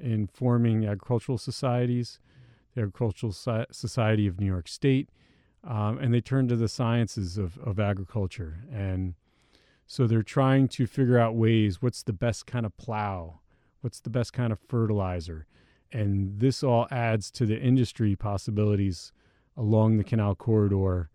in 0.00 0.26
forming 0.26 0.86
agricultural 0.86 1.36
societies, 1.36 2.20
the 2.74 2.82
Agricultural 2.82 3.32
Society 3.32 4.26
of 4.26 4.40
New 4.40 4.46
York 4.46 4.68
State, 4.68 5.10
um, 5.62 5.98
and 5.98 6.14
they 6.14 6.20
turned 6.20 6.48
to 6.48 6.56
the 6.56 6.68
sciences 6.68 7.36
of, 7.36 7.58
of 7.58 7.78
agriculture. 7.78 8.64
And 8.72 9.14
so 9.88 10.06
they're 10.06 10.22
trying 10.22 10.68
to 10.68 10.86
figure 10.86 11.18
out 11.18 11.34
ways 11.34 11.80
what's 11.80 12.02
the 12.02 12.12
best 12.12 12.46
kind 12.46 12.66
of 12.66 12.76
plow, 12.76 13.40
what's 13.80 14.00
the 14.00 14.10
best 14.10 14.34
kind 14.34 14.52
of 14.52 14.60
fertilizer. 14.68 15.46
And 15.90 16.38
this 16.38 16.62
all 16.62 16.86
adds 16.90 17.30
to 17.32 17.46
the 17.46 17.58
industry 17.58 18.14
possibilities 18.14 19.12
along 19.56 19.96
the 19.96 20.04
canal 20.04 20.34
corridor 20.34 21.08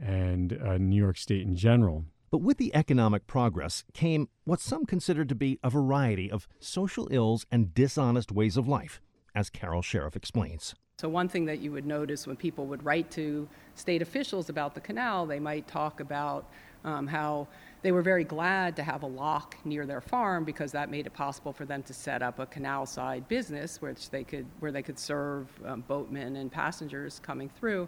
and 0.00 0.58
uh, 0.64 0.78
New 0.78 0.96
York 0.96 1.18
State 1.18 1.42
in 1.42 1.54
general. 1.54 2.06
But 2.30 2.38
with 2.38 2.56
the 2.56 2.74
economic 2.74 3.26
progress 3.26 3.84
came 3.92 4.30
what 4.44 4.58
some 4.58 4.86
consider 4.86 5.26
to 5.26 5.34
be 5.34 5.58
a 5.62 5.68
variety 5.68 6.30
of 6.30 6.48
social 6.58 7.06
ills 7.10 7.44
and 7.52 7.74
dishonest 7.74 8.32
ways 8.32 8.56
of 8.56 8.66
life, 8.66 9.02
as 9.34 9.50
Carol 9.50 9.82
Sheriff 9.82 10.16
explains. 10.16 10.74
So, 10.98 11.08
one 11.08 11.28
thing 11.28 11.44
that 11.44 11.58
you 11.60 11.72
would 11.72 11.86
notice 11.86 12.26
when 12.26 12.36
people 12.36 12.66
would 12.66 12.84
write 12.84 13.10
to 13.12 13.48
state 13.74 14.00
officials 14.00 14.48
about 14.48 14.74
the 14.74 14.80
canal, 14.80 15.26
they 15.26 15.40
might 15.40 15.68
talk 15.68 16.00
about 16.00 16.48
um, 16.84 17.06
how 17.06 17.48
they 17.84 17.92
were 17.92 18.00
very 18.00 18.24
glad 18.24 18.74
to 18.76 18.82
have 18.82 19.02
a 19.02 19.06
lock 19.06 19.58
near 19.66 19.84
their 19.84 20.00
farm 20.00 20.42
because 20.42 20.72
that 20.72 20.90
made 20.90 21.06
it 21.06 21.12
possible 21.12 21.52
for 21.52 21.66
them 21.66 21.82
to 21.82 21.92
set 21.92 22.22
up 22.22 22.38
a 22.38 22.46
canal 22.46 22.86
side 22.86 23.28
business 23.28 23.82
which 23.82 24.08
they 24.08 24.24
could, 24.24 24.46
where 24.60 24.72
they 24.72 24.82
could 24.82 24.98
serve 24.98 25.46
um, 25.66 25.84
boatmen 25.86 26.36
and 26.36 26.50
passengers 26.50 27.20
coming 27.22 27.50
through. 27.50 27.86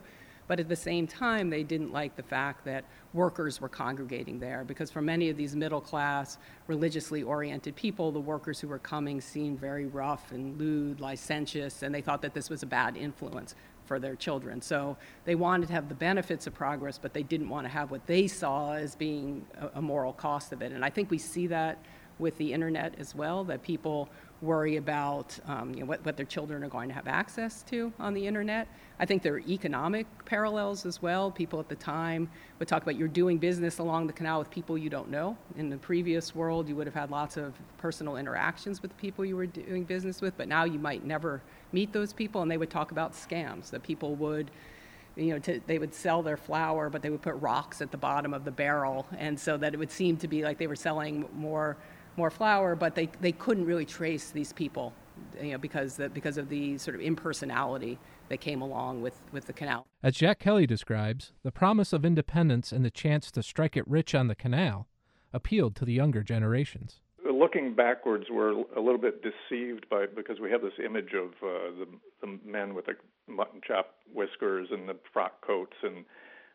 But 0.48 0.60
at 0.60 0.68
the 0.68 0.76
same 0.76 1.06
time, 1.06 1.48
they 1.48 1.62
didn't 1.62 1.94
like 1.94 2.14
the 2.14 2.22
fact 2.22 2.66
that 2.66 2.84
workers 3.14 3.58
were 3.58 3.70
congregating 3.70 4.38
there 4.38 4.64
because 4.64 4.90
for 4.90 5.00
many 5.00 5.30
of 5.30 5.38
these 5.38 5.56
middle 5.56 5.80
class, 5.80 6.36
religiously 6.66 7.22
oriented 7.22 7.74
people, 7.74 8.12
the 8.12 8.20
workers 8.20 8.60
who 8.60 8.68
were 8.68 8.78
coming 8.78 9.18
seemed 9.22 9.58
very 9.58 9.86
rough 9.86 10.30
and 10.30 10.58
lewd, 10.58 11.00
licentious, 11.00 11.82
and 11.82 11.94
they 11.94 12.02
thought 12.02 12.20
that 12.20 12.34
this 12.34 12.50
was 12.50 12.62
a 12.62 12.66
bad 12.66 12.98
influence 12.98 13.54
for 13.86 13.98
their 13.98 14.16
children. 14.16 14.60
So 14.60 14.96
they 15.24 15.34
wanted 15.34 15.68
to 15.68 15.72
have 15.74 15.88
the 15.88 15.94
benefits 15.94 16.46
of 16.46 16.54
progress, 16.54 16.98
but 16.98 17.14
they 17.14 17.22
didn't 17.22 17.48
want 17.48 17.66
to 17.66 17.70
have 17.70 17.90
what 17.90 18.06
they 18.06 18.26
saw 18.26 18.74
as 18.74 18.94
being 18.94 19.46
a, 19.74 19.80
moral 19.80 20.12
cost 20.12 20.52
of 20.52 20.62
it. 20.62 20.72
And 20.72 20.84
I 20.84 20.90
think 20.90 21.10
we 21.10 21.18
see 21.18 21.46
that 21.46 21.78
with 22.18 22.36
the 22.38 22.52
internet 22.52 22.94
as 22.98 23.14
well, 23.14 23.44
that 23.44 23.62
people 23.62 24.08
worry 24.42 24.76
about 24.76 25.38
um, 25.46 25.72
you 25.74 25.80
know, 25.80 25.86
what, 25.86 26.04
what 26.04 26.16
their 26.16 26.26
children 26.26 26.62
are 26.62 26.68
going 26.68 26.88
to 26.88 26.94
have 26.94 27.06
access 27.06 27.62
to 27.62 27.92
on 27.98 28.14
the 28.14 28.26
internet. 28.26 28.68
I 28.98 29.06
think 29.06 29.22
there 29.22 29.34
are 29.34 29.40
economic 29.40 30.06
parallels 30.24 30.86
as 30.86 31.00
well. 31.00 31.30
People 31.30 31.60
at 31.60 31.68
the 31.68 31.76
time 31.76 32.28
would 32.58 32.68
talk 32.68 32.82
about 32.82 32.96
you're 32.96 33.08
doing 33.08 33.38
business 33.38 33.78
along 33.78 34.06
the 34.06 34.12
canal 34.12 34.38
with 34.38 34.50
people 34.50 34.76
you 34.76 34.90
don't 34.90 35.10
know. 35.10 35.36
In 35.56 35.70
the 35.70 35.76
previous 35.78 36.34
world, 36.34 36.68
you 36.68 36.76
would 36.76 36.86
have 36.86 36.94
had 36.94 37.10
lots 37.10 37.36
of 37.36 37.54
personal 37.78 38.16
interactions 38.16 38.82
with 38.82 38.90
the 38.90 38.96
people 38.96 39.24
you 39.24 39.36
were 39.36 39.46
doing 39.46 39.84
business 39.84 40.20
with, 40.20 40.36
but 40.36 40.48
now 40.48 40.64
you 40.64 40.78
might 40.78 41.04
never 41.04 41.42
meet 41.72 41.92
those 41.92 42.12
people, 42.12 42.42
and 42.42 42.50
they 42.50 42.56
would 42.56 42.70
talk 42.70 42.90
about 42.90 43.12
scams 43.12 43.70
that 43.70 43.82
people 43.82 44.14
would 44.16 44.50
you 45.16 45.32
know, 45.32 45.38
to, 45.38 45.60
they 45.66 45.78
would 45.78 45.94
sell 45.94 46.22
their 46.22 46.36
flour, 46.36 46.90
but 46.90 47.00
they 47.00 47.08
would 47.08 47.22
put 47.22 47.34
rocks 47.36 47.80
at 47.80 47.90
the 47.90 47.96
bottom 47.96 48.34
of 48.34 48.44
the 48.44 48.50
barrel, 48.50 49.06
and 49.16 49.40
so 49.40 49.56
that 49.56 49.72
it 49.72 49.78
would 49.78 49.90
seem 49.90 50.18
to 50.18 50.28
be 50.28 50.42
like 50.42 50.58
they 50.58 50.66
were 50.66 50.76
selling 50.76 51.26
more 51.32 51.76
more 52.16 52.30
flour, 52.30 52.74
but 52.74 52.94
they, 52.94 53.08
they 53.20 53.32
couldn't 53.32 53.66
really 53.66 53.84
trace 53.84 54.30
these 54.30 54.52
people, 54.52 54.92
you 55.40 55.52
know, 55.52 55.58
because 55.58 55.96
the, 55.96 56.08
because 56.08 56.38
of 56.38 56.48
the 56.48 56.78
sort 56.78 56.94
of 56.94 57.00
impersonality 57.00 57.98
that 58.28 58.40
came 58.40 58.62
along 58.62 59.02
with, 59.02 59.20
with 59.32 59.46
the 59.46 59.52
canal. 59.52 59.86
As 60.02 60.16
Jack 60.16 60.38
Kelly 60.38 60.66
describes, 60.66 61.32
the 61.42 61.52
promise 61.52 61.92
of 61.92 62.04
independence 62.04 62.72
and 62.72 62.84
the 62.84 62.90
chance 62.90 63.30
to 63.32 63.42
strike 63.42 63.76
it 63.76 63.86
rich 63.86 64.14
on 64.14 64.28
the 64.28 64.34
canal 64.34 64.88
appealed 65.32 65.76
to 65.76 65.84
the 65.84 65.92
younger 65.92 66.22
generations. 66.22 67.00
Looking 67.36 67.74
backwards, 67.74 68.26
we're 68.30 68.52
a 68.52 68.80
little 68.80 68.98
bit 68.98 69.22
deceived 69.22 69.88
by 69.90 70.06
because 70.06 70.40
we 70.40 70.50
have 70.50 70.62
this 70.62 70.78
image 70.82 71.12
of 71.12 71.28
uh, 71.42 71.70
the, 71.78 71.86
the 72.22 72.38
men 72.44 72.74
with 72.74 72.86
the 72.86 72.94
mutton 73.28 73.60
chop 73.66 73.94
whiskers 74.14 74.68
and 74.70 74.88
the 74.88 74.96
frock 75.12 75.44
coats 75.46 75.76
and 75.82 76.04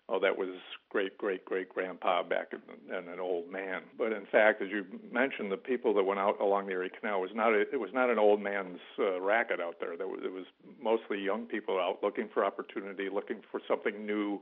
oh, 0.10 0.20
that 0.20 0.36
was 0.36 0.50
great 0.90 1.18
great 1.20 1.46
great 1.46 1.70
grandpa 1.70 2.24
back 2.24 2.52
and 2.52 3.08
an 3.08 3.20
old 3.20 3.52
man. 3.52 3.82
But 3.96 4.12
in 4.12 4.26
fact, 4.26 4.62
as 4.62 4.70
you 4.70 4.86
mentioned, 5.12 5.52
the 5.52 5.58
people 5.58 5.94
that 5.94 6.04
went 6.04 6.20
out 6.20 6.42
along 6.42 6.66
the 6.66 6.72
Erie 6.72 6.92
Canal 7.00 7.22
was 7.22 7.32
not 7.36 7.54
a, 7.54 7.62
it 7.72 7.80
was 7.80 7.92
not 7.94 8.10
an 8.10 8.18
old 8.18 8.42
man's 8.42 8.80
uh, 8.98 9.22
racket 9.22 9.60
out 9.60 9.76
there. 9.80 9.96
There 9.96 10.08
was 10.08 10.22
it 10.24 10.34
was 10.34 10.46
mostly 10.82 11.20
young 11.20 11.46
people 11.46 11.80
out 11.80 12.00
looking 12.02 12.28
for 12.34 12.44
opportunity, 12.44 13.08
looking 13.14 13.42
for 13.52 13.62
something 13.68 14.06
new. 14.06 14.42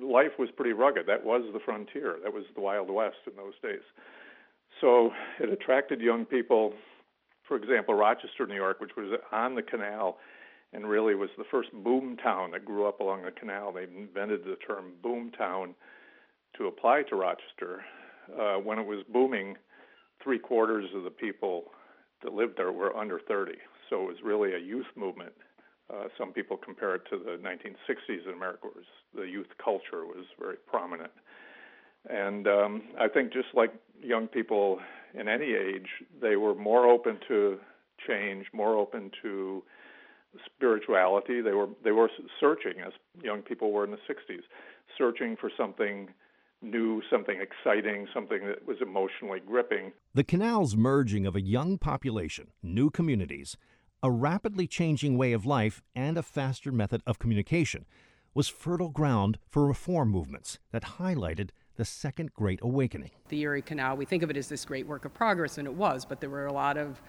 Life 0.00 0.38
was 0.38 0.48
pretty 0.56 0.72
rugged. 0.72 1.06
That 1.06 1.24
was 1.24 1.42
the 1.52 1.60
frontier. 1.60 2.16
That 2.22 2.32
was 2.32 2.44
the 2.54 2.60
Wild 2.60 2.90
West 2.90 3.18
in 3.26 3.36
those 3.36 3.54
days. 3.62 3.82
So 4.80 5.10
it 5.40 5.50
attracted 5.50 6.00
young 6.00 6.24
people. 6.24 6.74
For 7.46 7.56
example, 7.56 7.94
Rochester, 7.94 8.46
New 8.46 8.54
York, 8.54 8.80
which 8.80 8.96
was 8.96 9.18
on 9.32 9.54
the 9.54 9.62
canal 9.62 10.18
and 10.72 10.88
really 10.88 11.14
was 11.14 11.30
the 11.38 11.44
first 11.50 11.72
boom 11.72 12.16
town 12.16 12.50
that 12.50 12.64
grew 12.64 12.86
up 12.86 13.00
along 13.00 13.22
the 13.22 13.30
canal. 13.30 13.72
They 13.72 13.84
invented 13.84 14.44
the 14.44 14.56
term 14.66 14.92
boom 15.02 15.30
town 15.30 15.74
to 16.58 16.66
apply 16.66 17.02
to 17.08 17.16
Rochester. 17.16 17.82
Uh, 18.38 18.56
when 18.56 18.78
it 18.78 18.86
was 18.86 19.04
booming, 19.12 19.56
three 20.22 20.38
quarters 20.38 20.86
of 20.94 21.04
the 21.04 21.10
people 21.10 21.64
that 22.22 22.34
lived 22.34 22.56
there 22.56 22.72
were 22.72 22.96
under 22.96 23.20
30. 23.20 23.52
So 23.88 24.02
it 24.02 24.06
was 24.06 24.16
really 24.24 24.54
a 24.54 24.58
youth 24.58 24.86
movement. 24.96 25.32
Uh, 25.88 26.08
some 26.18 26.32
people 26.32 26.56
compare 26.56 26.96
it 26.96 27.02
to 27.10 27.18
the 27.18 27.38
1960s 27.42 28.26
in 28.26 28.34
America, 28.34 28.66
where 28.66 29.24
the 29.24 29.30
youth 29.30 29.46
culture 29.62 30.04
was 30.04 30.26
very 30.40 30.56
prominent. 30.66 31.12
And 32.08 32.46
um, 32.46 32.82
I 32.98 33.08
think 33.08 33.32
just 33.32 33.48
like 33.54 33.72
young 34.02 34.28
people 34.28 34.78
in 35.14 35.28
any 35.28 35.52
age, 35.54 35.88
they 36.20 36.36
were 36.36 36.54
more 36.54 36.88
open 36.88 37.18
to 37.28 37.58
change, 38.06 38.46
more 38.52 38.76
open 38.76 39.10
to 39.22 39.62
spirituality. 40.44 41.40
They 41.40 41.52
were 41.52 41.68
they 41.82 41.92
were 41.92 42.10
searching 42.38 42.80
as 42.86 42.92
young 43.22 43.42
people 43.42 43.72
were 43.72 43.84
in 43.84 43.90
the 43.90 43.96
60s, 43.96 44.42
searching 44.96 45.36
for 45.40 45.50
something 45.56 46.08
new, 46.62 47.02
something 47.10 47.40
exciting, 47.40 48.06
something 48.12 48.46
that 48.46 48.66
was 48.66 48.78
emotionally 48.80 49.40
gripping. 49.40 49.92
The 50.14 50.24
canal's 50.24 50.76
merging 50.76 51.26
of 51.26 51.36
a 51.36 51.40
young 51.40 51.78
population, 51.78 52.48
new 52.62 52.90
communities, 52.90 53.56
a 54.02 54.10
rapidly 54.10 54.66
changing 54.66 55.16
way 55.16 55.32
of 55.32 55.46
life, 55.46 55.82
and 55.94 56.16
a 56.16 56.22
faster 56.22 56.72
method 56.72 57.02
of 57.06 57.18
communication 57.18 57.86
was 58.34 58.48
fertile 58.48 58.90
ground 58.90 59.38
for 59.48 59.66
reform 59.66 60.10
movements 60.10 60.58
that 60.70 60.98
highlighted 60.98 61.50
the 61.76 61.84
Second 61.84 62.34
Great 62.34 62.60
Awakening. 62.62 63.10
The 63.28 63.40
Erie 63.40 63.62
Canal, 63.62 63.96
we 63.96 64.04
think 64.04 64.22
of 64.22 64.30
it 64.30 64.36
as 64.36 64.48
this 64.48 64.64
great 64.64 64.86
work 64.86 65.04
of 65.04 65.14
progress, 65.14 65.58
and 65.58 65.66
it 65.66 65.74
was, 65.74 66.04
but 66.04 66.20
there 66.20 66.30
were 66.30 66.46
a 66.46 66.52
lot 66.52 66.76
of 66.76 67.00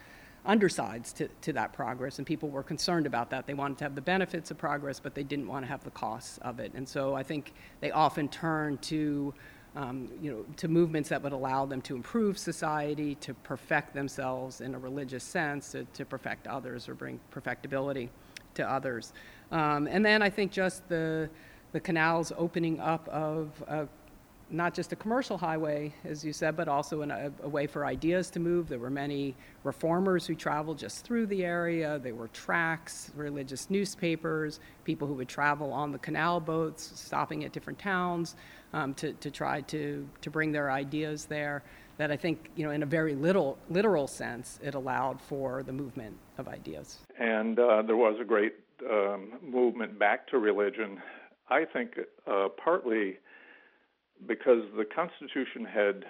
undersides 0.45 1.11
to, 1.13 1.27
to 1.41 1.53
that 1.53 1.73
progress, 1.73 2.17
and 2.19 2.27
people 2.27 2.49
were 2.49 2.63
concerned 2.63 3.05
about 3.05 3.29
that. 3.29 3.47
They 3.47 3.53
wanted 3.53 3.77
to 3.79 3.85
have 3.85 3.95
the 3.95 4.01
benefits 4.01 4.51
of 4.51 4.57
progress, 4.57 4.99
but 4.99 5.15
they 5.15 5.23
didn't 5.23 5.47
want 5.47 5.65
to 5.65 5.69
have 5.69 5.83
the 5.83 5.91
costs 5.91 6.37
of 6.39 6.59
it. 6.59 6.71
And 6.73 6.87
so 6.87 7.15
I 7.15 7.23
think 7.23 7.53
they 7.81 7.91
often 7.91 8.29
turned 8.29 8.81
to 8.83 9.33
um, 9.75 10.09
you 10.21 10.31
know, 10.31 10.45
to 10.55 10.67
movements 10.67 11.09
that 11.09 11.21
would 11.21 11.33
allow 11.33 11.65
them 11.65 11.81
to 11.81 11.95
improve 11.95 12.39
society, 12.39 13.13
to 13.15 13.35
perfect 13.35 13.93
themselves 13.93 14.61
in 14.61 14.73
a 14.73 14.79
religious 14.79 15.23
sense, 15.23 15.71
to, 15.73 15.83
to 15.93 16.03
perfect 16.03 16.47
others 16.47 16.89
or 16.89 16.95
bring 16.95 17.19
perfectibility 17.29 18.09
to 18.55 18.67
others. 18.67 19.13
Um, 19.51 19.87
and 19.87 20.03
then 20.03 20.23
I 20.23 20.31
think 20.31 20.51
just 20.51 20.87
the, 20.89 21.29
the 21.73 21.79
canals 21.79 22.31
opening 22.37 22.79
up 22.79 23.07
of 23.09 23.63
a 23.67 23.87
not 24.49 24.73
just 24.73 24.93
a 24.93 24.95
commercial 24.95 25.37
highway, 25.37 25.93
as 26.05 26.23
you 26.23 26.31
said, 26.31 26.55
but 26.55 26.67
also 26.67 27.01
an, 27.01 27.11
a, 27.11 27.31
a, 27.43 27.49
way 27.49 27.67
for 27.67 27.85
ideas 27.85 28.29
to 28.31 28.39
move. 28.39 28.69
There 28.69 28.79
were 28.79 28.89
many 28.89 29.35
reformers 29.63 30.25
who 30.25 30.35
traveled 30.35 30.77
just 30.77 31.03
through 31.03 31.25
the 31.27 31.43
area. 31.43 31.99
There 31.99 32.15
were 32.15 32.29
tracts, 32.29 33.11
religious 33.15 33.69
newspapers, 33.69 34.59
people 34.85 35.07
who 35.07 35.15
would 35.15 35.27
travel 35.27 35.73
on 35.73 35.91
the 35.91 35.97
canal 35.99 36.39
boats, 36.39 36.91
stopping 36.95 37.43
at 37.43 37.51
different 37.51 37.77
towns 37.77 38.35
um, 38.73 38.93
to, 38.95 39.13
to 39.13 39.29
try 39.29 39.61
to, 39.61 40.07
to 40.21 40.29
bring 40.29 40.51
their 40.51 40.71
ideas 40.71 41.25
there. 41.25 41.63
That 41.97 42.11
I 42.11 42.15
think, 42.15 42.51
you 42.55 42.63
know, 42.65 42.71
in 42.71 42.83
a 42.83 42.85
very 42.85 43.15
little, 43.15 43.57
literal 43.69 44.07
sense, 44.07 44.59
it 44.61 44.75
allowed 44.75 45.19
for 45.19 45.63
the 45.63 45.73
movement 45.73 46.15
of 46.37 46.47
ideas. 46.47 46.99
And 47.19 47.59
uh, 47.59 47.81
there 47.81 47.97
was 47.97 48.17
a 48.21 48.23
great 48.23 48.53
um, 48.89 49.33
movement 49.41 49.97
back 49.97 50.27
to 50.27 50.37
religion. 50.37 51.01
I 51.49 51.65
think 51.65 51.99
uh, 52.27 52.49
partly 52.63 53.17
because 54.25 54.63
the 54.75 54.85
Constitution 54.85 55.65
had 55.65 56.05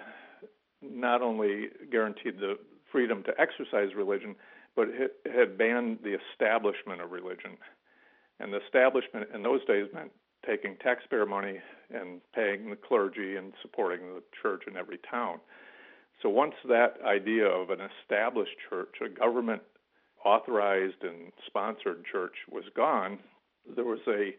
not 0.82 1.22
only 1.22 1.68
guaranteed 1.90 2.38
the 2.38 2.58
freedom 2.90 3.22
to 3.24 3.32
exercise 3.40 3.94
religion, 3.94 4.34
but 4.76 4.88
it 4.88 5.16
had 5.34 5.58
banned 5.58 5.98
the 6.02 6.16
establishment 6.32 7.00
of 7.00 7.10
religion. 7.10 7.58
And 8.40 8.52
the 8.52 8.60
establishment 8.64 9.28
in 9.34 9.42
those 9.42 9.64
days 9.66 9.88
meant 9.92 10.12
taking 10.46 10.76
taxpayer 10.76 11.26
money 11.26 11.58
and 11.92 12.20
paying 12.34 12.70
the 12.70 12.76
clergy 12.76 13.36
and 13.36 13.52
supporting 13.60 14.00
the 14.00 14.22
church 14.40 14.62
in 14.66 14.76
every 14.76 14.98
town. 15.10 15.40
So 16.22 16.28
once 16.28 16.54
that 16.68 16.94
idea 17.04 17.46
of 17.46 17.70
an 17.70 17.80
established 17.80 18.56
church, 18.68 18.94
a 19.04 19.08
government 19.08 19.62
authorized 20.24 21.02
and 21.02 21.32
sponsored 21.46 22.04
church 22.10 22.34
was 22.50 22.64
gone, 22.74 23.18
there 23.76 23.84
was 23.84 24.00
a 24.08 24.34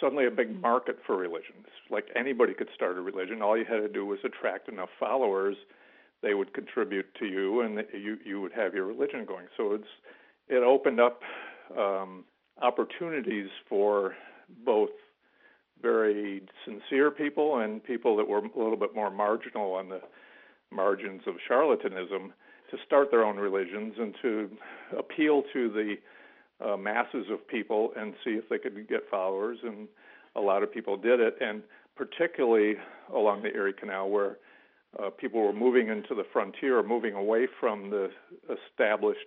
suddenly 0.00 0.26
a 0.26 0.30
big 0.30 0.60
market 0.60 0.98
for 1.06 1.16
religions. 1.16 1.66
Like 1.90 2.06
anybody 2.16 2.54
could 2.54 2.68
start 2.74 2.96
a 2.96 3.00
religion. 3.00 3.42
All 3.42 3.56
you 3.56 3.64
had 3.64 3.80
to 3.80 3.88
do 3.88 4.06
was 4.06 4.18
attract 4.24 4.68
enough 4.68 4.88
followers. 4.98 5.56
They 6.22 6.34
would 6.34 6.54
contribute 6.54 7.06
to 7.18 7.26
you, 7.26 7.60
and 7.62 7.84
you 7.92 8.18
you 8.24 8.40
would 8.40 8.52
have 8.52 8.74
your 8.74 8.86
religion 8.86 9.24
going. 9.24 9.46
So 9.56 9.74
it's 9.74 9.88
it 10.48 10.62
opened 10.62 11.00
up 11.00 11.20
um, 11.76 12.24
opportunities 12.60 13.48
for 13.68 14.14
both 14.64 14.90
very 15.80 16.42
sincere 16.64 17.10
people 17.10 17.58
and 17.58 17.82
people 17.82 18.16
that 18.16 18.28
were 18.28 18.38
a 18.38 18.42
little 18.42 18.76
bit 18.76 18.94
more 18.94 19.10
marginal 19.10 19.72
on 19.72 19.88
the 19.88 20.00
margins 20.70 21.22
of 21.26 21.34
charlatanism 21.50 22.30
to 22.70 22.78
start 22.86 23.10
their 23.10 23.24
own 23.24 23.36
religions 23.36 23.94
and 23.98 24.14
to 24.22 24.50
appeal 24.96 25.42
to 25.52 25.68
the 25.70 25.96
uh, 26.64 26.76
masses 26.76 27.26
of 27.30 27.46
people 27.46 27.92
and 27.96 28.14
see 28.24 28.30
if 28.30 28.48
they 28.48 28.58
could 28.58 28.88
get 28.88 29.08
followers. 29.10 29.58
And 29.62 29.88
a 30.36 30.40
lot 30.40 30.62
of 30.62 30.72
people 30.72 30.96
did 30.96 31.20
it, 31.20 31.36
and 31.40 31.62
particularly 31.96 32.74
along 33.14 33.42
the 33.42 33.54
Erie 33.54 33.74
Canal, 33.78 34.08
where 34.10 34.38
uh, 34.98 35.10
people 35.10 35.42
were 35.42 35.52
moving 35.52 35.88
into 35.88 36.14
the 36.14 36.24
frontier, 36.32 36.82
moving 36.82 37.14
away 37.14 37.46
from 37.60 37.90
the 37.90 38.10
established 38.50 39.18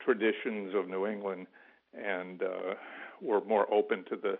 traditions 0.00 0.74
of 0.74 0.88
New 0.88 1.06
England, 1.06 1.46
and 1.94 2.42
uh, 2.42 2.74
were 3.20 3.44
more 3.44 3.72
open 3.72 4.04
to 4.04 4.16
the 4.16 4.38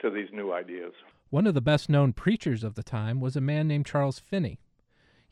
to 0.00 0.10
these 0.10 0.28
new 0.32 0.52
ideas. 0.52 0.92
One 1.30 1.46
of 1.46 1.54
the 1.54 1.60
best 1.60 1.88
known 1.88 2.12
preachers 2.12 2.62
of 2.62 2.74
the 2.74 2.82
time 2.82 3.20
was 3.20 3.34
a 3.34 3.40
man 3.40 3.66
named 3.66 3.86
Charles 3.86 4.18
Finney. 4.18 4.58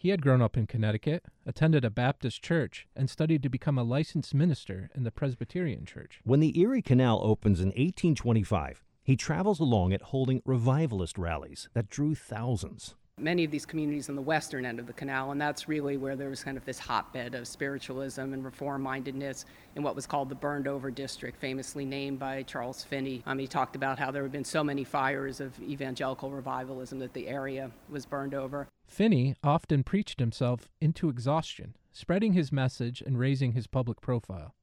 He 0.04 0.10
had 0.10 0.20
grown 0.20 0.42
up 0.42 0.58
in 0.58 0.66
Connecticut, 0.66 1.24
attended 1.46 1.82
a 1.82 1.88
Baptist 1.88 2.42
church, 2.42 2.86
and 2.94 3.08
studied 3.08 3.42
to 3.42 3.48
become 3.48 3.78
a 3.78 3.82
licensed 3.82 4.34
minister 4.34 4.90
in 4.94 5.04
the 5.04 5.10
Presbyterian 5.10 5.86
Church. 5.86 6.20
When 6.24 6.40
the 6.40 6.60
Erie 6.60 6.82
Canal 6.82 7.22
opens 7.22 7.58
in 7.58 7.68
1825, 7.68 8.84
he 9.02 9.16
travels 9.16 9.60
along 9.60 9.92
it 9.92 10.02
holding 10.02 10.42
revivalist 10.44 11.16
rallies 11.16 11.70
that 11.72 11.88
drew 11.88 12.14
thousands 12.14 12.96
many 13.18 13.44
of 13.44 13.50
these 13.50 13.64
communities 13.64 14.08
on 14.08 14.16
the 14.16 14.22
western 14.22 14.66
end 14.66 14.78
of 14.80 14.86
the 14.86 14.92
canal, 14.92 15.30
and 15.30 15.40
that's 15.40 15.68
really 15.68 15.96
where 15.96 16.16
there 16.16 16.28
was 16.28 16.42
kind 16.42 16.56
of 16.56 16.64
this 16.64 16.78
hotbed 16.78 17.34
of 17.34 17.46
spiritualism 17.46 18.20
and 18.20 18.44
reform 18.44 18.82
mindedness 18.82 19.46
in 19.76 19.82
what 19.82 19.94
was 19.94 20.06
called 20.06 20.28
the 20.28 20.34
Burned 20.34 20.66
Over 20.66 20.90
District, 20.90 21.38
famously 21.40 21.84
named 21.84 22.18
by 22.18 22.42
Charles 22.42 22.82
Finney. 22.82 23.22
Um, 23.26 23.38
he 23.38 23.46
talked 23.46 23.76
about 23.76 23.98
how 23.98 24.10
there 24.10 24.22
had 24.22 24.32
been 24.32 24.44
so 24.44 24.64
many 24.64 24.84
fires 24.84 25.40
of 25.40 25.60
evangelical 25.62 26.30
revivalism 26.30 26.98
that 26.98 27.14
the 27.14 27.28
area 27.28 27.70
was 27.88 28.04
burned 28.04 28.34
over. 28.34 28.68
Finney 28.86 29.34
often 29.42 29.84
preached 29.84 30.18
himself 30.18 30.68
into 30.80 31.08
exhaustion, 31.08 31.76
spreading 31.92 32.32
his 32.32 32.52
message 32.52 33.00
and 33.00 33.18
raising 33.18 33.52
his 33.52 33.66
public 33.66 34.00
profile. 34.00 34.54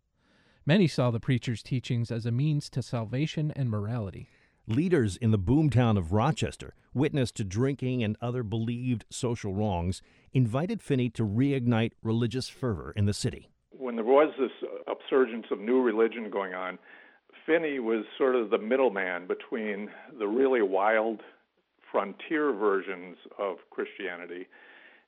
Many 0.65 0.87
saw 0.87 1.09
the 1.09 1.19
preacher's 1.19 1.63
teachings 1.63 2.11
as 2.11 2.25
a 2.25 2.31
means 2.31 2.69
to 2.71 2.83
salvation 2.83 3.51
and 3.55 3.69
morality. 3.69 4.29
Leaders 4.71 5.17
in 5.17 5.31
the 5.31 5.37
boomtown 5.37 5.97
of 5.97 6.13
Rochester, 6.13 6.73
witness 6.93 7.29
to 7.33 7.43
drinking 7.43 8.03
and 8.03 8.15
other 8.21 8.41
believed 8.41 9.03
social 9.09 9.53
wrongs, 9.53 10.01
invited 10.31 10.81
Finney 10.81 11.09
to 11.09 11.23
reignite 11.23 11.91
religious 12.01 12.47
fervor 12.47 12.93
in 12.95 13.05
the 13.05 13.13
city. 13.13 13.49
When 13.71 13.97
there 13.97 14.05
was 14.05 14.33
this 14.39 14.69
upsurgence 14.87 15.51
of 15.51 15.59
new 15.59 15.81
religion 15.81 16.29
going 16.29 16.53
on, 16.53 16.79
Finney 17.45 17.79
was 17.79 18.05
sort 18.17 18.33
of 18.33 18.49
the 18.49 18.57
middleman 18.57 19.27
between 19.27 19.89
the 20.17 20.27
really 20.27 20.61
wild 20.61 21.19
frontier 21.91 22.53
versions 22.53 23.17
of 23.37 23.57
Christianity 23.71 24.47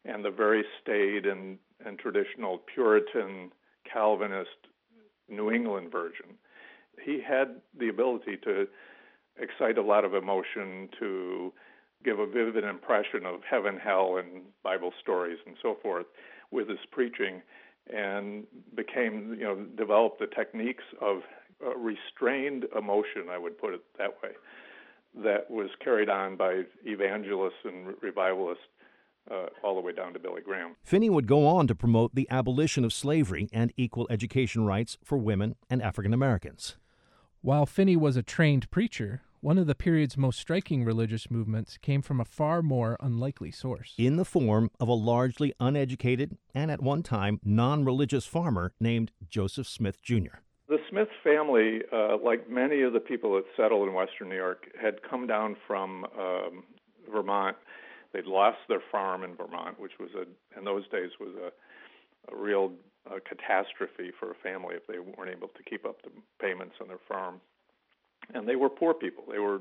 and 0.03 0.25
the 0.25 0.31
very 0.31 0.65
staid 0.81 1.25
and, 1.25 1.57
and 1.85 1.97
traditional 1.97 2.59
Puritan 2.73 3.53
Calvinist 3.89 4.67
New 5.29 5.51
England 5.51 5.89
version. 5.89 6.35
He 7.01 7.21
had 7.25 7.61
the 7.79 7.87
ability 7.87 8.37
to 8.43 8.67
excite 9.39 9.77
a 9.77 9.81
lot 9.81 10.05
of 10.05 10.13
emotion, 10.13 10.89
to 10.99 11.51
give 12.03 12.19
a 12.19 12.27
vivid 12.27 12.63
impression 12.63 13.25
of 13.25 13.41
heaven, 13.49 13.77
hell, 13.77 14.17
and 14.17 14.43
Bible 14.63 14.91
stories 15.01 15.37
and 15.45 15.55
so 15.61 15.77
forth 15.81 16.05
with 16.51 16.69
his 16.69 16.79
preaching, 16.91 17.41
and 17.91 18.45
became, 18.75 19.35
you 19.37 19.43
know, 19.43 19.55
developed 19.75 20.19
the 20.19 20.27
techniques 20.27 20.83
of 21.01 21.21
uh, 21.65 21.75
restrained 21.75 22.65
emotion, 22.77 23.29
I 23.31 23.37
would 23.37 23.57
put 23.57 23.73
it 23.73 23.81
that 23.97 24.11
way, 24.21 24.31
that 25.23 25.49
was 25.49 25.69
carried 25.83 26.09
on 26.09 26.35
by 26.35 26.63
evangelists 26.85 27.63
and 27.63 27.93
revivalists 28.01 28.63
uh, 29.31 29.45
all 29.63 29.75
the 29.75 29.81
way 29.81 29.93
down 29.93 30.13
to 30.13 30.19
Billy 30.19 30.41
Graham. 30.41 30.75
Finney 30.83 31.09
would 31.09 31.27
go 31.27 31.47
on 31.47 31.67
to 31.67 31.75
promote 31.75 32.13
the 32.13 32.27
abolition 32.29 32.83
of 32.83 32.91
slavery 32.91 33.47
and 33.53 33.71
equal 33.77 34.07
education 34.09 34.65
rights 34.65 34.97
for 35.03 35.17
women 35.17 35.55
and 35.69 35.81
African 35.81 36.13
Americans. 36.13 36.75
While 37.43 37.65
Finney 37.65 37.97
was 37.97 38.15
a 38.15 38.23
trained 38.23 38.71
preacher, 38.71 39.21
one 39.41 39.57
of 39.57 39.67
the 39.67 39.75
period's 39.75 40.15
most 40.15 40.39
striking 40.39 40.85
religious 40.85 41.29
movements 41.29 41.77
came 41.77 42.01
from 42.01 42.21
a 42.21 42.25
far 42.25 42.61
more 42.61 42.95
unlikely 43.01 43.51
source. 43.51 43.95
In 43.97 44.15
the 44.15 44.23
form 44.23 44.71
of 44.79 44.87
a 44.87 44.93
largely 44.93 45.53
uneducated 45.59 46.37
and 46.55 46.71
at 46.71 46.81
one 46.81 47.03
time 47.03 47.41
non 47.43 47.83
religious 47.83 48.25
farmer 48.25 48.71
named 48.79 49.11
Joseph 49.27 49.67
Smith 49.67 50.01
Jr. 50.01 50.39
The 50.69 50.77
Smith 50.89 51.09
family, 51.21 51.81
uh, 51.91 52.15
like 52.23 52.49
many 52.49 52.81
of 52.81 52.93
the 52.93 53.01
people 53.01 53.35
that 53.35 53.43
settled 53.57 53.89
in 53.89 53.93
Western 53.93 54.29
New 54.29 54.37
York, 54.37 54.67
had 54.81 55.03
come 55.03 55.27
down 55.27 55.57
from 55.67 56.05
um, 56.17 56.63
Vermont. 57.11 57.57
They'd 58.13 58.25
lost 58.25 58.59
their 58.69 58.83
farm 58.89 59.25
in 59.25 59.35
Vermont, 59.35 59.77
which 59.81 59.99
was 59.99 60.11
a, 60.15 60.57
in 60.57 60.63
those 60.63 60.87
days, 60.87 61.09
was 61.19 61.35
a, 61.35 62.33
a 62.33 62.41
real 62.41 62.71
a 63.11 63.19
catastrophe 63.19 64.11
for 64.19 64.31
a 64.31 64.35
family 64.35 64.75
if 64.75 64.87
they 64.87 64.99
weren't 64.99 65.31
able 65.31 65.49
to 65.49 65.63
keep 65.63 65.85
up 65.85 66.01
the 66.03 66.09
payments 66.41 66.75
on 66.81 66.87
their 66.87 67.01
farm. 67.07 67.41
And 68.33 68.47
they 68.47 68.55
were 68.55 68.69
poor 68.69 68.93
people. 68.93 69.23
They 69.29 69.39
were 69.39 69.59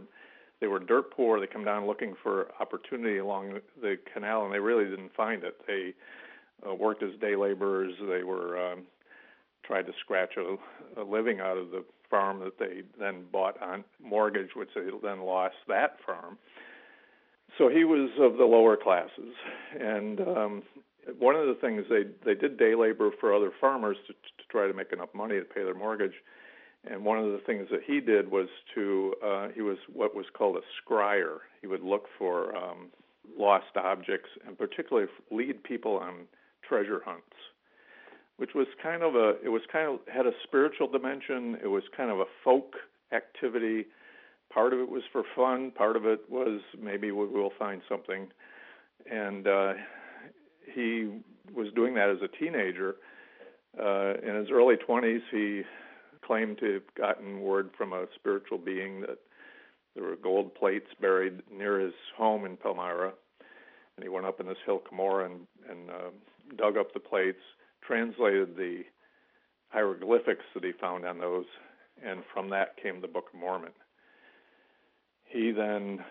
they 0.61 0.69
were 0.69 0.79
dirt 0.79 1.11
poor. 1.11 1.41
They 1.41 1.49
come 1.49 1.65
down 1.65 1.89
looking 1.89 2.15
for 2.23 2.47
opportunity 2.61 3.19
along 3.19 3.59
the 3.81 3.97
canal, 4.13 4.45
and 4.45 4.55
they 4.55 4.61
really 4.61 4.85
didn't 4.85 5.13
find 5.13 5.43
it. 5.43 5.57
They 5.67 5.93
uh, 6.65 6.73
worked 6.73 7.03
as 7.03 7.11
day 7.21 7.35
laborers. 7.35 7.95
They 8.09 8.23
were 8.23 8.73
um, 8.73 8.85
tried 9.65 9.87
to 9.87 9.93
scratch 10.01 10.35
a, 10.37 11.01
a 11.01 11.03
living 11.03 11.41
out 11.41 11.59
of 11.59 11.71
the 11.71 11.85
farm 12.09 12.39
that 12.41 12.61
they 12.61 12.83
then 13.01 13.25
bought 13.33 13.61
on 13.61 13.83
mortgage, 14.01 14.51
which 14.55 14.69
they 14.77 14.83
then 15.03 15.23
lost 15.23 15.57
that 15.67 15.97
farm. 16.07 16.39
So 17.59 17.69
he 17.69 17.83
was 17.83 18.11
of 18.21 18.39
the 18.39 18.45
lower 18.45 18.77
classes, 18.77 19.35
and 19.81 20.21
um, 20.21 20.63
one 21.19 21.35
of 21.35 21.47
the 21.47 21.55
things 21.55 21.85
they 21.89 22.05
they 22.25 22.39
did 22.39 22.57
day 22.57 22.75
labor 22.75 23.11
for 23.21 23.35
other 23.35 23.51
farmers 23.61 23.97
to, 24.07 24.13
to 24.13 24.49
try 24.51 24.67
to 24.67 24.75
make 24.75 24.93
enough 24.93 25.11
money 25.15 25.39
to 25.39 25.45
pay 25.45 25.63
their 25.65 25.75
mortgage. 25.75 26.15
And 26.85 27.05
one 27.05 27.19
of 27.19 27.27
the 27.27 27.41
things 27.47 27.69
that 27.71 27.83
he 27.87 28.01
did 28.01 28.31
was 28.31 28.49
to 28.75 29.15
uh, 29.25 29.49
he 29.55 29.63
was 29.63 29.79
what 29.93 30.15
was 30.15 30.27
called 30.37 30.57
a 30.57 30.63
scryer. 30.81 31.39
He 31.61 31.67
would 31.67 31.83
look 31.83 32.07
for 32.19 32.57
um, 32.57 32.89
lost 33.39 33.77
objects 33.77 34.31
and 34.47 34.59
particularly 34.59 35.09
lead 35.31 35.63
people 35.63 35.97
on 35.97 36.27
treasure 36.69 37.01
hunts, 37.05 37.37
which 38.37 38.51
was 38.55 38.67
kind 38.83 39.03
of 39.03 39.15
a 39.15 39.37
it 39.45 39.49
was 39.49 39.63
kind 39.73 39.89
of 39.89 40.01
had 40.13 40.27
a 40.27 40.33
spiritual 40.43 40.89
dimension. 40.89 41.57
It 41.63 41.69
was 41.69 41.85
kind 41.97 42.11
of 42.11 42.19
a 42.19 42.27
folk 42.45 42.75
activity. 43.13 43.87
Part 44.53 44.73
of 44.73 44.81
it 44.81 44.91
was 44.91 45.03
for 45.13 45.23
fun. 45.35 45.71
Part 45.71 45.97
of 45.97 46.05
it 46.05 46.21
was 46.29 46.61
maybe 46.81 47.11
we 47.11 47.27
will 47.27 47.53
find 47.59 47.81
something. 47.89 48.29
And 49.11 49.47
uh, 49.47 49.73
he 50.75 51.11
was 51.55 51.69
doing 51.75 51.95
that 51.95 52.09
as 52.09 52.19
a 52.23 52.29
teenager. 52.29 52.97
Uh, 53.79 54.15
in 54.23 54.37
his 54.37 54.49
early 54.51 54.77
20s, 54.77 55.23
he 55.31 55.63
claimed 56.25 56.59
to 56.59 56.75
have 56.75 56.95
gotten 56.97 57.41
word 57.41 57.71
from 57.77 57.93
a 57.93 58.07
spiritual 58.15 58.59
being 58.59 59.01
that 59.01 59.19
there 59.95 60.05
were 60.05 60.17
gold 60.17 60.55
plates 60.55 60.89
buried 61.01 61.43
near 61.51 61.81
his 61.81 61.95
home 62.17 62.45
in 62.45 62.57
Palmyra. 62.57 63.13
And 63.97 64.03
he 64.03 64.09
went 64.09 64.27
up 64.27 64.41
in 64.41 64.47
this 64.47 64.57
hill 64.65 64.81
Cumorah 64.81 65.27
and, 65.27 65.41
and 65.69 65.91
uh, 65.91 66.11
dug 66.57 66.77
up 66.77 66.95
the 66.95 67.01
plates, 67.01 67.41
translated 67.87 68.57
the 68.57 68.83
hieroglyphics 69.69 70.45
that 70.55 70.65
he 70.65 70.73
found 70.73 71.05
on 71.05 71.19
those, 71.19 71.45
and 72.05 72.23
from 72.33 72.51
that 72.51 72.77
came 72.83 73.01
the 73.01 73.09
Book 73.09 73.27
of 73.33 73.41
Mormon. 73.41 73.73
He 75.25 75.51
then 75.51 76.05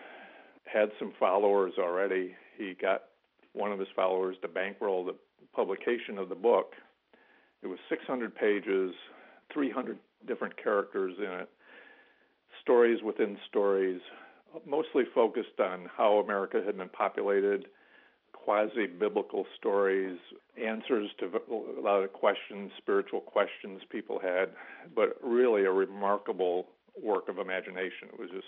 had 0.64 0.90
some 0.98 1.12
followers 1.18 1.74
already. 1.78 2.34
He 2.56 2.74
got 2.80 3.02
one 3.52 3.72
of 3.72 3.78
his 3.78 3.88
followers 3.94 4.36
to 4.42 4.48
bankroll 4.48 5.04
the 5.04 5.14
publication 5.54 6.18
of 6.18 6.28
the 6.28 6.34
book. 6.34 6.72
It 7.62 7.66
was 7.66 7.78
600 7.88 8.34
pages, 8.34 8.92
300 9.52 9.98
different 10.26 10.60
characters 10.62 11.14
in 11.18 11.40
it, 11.40 11.48
stories 12.60 13.02
within 13.02 13.36
stories, 13.48 14.00
mostly 14.66 15.04
focused 15.14 15.60
on 15.60 15.88
how 15.96 16.18
America 16.18 16.62
had 16.64 16.76
been 16.76 16.88
populated, 16.88 17.66
quasi 18.32 18.86
biblical 18.86 19.46
stories, 19.58 20.18
answers 20.62 21.10
to 21.18 21.26
a 21.26 21.80
lot 21.80 22.02
of 22.02 22.12
questions, 22.12 22.70
spiritual 22.78 23.20
questions 23.20 23.82
people 23.90 24.18
had, 24.20 24.50
but 24.94 25.16
really 25.22 25.64
a 25.64 25.70
remarkable 25.70 26.66
work 27.00 27.28
of 27.28 27.38
imagination. 27.38 28.08
It 28.12 28.18
was 28.18 28.30
just 28.30 28.46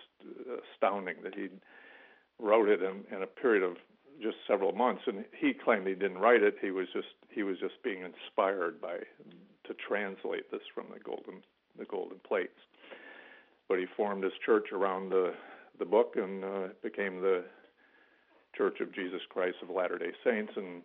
uh, 0.51 0.57
astounding 0.75 1.17
that 1.23 1.35
he 1.35 1.49
wrote 2.41 2.69
it 2.69 2.83
in, 2.83 3.05
in 3.15 3.23
a 3.23 3.27
period 3.27 3.63
of 3.63 3.77
just 4.23 4.37
several 4.47 4.73
months, 4.73 5.03
and 5.07 5.25
he 5.39 5.53
claimed 5.53 5.87
he 5.87 5.95
didn't 5.95 6.19
write 6.19 6.43
it. 6.43 6.57
He 6.61 6.71
was 6.71 6.87
just 6.93 7.09
he 7.31 7.43
was 7.43 7.59
just 7.59 7.83
being 7.83 8.03
inspired 8.03 8.81
by 8.81 8.99
to 9.67 9.75
translate 9.89 10.51
this 10.51 10.63
from 10.75 10.87
the 10.93 11.01
golden 11.01 11.43
the 11.79 11.85
golden 11.85 12.19
plates. 12.27 12.59
But 13.69 13.79
he 13.79 13.87
formed 13.97 14.25
his 14.25 14.33
church 14.45 14.73
around 14.73 15.11
the 15.11 15.35
the 15.79 15.85
book 15.85 16.15
and 16.17 16.45
uh, 16.45 16.69
became 16.83 17.21
the 17.21 17.45
Church 18.57 18.81
of 18.81 18.95
Jesus 18.95 19.21
Christ 19.29 19.57
of 19.63 19.71
Latter 19.71 19.99
Day 19.99 20.13
Saints. 20.23 20.53
And 20.57 20.83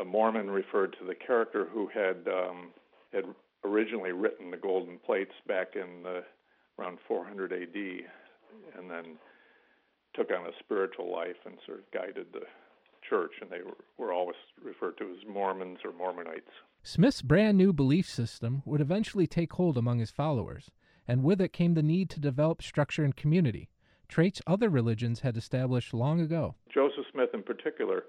a 0.00 0.04
Mormon 0.04 0.50
referred 0.50 0.96
to 0.98 1.04
the 1.06 1.14
character 1.14 1.66
who 1.72 1.88
had 1.88 2.26
um, 2.26 2.70
had 3.12 3.24
originally 3.64 4.12
written 4.12 4.50
the 4.50 4.56
golden 4.56 4.98
plates 4.98 5.32
back 5.46 5.74
in 5.74 6.02
the, 6.02 6.22
around 6.78 6.98
400 7.06 7.52
A.D. 7.52 8.02
and 8.76 8.90
then 8.90 9.04
took 10.18 10.30
on 10.30 10.46
a 10.46 10.58
spiritual 10.58 11.10
life 11.12 11.36
and 11.46 11.54
sort 11.64 11.78
of 11.78 11.90
guided 11.92 12.26
the 12.32 12.42
church, 13.08 13.32
and 13.40 13.50
they 13.50 13.62
were, 13.64 13.76
were 13.96 14.12
always 14.12 14.36
referred 14.62 14.98
to 14.98 15.04
as 15.04 15.28
Mormons 15.32 15.78
or 15.84 15.92
Mormonites. 15.92 16.50
Smith's 16.82 17.22
brand 17.22 17.56
new 17.56 17.72
belief 17.72 18.08
system 18.08 18.62
would 18.64 18.80
eventually 18.80 19.26
take 19.26 19.52
hold 19.52 19.76
among 19.76 19.98
his 19.98 20.10
followers, 20.10 20.70
and 21.06 21.22
with 21.22 21.40
it 21.40 21.52
came 21.52 21.74
the 21.74 21.82
need 21.82 22.10
to 22.10 22.20
develop 22.20 22.62
structure 22.62 23.04
and 23.04 23.16
community, 23.16 23.68
traits 24.08 24.42
other 24.46 24.68
religions 24.68 25.20
had 25.20 25.36
established 25.36 25.94
long 25.94 26.20
ago. 26.20 26.54
Joseph 26.72 27.04
Smith, 27.12 27.30
in 27.32 27.42
particular, 27.42 28.04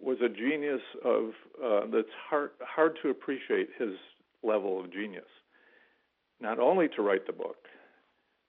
was 0.00 0.18
a 0.24 0.28
genius 0.28 0.80
of 1.04 1.30
uh, 1.62 1.86
that's 1.92 2.08
hard 2.28 2.50
hard 2.60 2.98
to 3.02 3.10
appreciate 3.10 3.68
his 3.78 3.94
level 4.42 4.80
of 4.80 4.92
genius. 4.92 5.24
Not 6.40 6.58
only 6.58 6.88
to 6.96 7.02
write 7.02 7.26
the 7.26 7.34
book, 7.34 7.66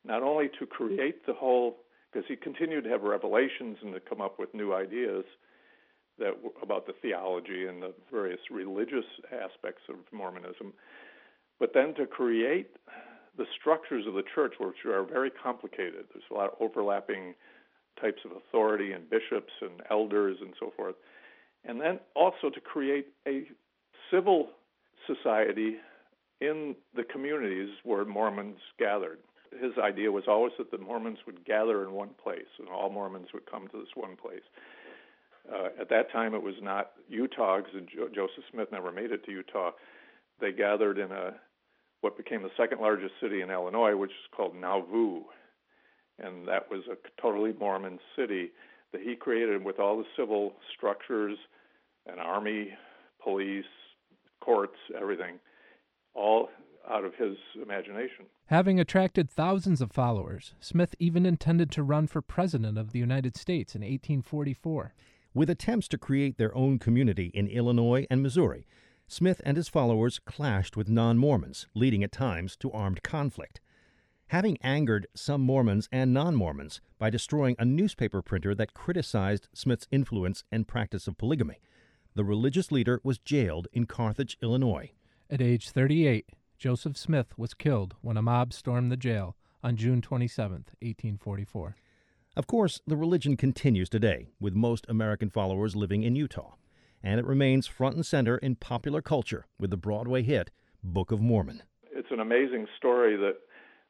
not 0.05 0.23
only 0.23 0.49
to 0.59 0.65
create 0.65 1.25
the 1.25 1.33
whole 1.33 1.77
because 2.11 2.27
he 2.27 2.35
continued 2.35 2.83
to 2.83 2.89
have 2.89 3.03
revelations 3.03 3.77
and 3.81 3.93
to 3.93 3.99
come 3.99 4.21
up 4.21 4.37
with 4.39 4.53
new 4.53 4.73
ideas 4.73 5.23
that 6.19 6.33
about 6.61 6.85
the 6.85 6.93
theology 7.01 7.65
and 7.67 7.81
the 7.81 7.93
various 8.11 8.39
religious 8.51 9.05
aspects 9.31 9.81
of 9.89 9.95
Mormonism, 10.11 10.73
but 11.59 11.71
then 11.73 11.93
to 11.95 12.05
create 12.05 12.71
the 13.37 13.45
structures 13.59 14.05
of 14.07 14.13
the 14.13 14.23
church, 14.35 14.53
which 14.59 14.85
are 14.85 15.03
very 15.03 15.31
complicated. 15.31 16.05
There's 16.13 16.23
a 16.29 16.33
lot 16.33 16.51
of 16.51 16.55
overlapping 16.59 17.33
types 17.99 18.19
of 18.25 18.31
authority 18.31 18.91
and 18.91 19.09
bishops 19.09 19.53
and 19.61 19.81
elders 19.89 20.37
and 20.41 20.53
so 20.59 20.71
forth, 20.75 20.95
and 21.63 21.79
then 21.79 21.99
also 22.15 22.49
to 22.49 22.59
create 22.59 23.07
a 23.27 23.43
civil 24.11 24.49
society 25.07 25.77
in 26.41 26.75
the 26.95 27.03
communities 27.03 27.69
where 27.83 28.03
Mormons 28.03 28.57
gathered 28.77 29.19
his 29.59 29.71
idea 29.81 30.11
was 30.11 30.23
always 30.27 30.53
that 30.57 30.71
the 30.71 30.77
Mormons 30.77 31.19
would 31.25 31.45
gather 31.45 31.83
in 31.83 31.91
one 31.91 32.11
place, 32.21 32.49
and 32.59 32.69
all 32.69 32.89
Mormons 32.89 33.27
would 33.33 33.49
come 33.49 33.67
to 33.69 33.77
this 33.77 33.95
one 33.95 34.15
place. 34.15 34.43
Uh, 35.51 35.69
at 35.79 35.89
that 35.89 36.11
time, 36.11 36.33
it 36.33 36.43
was 36.43 36.55
not 36.61 36.91
Utah, 37.09 37.57
because 37.57 37.73
jo- 37.93 38.09
Joseph 38.13 38.43
Smith 38.51 38.71
never 38.71 38.91
made 38.91 39.11
it 39.11 39.25
to 39.25 39.31
Utah. 39.31 39.71
They 40.39 40.51
gathered 40.51 40.97
in 40.97 41.11
a 41.11 41.33
what 42.01 42.17
became 42.17 42.41
the 42.41 42.49
second 42.57 42.81
largest 42.81 43.13
city 43.21 43.41
in 43.41 43.51
Illinois, 43.51 43.95
which 43.95 44.11
is 44.11 44.35
called 44.35 44.55
Nauvoo, 44.55 45.21
and 46.17 46.47
that 46.47 46.69
was 46.69 46.81
a 46.91 47.21
totally 47.21 47.53
Mormon 47.53 47.99
city 48.15 48.51
that 48.91 49.01
he 49.01 49.15
created 49.15 49.63
with 49.63 49.79
all 49.79 49.97
the 49.97 50.05
civil 50.17 50.53
structures, 50.75 51.37
an 52.07 52.19
army, 52.19 52.71
police, 53.23 53.65
courts, 54.41 54.77
everything, 54.99 55.39
all 56.15 56.49
out 56.89 57.05
of 57.05 57.15
his 57.15 57.37
imagination. 57.61 58.25
Having 58.47 58.79
attracted 58.79 59.29
thousands 59.29 59.81
of 59.81 59.91
followers, 59.91 60.53
Smith 60.59 60.95
even 60.99 61.25
intended 61.25 61.71
to 61.71 61.83
run 61.83 62.07
for 62.07 62.21
president 62.21 62.77
of 62.77 62.91
the 62.91 62.99
United 62.99 63.35
States 63.35 63.75
in 63.75 63.81
1844. 63.81 64.93
With 65.33 65.49
attempts 65.49 65.87
to 65.89 65.97
create 65.97 66.37
their 66.37 66.53
own 66.55 66.77
community 66.77 67.31
in 67.33 67.47
Illinois 67.47 68.05
and 68.09 68.21
Missouri, 68.21 68.67
Smith 69.07 69.41
and 69.45 69.57
his 69.57 69.69
followers 69.69 70.19
clashed 70.19 70.75
with 70.77 70.89
non 70.89 71.17
Mormons, 71.17 71.67
leading 71.73 72.03
at 72.03 72.11
times 72.11 72.55
to 72.57 72.71
armed 72.71 73.03
conflict. 73.03 73.61
Having 74.27 74.57
angered 74.61 75.07
some 75.13 75.41
Mormons 75.41 75.89
and 75.91 76.13
non 76.13 76.35
Mormons 76.35 76.79
by 76.97 77.09
destroying 77.09 77.55
a 77.59 77.65
newspaper 77.65 78.21
printer 78.21 78.55
that 78.55 78.73
criticized 78.73 79.49
Smith's 79.53 79.87
influence 79.91 80.45
and 80.51 80.67
practice 80.67 81.07
of 81.07 81.17
polygamy, 81.17 81.59
the 82.15 82.23
religious 82.23 82.71
leader 82.71 83.01
was 83.03 83.19
jailed 83.19 83.67
in 83.73 83.85
Carthage, 83.85 84.37
Illinois. 84.41 84.91
At 85.29 85.41
age 85.41 85.69
38, 85.69 86.29
Joseph 86.61 86.95
Smith 86.95 87.33
was 87.39 87.55
killed 87.55 87.95
when 88.01 88.17
a 88.17 88.21
mob 88.21 88.53
stormed 88.53 88.91
the 88.91 88.95
jail 88.95 89.35
on 89.63 89.75
June 89.75 89.99
27, 89.99 90.51
1844. 90.81 91.75
Of 92.37 92.45
course, 92.45 92.79
the 92.85 92.95
religion 92.95 93.35
continues 93.35 93.89
today, 93.89 94.27
with 94.39 94.53
most 94.53 94.85
American 94.87 95.31
followers 95.31 95.75
living 95.75 96.03
in 96.03 96.15
Utah, 96.15 96.53
and 97.01 97.19
it 97.19 97.25
remains 97.25 97.65
front 97.65 97.95
and 97.95 98.05
center 98.05 98.37
in 98.37 98.57
popular 98.57 99.01
culture 99.01 99.47
with 99.59 99.71
the 99.71 99.75
Broadway 99.75 100.21
hit 100.21 100.51
Book 100.83 101.11
of 101.11 101.19
Mormon. 101.19 101.63
It's 101.91 102.11
an 102.11 102.19
amazing 102.19 102.67
story 102.77 103.17
that 103.17 103.37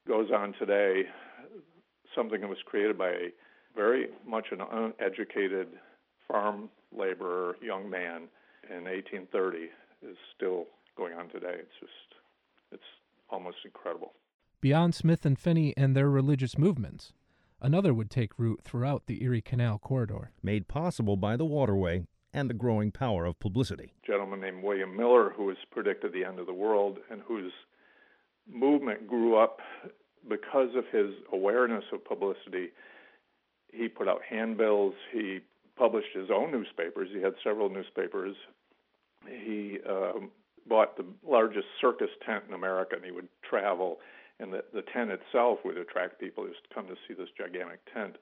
goes 0.08 0.30
on 0.34 0.54
today, 0.58 1.10
something 2.16 2.40
that 2.40 2.48
was 2.48 2.64
created 2.66 2.98
by 2.98 3.10
a 3.10 3.34
very 3.76 4.08
much 4.26 4.46
an 4.52 4.62
uneducated 4.62 5.68
farm 6.26 6.70
laborer, 6.98 7.58
young 7.62 7.90
man 7.90 8.30
in 8.70 8.86
1830 8.86 9.58
is 10.10 10.16
still 10.34 10.68
going 10.96 11.16
on 11.16 11.28
today. 11.28 11.56
It's 11.60 11.80
just 11.82 12.11
it's 12.72 12.84
almost 13.30 13.58
incredible. 13.66 14.14
Beyond 14.60 14.94
Smith 14.94 15.26
and 15.26 15.38
Finney 15.38 15.74
and 15.76 15.96
their 15.96 16.10
religious 16.10 16.58
movements, 16.58 17.14
another 17.62 17.94
would 17.94 18.10
take 18.10 18.38
root 18.38 18.62
throughout 18.64 19.08
the 19.08 19.24
Erie 19.24 19.42
Canal 19.42 19.80
corridor. 19.80 20.32
Made 20.44 20.68
possible 20.68 21.18
by 21.18 21.36
the 21.36 21.46
waterway 21.46 22.06
and 22.34 22.50
the 22.50 22.54
growing 22.54 22.92
power 22.92 23.26
of 23.26 23.40
publicity. 23.40 23.94
A 24.04 24.08
gentleman 24.08 24.42
named 24.42 24.64
William 24.64 24.96
Miller, 24.96 25.32
who 25.36 25.50
has 25.50 25.58
predicted 25.72 26.14
the 26.14 26.24
end 26.24 26.40
of 26.40 26.46
the 26.46 26.54
world 26.54 27.00
and 27.10 27.22
whose 27.22 27.52
movement 28.48 29.08
grew 29.08 29.38
up 29.38 29.60
because 30.30 30.76
of 30.76 30.86
his 30.92 31.14
awareness 31.32 31.84
of 31.92 32.06
publicity 32.06 32.70
he 33.74 33.88
put 33.88 34.08
out 34.08 34.22
handbills. 34.28 34.94
He 35.12 35.40
published 35.76 36.14
his 36.14 36.30
own 36.30 36.52
newspapers. 36.52 37.10
He 37.14 37.22
had 37.22 37.34
several 37.44 37.70
newspapers. 37.70 38.36
He 39.28 39.80
um, 39.88 40.32
bought 40.68 40.98
the 40.98 41.06
largest 41.28 41.68
circus 41.80 42.10
tent 42.26 42.44
in 42.48 42.54
America, 42.54 42.96
and 42.96 43.06
he 43.06 43.12
would 43.12 43.28
travel, 43.48 44.00
and 44.40 44.54
the, 44.54 44.64
the 44.74 44.84
tent 44.94 45.12
itself 45.12 45.60
would 45.66 45.78
attract 45.78 46.20
people 46.20 46.48
just 46.48 46.62
come 46.74 46.88
to 46.88 46.96
see 47.08 47.14
this 47.14 47.30
gigantic 47.38 47.80
tent, 47.94 48.16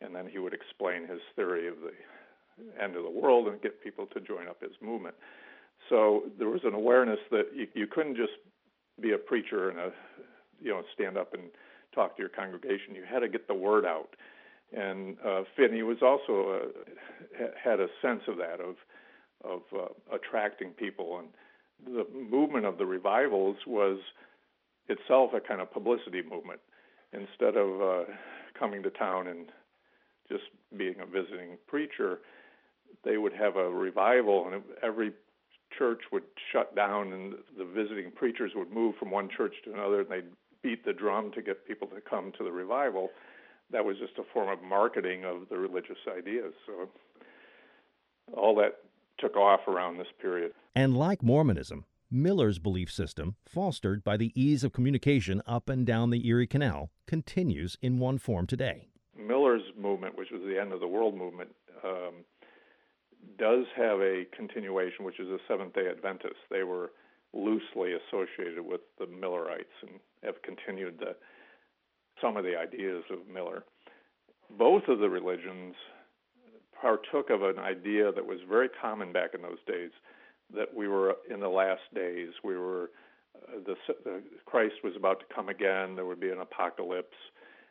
and 0.00 0.14
then 0.14 0.26
he 0.28 0.38
would 0.38 0.54
explain 0.54 1.06
his 1.06 1.20
theory 1.36 1.68
of 1.68 1.76
the 1.80 1.92
end 2.82 2.96
of 2.96 3.02
the 3.02 3.10
world 3.10 3.48
and 3.48 3.60
get 3.62 3.82
people 3.82 4.06
to 4.06 4.20
join 4.20 4.48
up 4.48 4.60
his 4.60 4.72
movement. 4.80 5.14
So 5.88 6.24
there 6.38 6.48
was 6.48 6.62
an 6.64 6.74
awareness 6.74 7.18
that 7.30 7.46
you, 7.54 7.66
you 7.74 7.86
couldn't 7.86 8.16
just 8.16 8.32
be 9.00 9.12
a 9.12 9.18
preacher 9.18 9.70
and 9.70 9.78
a 9.78 9.92
you 10.62 10.70
know 10.70 10.82
stand 10.94 11.18
up 11.18 11.34
and 11.34 11.44
talk 11.94 12.16
to 12.16 12.22
your 12.22 12.28
congregation. 12.28 12.94
You 12.94 13.04
had 13.08 13.20
to 13.20 13.28
get 13.28 13.46
the 13.48 13.54
word 13.54 13.84
out. 13.84 14.10
And 14.76 15.16
uh, 15.24 15.42
Finney 15.56 15.82
was 15.82 15.98
also 16.02 16.60
uh, 16.60 17.44
had 17.62 17.80
a 17.80 17.86
sense 18.02 18.22
of 18.28 18.36
that 18.38 18.60
of 18.60 18.76
of 19.44 19.60
uh, 19.76 20.14
attracting 20.14 20.70
people, 20.70 21.18
and 21.18 21.28
the 21.84 22.06
movement 22.12 22.66
of 22.66 22.78
the 22.78 22.86
revivals 22.86 23.56
was 23.66 23.98
itself 24.88 25.30
a 25.34 25.40
kind 25.40 25.60
of 25.60 25.72
publicity 25.72 26.22
movement. 26.22 26.60
Instead 27.12 27.56
of 27.56 27.80
uh, 27.80 28.04
coming 28.58 28.82
to 28.82 28.90
town 28.90 29.28
and 29.28 29.46
just 30.28 30.44
being 30.76 30.96
a 31.00 31.06
visiting 31.06 31.58
preacher, 31.66 32.18
they 33.04 33.18
would 33.18 33.32
have 33.32 33.56
a 33.56 33.70
revival, 33.70 34.48
and 34.50 34.62
every 34.82 35.12
church 35.76 36.00
would 36.12 36.24
shut 36.52 36.74
down, 36.74 37.12
and 37.12 37.34
the 37.58 37.64
visiting 37.64 38.10
preachers 38.10 38.52
would 38.54 38.70
move 38.72 38.94
from 38.98 39.10
one 39.10 39.28
church 39.28 39.54
to 39.64 39.72
another, 39.72 40.00
and 40.00 40.10
they'd 40.10 40.30
beat 40.62 40.84
the 40.84 40.92
drum 40.92 41.30
to 41.32 41.42
get 41.42 41.66
people 41.66 41.86
to 41.88 42.00
come 42.00 42.32
to 42.38 42.44
the 42.44 42.50
revival. 42.50 43.10
That 43.70 43.84
was 43.84 43.96
just 43.98 44.18
a 44.18 44.22
form 44.32 44.48
of 44.48 44.62
marketing 44.62 45.24
of 45.24 45.48
the 45.50 45.58
religious 45.58 45.98
ideas. 46.16 46.52
So 46.66 46.88
all 48.32 48.54
that 48.56 48.76
took 49.18 49.36
off 49.36 49.60
around 49.68 49.98
this 49.98 50.08
period. 50.20 50.52
And 50.76 50.96
like 50.96 51.22
Mormonism, 51.22 51.84
Miller's 52.10 52.58
belief 52.58 52.90
system, 52.90 53.36
fostered 53.46 54.02
by 54.02 54.16
the 54.16 54.32
ease 54.34 54.64
of 54.64 54.72
communication 54.72 55.40
up 55.46 55.68
and 55.68 55.86
down 55.86 56.10
the 56.10 56.26
Erie 56.26 56.48
Canal, 56.48 56.90
continues 57.06 57.78
in 57.80 58.00
one 58.00 58.18
form 58.18 58.48
today. 58.48 58.88
Miller's 59.16 59.62
movement, 59.78 60.18
which 60.18 60.32
was 60.32 60.42
the 60.42 60.60
end 60.60 60.72
of 60.72 60.80
the 60.80 60.88
world 60.88 61.16
movement, 61.16 61.50
um, 61.84 62.24
does 63.38 63.66
have 63.76 64.00
a 64.00 64.24
continuation, 64.36 65.04
which 65.04 65.20
is 65.20 65.28
the 65.28 65.38
Seventh 65.46 65.74
day 65.74 65.88
Adventists. 65.88 66.42
They 66.50 66.64
were 66.64 66.90
loosely 67.32 67.92
associated 67.92 68.64
with 68.64 68.80
the 68.98 69.06
Millerites 69.06 69.74
and 69.82 70.00
have 70.24 70.42
continued 70.42 70.98
the, 70.98 71.14
some 72.20 72.36
of 72.36 72.42
the 72.42 72.56
ideas 72.58 73.04
of 73.12 73.28
Miller. 73.32 73.64
Both 74.58 74.88
of 74.88 74.98
the 74.98 75.08
religions 75.08 75.74
partook 76.80 77.30
of 77.30 77.42
an 77.42 77.60
idea 77.60 78.10
that 78.10 78.26
was 78.26 78.38
very 78.48 78.68
common 78.68 79.12
back 79.12 79.30
in 79.34 79.42
those 79.42 79.62
days 79.68 79.90
that 80.52 80.74
we 80.74 80.88
were 80.88 81.16
in 81.30 81.40
the 81.40 81.48
last 81.48 81.82
days. 81.94 82.30
We 82.42 82.56
were 82.56 82.90
uh, 83.36 83.60
the, 83.66 83.74
the 84.04 84.22
Christ 84.46 84.74
was 84.82 84.94
about 84.96 85.20
to 85.20 85.34
come 85.34 85.48
again. 85.48 85.96
There 85.96 86.06
would 86.06 86.20
be 86.20 86.30
an 86.30 86.40
apocalypse, 86.40 87.16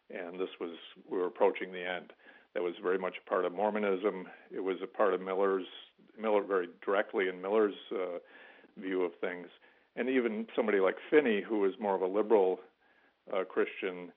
and 0.09 0.39
this 0.39 0.49
was 0.59 0.71
we 1.09 1.17
were 1.17 1.27
approaching 1.27 1.71
the 1.71 1.87
end 1.87 2.13
that 2.53 2.61
was 2.61 2.73
very 2.81 2.97
much 2.97 3.15
a 3.25 3.29
part 3.29 3.45
of 3.45 3.53
Mormonism. 3.53 4.27
It 4.51 4.59
was 4.59 4.77
a 4.83 4.87
part 4.87 5.13
of 5.13 5.21
Miller's 5.21 5.65
Miller 6.19 6.43
very 6.43 6.69
directly 6.85 7.27
in 7.27 7.41
Miller's 7.41 7.73
uh, 7.91 8.19
view 8.77 9.03
of 9.03 9.11
things, 9.19 9.47
and 9.95 10.09
even 10.09 10.47
somebody 10.55 10.79
like 10.79 10.95
Finney, 11.09 11.41
who 11.41 11.59
was 11.59 11.73
more 11.79 11.95
of 11.95 12.01
a 12.01 12.07
liberal 12.07 12.59
uh, 13.33 13.43
Christian, 13.43 14.11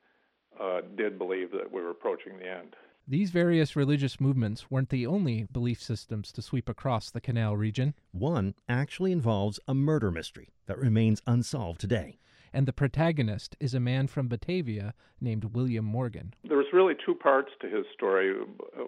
uh, 0.60 0.80
did 0.96 1.18
believe 1.18 1.50
that 1.52 1.70
we 1.70 1.80
were 1.80 1.90
approaching 1.90 2.38
the 2.38 2.48
end. 2.48 2.74
These 3.08 3.30
various 3.30 3.76
religious 3.76 4.20
movements 4.20 4.70
weren't 4.70 4.88
the 4.88 5.06
only 5.06 5.44
belief 5.44 5.80
systems 5.80 6.32
to 6.32 6.42
sweep 6.42 6.68
across 6.68 7.10
the 7.10 7.20
canal 7.20 7.56
region. 7.56 7.94
One 8.10 8.54
actually 8.68 9.12
involves 9.12 9.60
a 9.68 9.74
murder 9.74 10.10
mystery 10.10 10.52
that 10.66 10.78
remains 10.78 11.22
unsolved 11.26 11.80
today 11.80 12.18
and 12.56 12.66
the 12.66 12.72
protagonist 12.72 13.54
is 13.60 13.74
a 13.74 13.80
man 13.80 14.06
from 14.06 14.28
Batavia 14.28 14.94
named 15.20 15.44
William 15.44 15.84
Morgan. 15.84 16.32
There's 16.42 16.72
really 16.72 16.94
two 17.04 17.14
parts 17.14 17.50
to 17.60 17.68
his 17.68 17.84
story, 17.92 18.32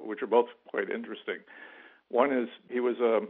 which 0.02 0.22
are 0.22 0.26
both 0.26 0.46
quite 0.66 0.88
interesting. 0.88 1.36
One 2.08 2.32
is 2.32 2.48
he 2.70 2.80
was 2.80 2.96
a 3.00 3.20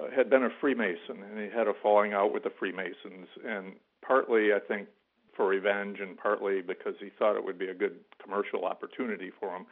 uh, 0.00 0.06
had 0.16 0.30
been 0.30 0.42
a 0.42 0.48
Freemason, 0.58 1.22
and 1.22 1.38
he 1.38 1.50
had 1.54 1.68
a 1.68 1.74
falling 1.82 2.14
out 2.14 2.32
with 2.32 2.44
the 2.44 2.52
Freemasons, 2.58 3.28
and 3.46 3.74
partly 4.00 4.54
I 4.54 4.58
think 4.58 4.88
for 5.36 5.46
revenge, 5.46 6.00
and 6.00 6.16
partly 6.16 6.62
because 6.62 6.94
he 6.98 7.10
thought 7.18 7.36
it 7.36 7.44
would 7.44 7.58
be 7.58 7.68
a 7.68 7.74
good 7.74 7.96
commercial 8.22 8.64
opportunity 8.64 9.30
for 9.38 9.54
him, 9.54 9.66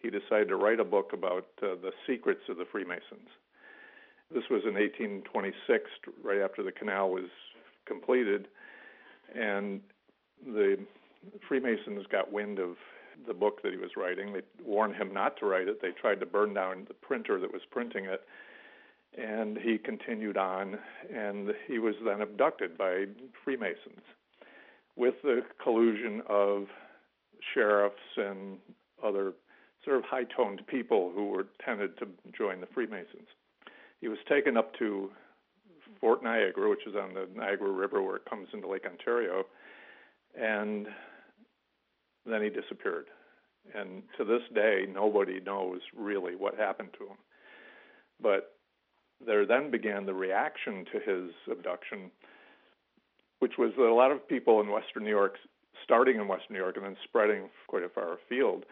he 0.00 0.10
decided 0.10 0.48
to 0.48 0.56
write 0.56 0.80
a 0.80 0.84
book 0.84 1.12
about 1.12 1.46
uh, 1.62 1.74
the 1.82 1.92
secrets 2.06 2.42
of 2.48 2.56
the 2.56 2.64
Freemasons. 2.70 3.28
This 4.32 4.44
was 4.50 4.62
in 4.64 4.74
1826, 4.74 5.84
right 6.22 6.40
after 6.40 6.62
the 6.62 6.72
canal 6.72 7.10
was 7.10 7.30
completed, 7.86 8.48
and 9.34 9.80
the 10.46 10.78
Freemasons 11.48 12.06
got 12.10 12.32
wind 12.32 12.58
of 12.58 12.76
the 13.26 13.34
book 13.34 13.62
that 13.62 13.72
he 13.72 13.78
was 13.78 13.90
writing. 13.96 14.32
They 14.32 14.42
warned 14.64 14.94
him 14.94 15.12
not 15.12 15.36
to 15.38 15.46
write 15.46 15.66
it. 15.66 15.82
They 15.82 15.90
tried 15.90 16.20
to 16.20 16.26
burn 16.26 16.54
down 16.54 16.84
the 16.86 16.94
printer 16.94 17.40
that 17.40 17.52
was 17.52 17.62
printing 17.70 18.04
it. 18.04 18.22
And 19.16 19.58
he 19.58 19.78
continued 19.78 20.36
on, 20.36 20.78
and 21.12 21.52
he 21.66 21.78
was 21.78 21.94
then 22.04 22.20
abducted 22.20 22.76
by 22.76 23.06
Freemasons 23.42 24.02
with 24.96 25.14
the 25.22 25.42
collusion 25.62 26.22
of 26.28 26.66
sheriffs 27.54 27.96
and 28.16 28.58
other 29.02 29.32
sort 29.88 29.98
of 29.98 30.04
high 30.04 30.24
toned 30.24 30.60
people 30.66 31.10
who 31.14 31.28
were 31.28 31.46
tended 31.64 31.96
to 31.98 32.06
join 32.36 32.60
the 32.60 32.66
Freemasons. 32.74 33.28
He 34.00 34.08
was 34.08 34.18
taken 34.28 34.56
up 34.56 34.76
to 34.78 35.10
Fort 35.98 36.22
Niagara, 36.22 36.68
which 36.68 36.86
is 36.86 36.94
on 36.94 37.14
the 37.14 37.26
Niagara 37.34 37.70
River 37.70 38.02
where 38.02 38.16
it 38.16 38.28
comes 38.28 38.48
into 38.52 38.68
Lake 38.68 38.84
Ontario, 38.84 39.44
and 40.38 40.86
then 42.26 42.42
he 42.42 42.50
disappeared. 42.50 43.06
And 43.74 44.02
to 44.18 44.24
this 44.24 44.42
day, 44.54 44.84
nobody 44.92 45.40
knows 45.40 45.80
really 45.96 46.36
what 46.36 46.54
happened 46.56 46.90
to 46.98 47.04
him. 47.04 47.16
But 48.20 48.52
there 49.24 49.46
then 49.46 49.70
began 49.70 50.04
the 50.04 50.14
reaction 50.14 50.84
to 50.92 51.00
his 51.00 51.30
abduction, 51.50 52.10
which 53.38 53.52
was 53.58 53.72
that 53.76 53.84
a 53.84 53.94
lot 53.94 54.12
of 54.12 54.28
people 54.28 54.60
in 54.60 54.68
Western 54.68 55.04
New 55.04 55.10
York, 55.10 55.36
starting 55.82 56.16
in 56.16 56.28
Western 56.28 56.54
New 56.54 56.60
York 56.60 56.76
and 56.76 56.84
then 56.84 56.96
spreading 57.04 57.48
quite 57.68 57.82
a 57.82 57.88
far 57.88 58.14
afield, 58.14 58.64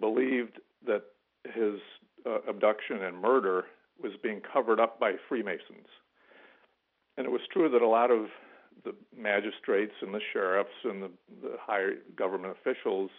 believed 0.00 0.60
that 0.86 1.02
his 1.44 1.80
uh, 2.26 2.38
abduction 2.48 3.02
and 3.02 3.20
murder 3.20 3.64
was 4.02 4.12
being 4.22 4.40
covered 4.40 4.80
up 4.80 5.00
by 5.00 5.12
Freemasons. 5.28 5.86
And 7.16 7.26
it 7.26 7.30
was 7.30 7.40
true 7.52 7.68
that 7.68 7.82
a 7.82 7.88
lot 7.88 8.10
of 8.10 8.26
the 8.84 8.94
magistrates 9.16 9.94
and 10.02 10.14
the 10.14 10.20
sheriffs 10.32 10.70
and 10.84 11.02
the, 11.02 11.10
the 11.42 11.56
higher 11.60 11.94
government 12.16 12.56
officials 12.60 13.10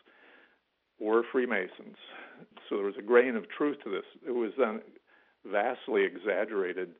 were 1.00 1.24
Freemasons. 1.32 1.98
So 2.68 2.78
there 2.78 2.86
was 2.86 2.96
a 2.98 3.04
grain 3.04 3.36
of 3.36 3.50
truth 3.50 3.78
to 3.84 3.90
this. 3.90 4.06
It 4.26 4.32
was 4.32 4.52
then 4.58 4.82
vastly 5.46 6.04
exaggerated 6.04 6.92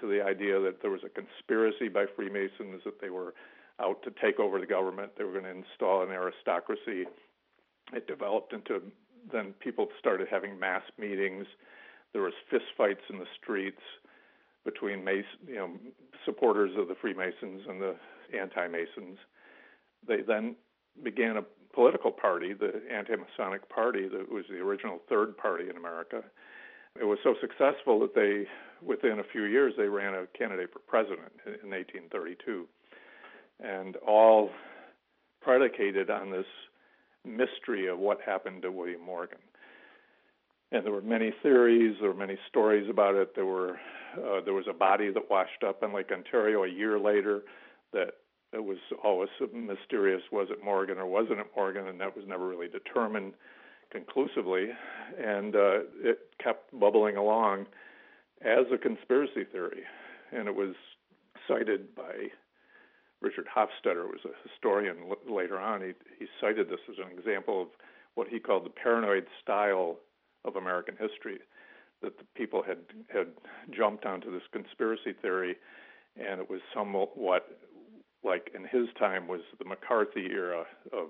to 0.00 0.08
the 0.08 0.24
idea 0.24 0.60
that 0.60 0.82
there 0.82 0.90
was 0.90 1.02
a 1.04 1.08
conspiracy 1.08 1.88
by 1.88 2.06
Freemasons, 2.16 2.82
that 2.84 3.00
they 3.00 3.10
were 3.10 3.34
out 3.80 4.02
to 4.02 4.12
take 4.22 4.38
over 4.38 4.60
the 4.60 4.66
government, 4.66 5.12
they 5.16 5.24
were 5.24 5.32
going 5.32 5.44
to 5.44 5.50
install 5.50 6.02
an 6.02 6.10
aristocracy. 6.10 7.06
It 7.92 8.06
developed 8.06 8.52
into 8.52 8.82
then 9.32 9.54
people 9.60 9.88
started 9.98 10.28
having 10.30 10.58
mass 10.58 10.82
meetings. 10.98 11.46
There 12.12 12.22
was 12.22 12.32
fistfights 12.52 13.08
in 13.10 13.18
the 13.18 13.26
streets 13.40 13.82
between 14.64 15.04
Mason, 15.04 15.24
you 15.46 15.56
know, 15.56 15.70
supporters 16.24 16.72
of 16.76 16.88
the 16.88 16.94
Freemasons 16.94 17.62
and 17.68 17.80
the 17.80 17.96
anti-Masons. 18.38 19.18
They 20.06 20.22
then 20.22 20.56
began 21.02 21.36
a 21.36 21.44
political 21.74 22.10
party, 22.10 22.52
the 22.52 22.82
Anti-Masonic 22.92 23.68
Party, 23.68 24.08
that 24.08 24.30
was 24.30 24.44
the 24.50 24.58
original 24.58 24.98
third 25.08 25.36
party 25.36 25.70
in 25.70 25.76
America. 25.76 26.22
It 27.00 27.04
was 27.04 27.18
so 27.22 27.34
successful 27.40 28.00
that 28.00 28.14
they, 28.14 28.46
within 28.84 29.20
a 29.20 29.24
few 29.24 29.44
years, 29.44 29.74
they 29.76 29.86
ran 29.86 30.14
a 30.14 30.26
candidate 30.36 30.72
for 30.72 30.80
president 30.80 31.32
in 31.46 31.70
1832, 31.70 32.66
and 33.60 33.96
all 33.96 34.50
predicated 35.40 36.10
on 36.10 36.30
this 36.30 36.46
mystery 37.24 37.86
of 37.86 37.98
what 37.98 38.20
happened 38.20 38.62
to 38.62 38.72
William 38.72 39.02
Morgan. 39.02 39.38
And 40.72 40.84
there 40.84 40.92
were 40.92 41.02
many 41.02 41.32
theories, 41.42 41.96
there 42.00 42.10
were 42.10 42.16
many 42.16 42.38
stories 42.48 42.88
about 42.88 43.16
it. 43.16 43.34
There 43.34 43.46
were 43.46 43.78
uh, 44.16 44.40
there 44.44 44.54
was 44.54 44.66
a 44.68 44.72
body 44.72 45.10
that 45.12 45.30
washed 45.30 45.62
up 45.66 45.82
in 45.82 45.92
Lake 45.92 46.10
Ontario 46.12 46.64
a 46.64 46.68
year 46.68 46.98
later 46.98 47.42
that 47.92 48.14
it 48.52 48.64
was 48.64 48.78
always 49.04 49.28
mysterious. 49.52 50.22
Was 50.32 50.48
it 50.50 50.64
Morgan 50.64 50.98
or 50.98 51.06
wasn't 51.06 51.38
it 51.38 51.46
Morgan? 51.56 51.86
And 51.86 52.00
that 52.00 52.16
was 52.16 52.24
never 52.26 52.48
really 52.48 52.68
determined 52.68 53.34
conclusively. 53.90 54.68
And 55.18 55.54
uh, 55.54 55.80
it 56.02 56.18
kept 56.42 56.78
bubbling 56.78 57.16
along 57.16 57.66
as 58.42 58.66
a 58.72 58.78
conspiracy 58.78 59.44
theory. 59.50 59.82
And 60.32 60.48
it 60.48 60.54
was 60.54 60.74
cited 61.46 61.94
by 61.94 62.30
Richard 63.20 63.46
Hofstadter, 63.54 64.06
was 64.06 64.20
a 64.24 64.48
historian 64.48 64.96
later 65.28 65.58
on. 65.58 65.82
He, 65.82 65.92
he 66.18 66.26
cited 66.40 66.68
this 66.68 66.80
as 66.88 66.96
an 66.98 67.16
example 67.16 67.62
of 67.62 67.68
what 68.14 68.28
he 68.28 68.38
called 68.38 68.64
the 68.64 68.70
paranoid 68.70 69.26
style 69.42 69.98
of 70.44 70.56
American 70.56 70.96
history, 70.98 71.38
that 72.02 72.16
the 72.18 72.24
people 72.34 72.62
had 72.62 72.78
had 73.12 73.28
jumped 73.70 74.06
onto 74.06 74.32
this 74.32 74.42
conspiracy 74.52 75.12
theory, 75.20 75.56
and 76.16 76.40
it 76.40 76.48
was 76.48 76.60
somewhat 76.74 77.14
like 78.24 78.50
in 78.54 78.62
his 78.64 78.88
time 78.98 79.28
was 79.28 79.40
the 79.58 79.64
McCarthy 79.64 80.26
era 80.30 80.64
of, 80.92 81.08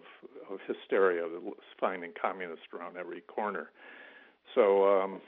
of 0.50 0.58
hysteria, 0.66 1.24
finding 1.78 2.12
communists 2.20 2.66
around 2.72 2.96
every 2.96 3.20
corner. 3.22 3.70
So 4.54 5.00
um, 5.00 5.20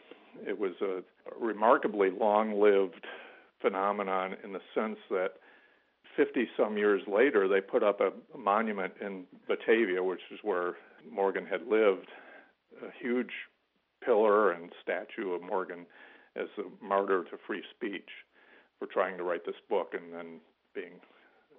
it 0.47 0.59
was 0.59 0.73
a 0.81 1.03
remarkably 1.41 2.11
long-lived 2.11 3.07
phenomenon 3.61 4.37
in 4.45 4.53
the 4.53 4.61
sense 4.75 4.99
that 5.11 5.35
50 6.17 6.49
some 6.57 6.77
years 6.77 7.03
later, 7.07 7.49
they 7.49 7.61
put 7.61 7.83
up 7.83 8.01
a, 8.01 8.11
a 8.35 8.39
monument 8.39 8.95
in 9.01 9.25
Batavia, 9.49 10.03
which 10.03 10.21
is 10.31 10.39
where 10.43 10.75
Morgan 11.11 11.47
had 11.47 11.67
lived, 11.67 12.09
a 12.83 12.91
huge 13.01 13.33
pillar 14.05 14.53
and 14.53 14.71
statue 14.83 15.33
of 15.33 15.43
Morgan 15.43 15.87
as 16.37 16.49
a 16.59 16.85
martyr 16.85 17.25
to 17.25 17.39
free 17.47 17.63
speech 17.75 18.09
for 18.79 18.87
trying 18.87 19.17
to 19.17 19.23
write 19.23 19.45
this 19.47 19.55
book 19.69 19.95
and 19.95 20.13
then 20.13 20.41
being 20.75 21.01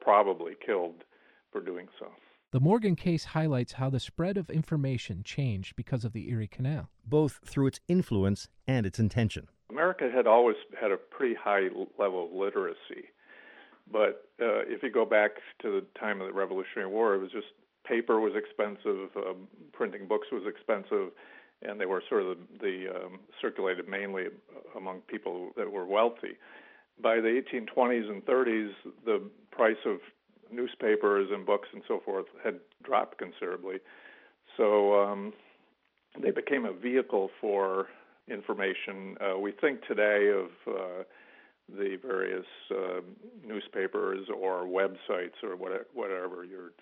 probably 0.01 0.53
killed 0.65 1.03
for 1.51 1.61
doing 1.61 1.87
so. 1.99 2.07
The 2.51 2.59
Morgan 2.59 2.95
case 2.95 3.25
highlights 3.25 3.73
how 3.73 3.89
the 3.89 3.99
spread 3.99 4.37
of 4.37 4.49
information 4.49 5.23
changed 5.23 5.75
because 5.75 6.05
of 6.05 6.13
the 6.13 6.29
Erie 6.29 6.47
Canal, 6.47 6.89
both 7.05 7.39
through 7.45 7.67
its 7.67 7.79
influence 7.87 8.47
and 8.67 8.85
its 8.85 8.99
intention. 8.99 9.47
America 9.71 10.09
had 10.13 10.27
always 10.27 10.57
had 10.79 10.91
a 10.91 10.97
pretty 10.97 11.33
high 11.33 11.69
level 11.97 12.25
of 12.25 12.31
literacy. 12.31 13.09
But 13.91 14.25
uh, 14.41 14.63
if 14.65 14.81
you 14.83 14.91
go 14.91 15.05
back 15.05 15.31
to 15.61 15.69
the 15.69 15.99
time 15.99 16.21
of 16.21 16.27
the 16.27 16.33
Revolutionary 16.33 16.89
War, 16.89 17.15
it 17.15 17.19
was 17.19 17.31
just 17.31 17.47
paper 17.85 18.19
was 18.19 18.33
expensive, 18.35 19.09
um, 19.17 19.47
printing 19.73 20.07
books 20.07 20.27
was 20.31 20.43
expensive, 20.47 21.11
and 21.61 21.79
they 21.79 21.85
were 21.85 22.01
sort 22.09 22.23
of 22.23 22.37
the, 22.37 22.37
the 22.59 22.95
um, 22.95 23.19
circulated 23.41 23.87
mainly 23.87 24.25
among 24.75 24.99
people 25.01 25.51
that 25.57 25.71
were 25.71 25.85
wealthy. 25.85 26.37
By 27.01 27.15
the 27.15 27.41
1820s 27.53 28.09
and 28.09 28.25
30s, 28.25 28.71
the 29.05 29.21
price 29.51 29.77
of 29.85 29.97
newspapers 30.51 31.29
and 31.31 31.45
books 31.45 31.67
and 31.73 31.81
so 31.87 31.99
forth 32.03 32.25
had 32.43 32.59
dropped 32.83 33.17
considerably. 33.17 33.77
So 34.57 35.01
um, 35.01 35.33
they 36.21 36.31
became 36.31 36.65
a 36.65 36.73
vehicle 36.73 37.29
for 37.41 37.87
information. 38.27 39.17
Uh, 39.19 39.39
we 39.39 39.51
think 39.51 39.85
today 39.87 40.29
of 40.29 40.73
uh, 40.73 41.03
the 41.77 41.97
various 42.05 42.45
uh, 42.71 43.01
newspapers 43.45 44.27
or 44.29 44.65
websites 44.65 45.43
or 45.43 45.55
whatever, 45.55 45.87
whatever 45.93 46.43
you're 46.43 46.73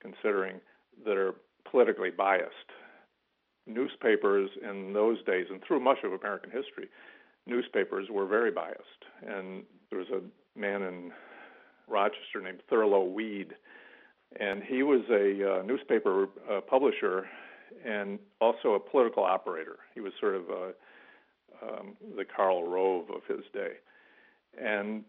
considering 0.00 0.60
that 1.04 1.16
are 1.16 1.34
politically 1.70 2.10
biased. 2.10 2.70
Newspapers 3.66 4.50
in 4.62 4.92
those 4.92 5.22
days 5.24 5.46
and 5.50 5.60
through 5.66 5.80
much 5.80 5.98
of 6.04 6.12
American 6.12 6.50
history, 6.50 6.88
newspapers 7.46 8.08
were 8.10 8.26
very 8.26 8.50
biased. 8.50 9.04
And 9.26 9.64
there 9.90 9.98
was 9.98 10.08
a 10.10 10.58
man 10.58 10.82
in 10.82 11.12
Rochester 11.88 12.40
named 12.42 12.60
Thurlow 12.70 13.04
Weed, 13.04 13.54
and 14.38 14.62
he 14.62 14.82
was 14.82 15.02
a 15.10 15.60
uh, 15.60 15.62
newspaper 15.62 16.28
uh, 16.50 16.60
publisher 16.60 17.26
and 17.84 18.18
also 18.40 18.74
a 18.74 18.80
political 18.80 19.24
operator. 19.24 19.76
He 19.94 20.00
was 20.00 20.12
sort 20.20 20.36
of 20.36 20.42
uh, 20.50 20.72
um, 21.62 21.96
the 22.16 22.24
Karl 22.24 22.64
Rove 22.68 23.10
of 23.10 23.22
his 23.28 23.44
day 23.52 23.74
and 24.60 25.04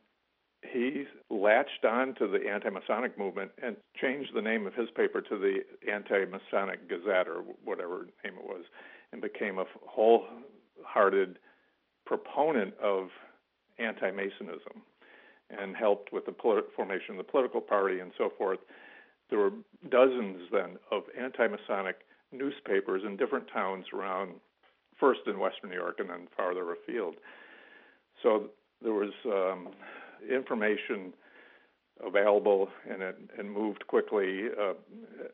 he 0.64 1.06
latched 1.30 1.86
on 1.86 2.16
to 2.16 2.28
the 2.28 2.50
anti-Masonic 2.50 3.18
movement 3.18 3.52
and 3.62 3.78
changed 3.96 4.32
the 4.34 4.42
name 4.42 4.66
of 4.66 4.74
his 4.74 4.90
paper 4.96 5.22
to 5.22 5.38
the 5.38 5.60
Anti-Masonic 5.92 6.90
Gazette 6.90 7.28
or 7.28 7.44
whatever 7.64 8.08
name 8.24 8.34
it 8.38 8.44
was, 8.44 8.66
and 9.12 9.22
became 9.22 9.60
a 9.60 9.66
wholehearted 9.86 11.40
proponent 12.06 12.74
of 12.82 13.10
anti-Masonism, 13.80 14.82
and 15.50 15.76
helped 15.76 16.12
with 16.12 16.26
the 16.26 16.32
polit- 16.32 16.66
formation 16.76 17.12
of 17.12 17.18
the 17.18 17.32
political 17.32 17.62
party 17.62 18.00
and 18.00 18.12
so 18.18 18.32
forth. 18.38 18.60
There 19.30 19.40
were 19.40 19.54
dozens 19.90 20.50
then 20.52 20.78
of 20.92 21.04
anti-Masonic 21.18 21.98
newspapers 22.32 23.04
in 23.06 23.16
different 23.16 23.48
towns 23.54 23.86
around, 23.94 24.32
first 25.00 25.22
in 25.28 25.40
Western 25.40 25.70
New 25.70 25.76
York 25.76 26.00
and 26.00 26.10
then 26.10 26.28
farther 26.36 26.74
afield. 26.74 27.16
So 28.24 28.50
there 28.82 28.94
was 28.94 29.14
um, 29.26 29.70
information 30.32 31.14
available 32.06 32.70
and 32.90 33.02
it 33.02 33.18
and 33.38 33.52
moved 33.52 33.88
quickly. 33.88 34.46
Uh, 34.60 34.74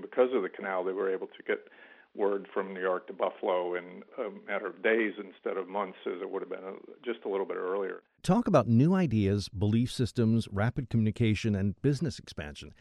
because 0.01 0.29
of 0.33 0.43
the 0.43 0.49
canal, 0.49 0.83
they 0.83 0.93
were 0.93 1.11
able 1.11 1.27
to 1.27 1.43
get 1.45 1.67
word 2.15 2.47
from 2.53 2.73
New 2.73 2.81
York 2.81 3.07
to 3.07 3.13
Buffalo 3.13 3.75
in 3.75 4.03
a 4.19 4.29
matter 4.47 4.67
of 4.67 4.83
days 4.83 5.13
instead 5.17 5.57
of 5.57 5.67
months, 5.67 5.97
as 6.05 6.21
it 6.21 6.29
would 6.29 6.41
have 6.41 6.49
been 6.49 6.63
a, 6.63 6.73
just 7.03 7.25
a 7.25 7.29
little 7.29 7.45
bit 7.45 7.57
earlier. 7.57 8.01
Talk 8.21 8.47
about 8.47 8.67
new 8.67 8.93
ideas, 8.93 9.49
belief 9.49 9.91
systems, 9.91 10.47
rapid 10.51 10.89
communication, 10.89 11.55
and 11.55 11.81
business 11.81 12.19
expansion. 12.19 12.73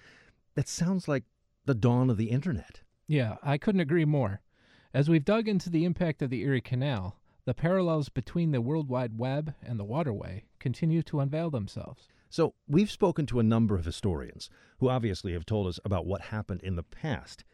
That 0.55 0.69
sounds 0.69 1.09
like 1.09 1.25
the 1.65 1.75
dawn 1.75 2.11
of 2.11 2.19
the 2.19 2.31
internet. 2.31 2.83
Yeah, 3.07 3.37
I 3.43 3.59
couldn't 3.59 3.81
agree 3.81 4.05
more. 4.05 4.43
As 4.95 5.09
we've 5.09 5.25
dug 5.25 5.49
into 5.49 5.71
the 5.71 5.85
impact 5.85 6.21
of 6.21 6.29
the 6.29 6.43
Erie 6.43 6.61
Canal, 6.61 7.17
the 7.45 7.55
parallels 7.55 8.09
between 8.09 8.53
the 8.53 8.61
World 8.61 8.89
Wide 8.89 9.19
Web 9.19 9.55
and 9.63 9.79
the 9.79 9.85
waterway 9.85 10.45
continue 10.61 11.03
to 11.03 11.19
unveil 11.19 11.51
themselves. 11.51 12.09
So, 12.31 12.55
we've 12.69 12.91
spoken 12.91 13.27
to 13.27 13.41
a 13.41 13.43
number 13.43 13.75
of 13.75 13.85
historians 13.85 14.49
who 14.79 14.89
obviously 14.89 15.33
have 15.33 15.45
told 15.45 15.67
us 15.67 15.81
about 15.85 16.07
what 16.07 16.23
happened 16.23 16.63
in 16.63 16.77
the 16.77 16.83
past. 16.83 17.45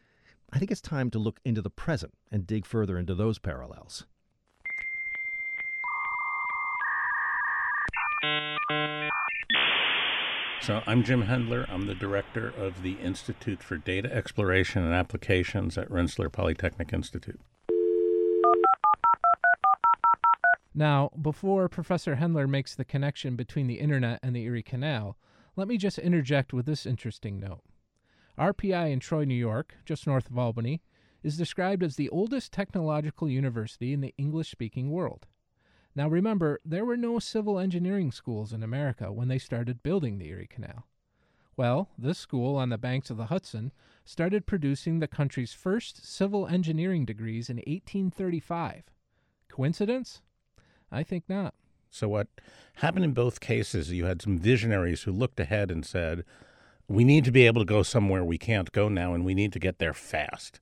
I 0.53 0.59
think 0.59 0.71
it's 0.71 0.79
time 0.79 1.09
to 1.11 1.19
look 1.19 1.39
into 1.43 1.61
the 1.61 1.69
present 1.69 2.13
and 2.31 2.47
dig 2.47 2.65
further 2.65 2.97
into 2.97 3.15
those 3.15 3.39
parallels. 3.39 4.05
So, 10.61 10.83
I'm 10.85 11.03
Jim 11.03 11.23
Hendler. 11.23 11.65
I'm 11.67 11.87
the 11.87 11.95
director 11.95 12.53
of 12.57 12.83
the 12.83 12.93
Institute 13.01 13.63
for 13.63 13.77
Data 13.77 14.13
Exploration 14.13 14.83
and 14.83 14.93
Applications 14.93 15.77
at 15.77 15.89
Rensselaer 15.89 16.29
Polytechnic 16.29 16.93
Institute. 16.93 17.39
Now, 20.79 21.11
before 21.21 21.67
Professor 21.67 22.15
Hendler 22.15 22.47
makes 22.47 22.73
the 22.73 22.85
connection 22.85 23.35
between 23.35 23.67
the 23.67 23.81
Internet 23.81 24.21
and 24.23 24.33
the 24.33 24.43
Erie 24.43 24.63
Canal, 24.63 25.17
let 25.57 25.67
me 25.67 25.77
just 25.77 25.99
interject 25.99 26.53
with 26.53 26.65
this 26.65 26.85
interesting 26.85 27.37
note. 27.37 27.63
RPI 28.37 28.89
in 28.89 29.01
Troy, 29.01 29.25
New 29.25 29.35
York, 29.35 29.75
just 29.83 30.07
north 30.07 30.29
of 30.29 30.37
Albany, 30.37 30.81
is 31.21 31.35
described 31.35 31.83
as 31.83 31.97
the 31.97 32.07
oldest 32.07 32.53
technological 32.53 33.27
university 33.27 33.91
in 33.91 33.99
the 33.99 34.13
English 34.17 34.51
speaking 34.51 34.89
world. 34.89 35.27
Now 35.95 36.07
remember, 36.07 36.61
there 36.63 36.85
were 36.85 36.95
no 36.95 37.19
civil 37.19 37.59
engineering 37.59 38.13
schools 38.13 38.53
in 38.53 38.63
America 38.63 39.11
when 39.11 39.27
they 39.27 39.37
started 39.37 39.83
building 39.83 40.17
the 40.17 40.29
Erie 40.29 40.47
Canal. 40.47 40.87
Well, 41.57 41.89
this 41.97 42.19
school 42.19 42.55
on 42.55 42.69
the 42.69 42.77
banks 42.77 43.09
of 43.09 43.17
the 43.17 43.25
Hudson 43.25 43.73
started 44.05 44.47
producing 44.47 44.99
the 44.99 45.09
country's 45.09 45.51
first 45.51 46.07
civil 46.07 46.47
engineering 46.47 47.03
degrees 47.03 47.49
in 47.49 47.57
1835. 47.57 48.83
Coincidence? 49.49 50.21
I 50.91 51.03
think 51.03 51.23
not. 51.27 51.53
So, 51.89 52.07
what 52.07 52.27
happened 52.75 53.05
in 53.05 53.13
both 53.13 53.39
cases, 53.39 53.91
you 53.91 54.05
had 54.05 54.21
some 54.21 54.37
visionaries 54.37 55.03
who 55.03 55.11
looked 55.11 55.39
ahead 55.39 55.71
and 55.71 55.85
said, 55.85 56.23
we 56.87 57.03
need 57.03 57.23
to 57.25 57.31
be 57.31 57.45
able 57.45 57.61
to 57.61 57.65
go 57.65 57.83
somewhere 57.83 58.23
we 58.23 58.37
can't 58.37 58.71
go 58.71 58.89
now, 58.89 59.13
and 59.13 59.23
we 59.23 59.35
need 59.35 59.53
to 59.53 59.59
get 59.59 59.77
there 59.77 59.93
fast. 59.93 60.59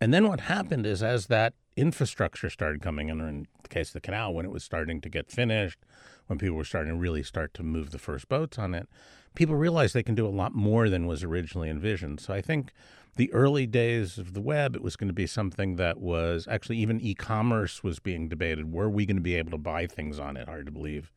And 0.00 0.14
then 0.14 0.28
what 0.28 0.40
happened 0.40 0.86
is, 0.86 1.02
as 1.02 1.26
that 1.26 1.54
infrastructure 1.76 2.48
started 2.48 2.80
coming 2.80 3.08
in, 3.08 3.20
or 3.20 3.28
in 3.28 3.46
the 3.62 3.68
case 3.68 3.88
of 3.88 3.94
the 3.94 4.00
canal, 4.00 4.32
when 4.32 4.46
it 4.46 4.52
was 4.52 4.62
starting 4.62 5.00
to 5.00 5.08
get 5.08 5.30
finished, 5.30 5.78
when 6.26 6.38
people 6.38 6.56
were 6.56 6.64
starting 6.64 6.92
to 6.92 6.98
really 6.98 7.22
start 7.22 7.52
to 7.54 7.62
move 7.62 7.90
the 7.90 7.98
first 7.98 8.28
boats 8.28 8.58
on 8.58 8.74
it, 8.74 8.88
people 9.34 9.56
realized 9.56 9.94
they 9.94 10.02
can 10.02 10.14
do 10.14 10.26
a 10.26 10.28
lot 10.28 10.54
more 10.54 10.88
than 10.88 11.06
was 11.06 11.24
originally 11.24 11.68
envisioned. 11.68 12.20
So 12.20 12.32
I 12.32 12.40
think 12.40 12.72
the 13.16 13.32
early 13.32 13.66
days 13.66 14.18
of 14.18 14.34
the 14.34 14.40
web, 14.40 14.74
it 14.74 14.82
was 14.82 14.96
going 14.96 15.08
to 15.08 15.14
be 15.14 15.26
something 15.26 15.76
that 15.76 16.00
was 16.00 16.46
actually 16.48 16.78
even 16.78 17.00
e 17.00 17.14
commerce 17.14 17.82
was 17.82 17.98
being 17.98 18.28
debated. 18.28 18.72
Were 18.72 18.90
we 18.90 19.06
going 19.06 19.16
to 19.16 19.22
be 19.22 19.36
able 19.36 19.52
to 19.52 19.58
buy 19.58 19.86
things 19.86 20.18
on 20.18 20.36
it? 20.36 20.48
Hard 20.48 20.66
to 20.66 20.72
believe 20.72 21.12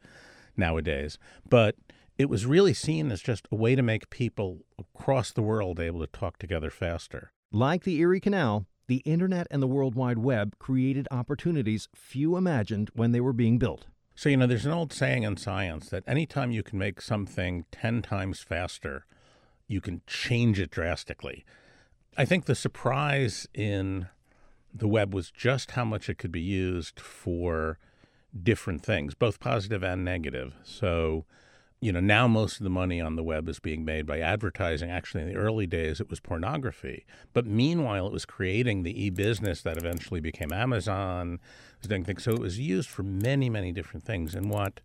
nowadays. 0.56 1.18
But 1.48 1.76
it 2.18 2.30
was 2.30 2.46
really 2.46 2.74
seen 2.74 3.12
as 3.12 3.22
just 3.22 3.48
a 3.52 3.56
way 3.56 3.76
to 3.76 3.82
make 3.82 4.10
people 4.10 4.60
across 4.80 5.32
the 5.32 5.42
world 5.42 5.80
able 5.80 6.00
to 6.00 6.08
talk 6.08 6.38
together 6.38 6.70
faster. 6.70 7.32
Like 7.52 7.84
the 7.84 8.00
Erie 8.00 8.20
Canal, 8.20 8.66
the 8.88 8.98
Internet 8.98 9.48
and 9.52 9.62
the 9.62 9.68
World 9.68 9.96
Wide 9.96 10.18
Web 10.18 10.58
created 10.60 11.08
opportunities 11.12 11.88
few 11.94 12.38
imagined 12.38 12.90
when 12.94 13.12
they 13.12 13.22
were 13.22 13.34
being 13.34 13.58
built. 13.58 13.86
So, 14.16 14.30
you 14.30 14.38
know, 14.38 14.48
there's 14.48 14.66
an 14.66 14.72
old 14.72 14.92
saying 14.92 15.24
in 15.24 15.38
science 15.38 15.90
that 15.90 16.04
anytime 16.08 16.52
you 16.52 16.64
can 16.64 16.80
make 16.80 17.02
something 17.02 17.66
10 17.72 18.02
times 18.02 18.40
faster, 18.40 19.06
you 19.68 19.80
can 19.80 20.02
change 20.08 20.60
it 20.60 20.72
drastically. 20.72 21.46
I 22.20 22.26
think 22.26 22.46
the 22.46 22.56
surprise 22.56 23.48
in 23.54 24.08
the 24.74 24.88
web 24.88 25.14
was 25.14 25.30
just 25.30 25.72
how 25.72 25.86
much 25.86 26.10
it 26.10 26.18
could 26.18 26.32
be 26.32 26.42
used 26.42 27.00
for 27.00 27.78
different 28.42 28.84
things, 28.84 29.14
both 29.14 29.40
positive 29.40 29.84
and 29.84 30.04
negative. 30.04 30.56
So, 30.64 31.26
you 31.80 31.92
know, 31.92 32.00
now 32.00 32.28
most 32.28 32.58
of 32.58 32.64
the 32.64 32.72
money 32.72 33.00
on 33.00 33.18
the 33.18 33.24
web 33.24 33.48
is 33.48 33.60
being 33.60 33.86
made 33.86 34.08
by 34.08 34.20
advertising. 34.20 34.90
Actually, 34.90 35.24
in 35.24 35.30
the 35.30 35.36
early 35.36 35.68
days, 35.68 36.02
it 36.02 36.10
was 36.10 36.20
pornography. 36.20 37.06
But 37.34 37.46
meanwhile, 37.46 38.08
it 38.08 38.14
was 38.14 38.26
creating 38.26 38.82
the 38.82 39.00
e 39.00 39.12
business 39.12 39.62
that 39.62 39.78
eventually 39.78 40.20
became 40.20 40.52
Amazon. 40.52 41.40
So 41.82 42.32
it 42.32 42.40
was 42.40 42.58
used 42.58 42.90
for 42.90 43.04
many, 43.04 43.48
many 43.48 43.72
different 43.72 44.04
things. 44.04 44.34
And 44.34 44.50
what 44.50 44.80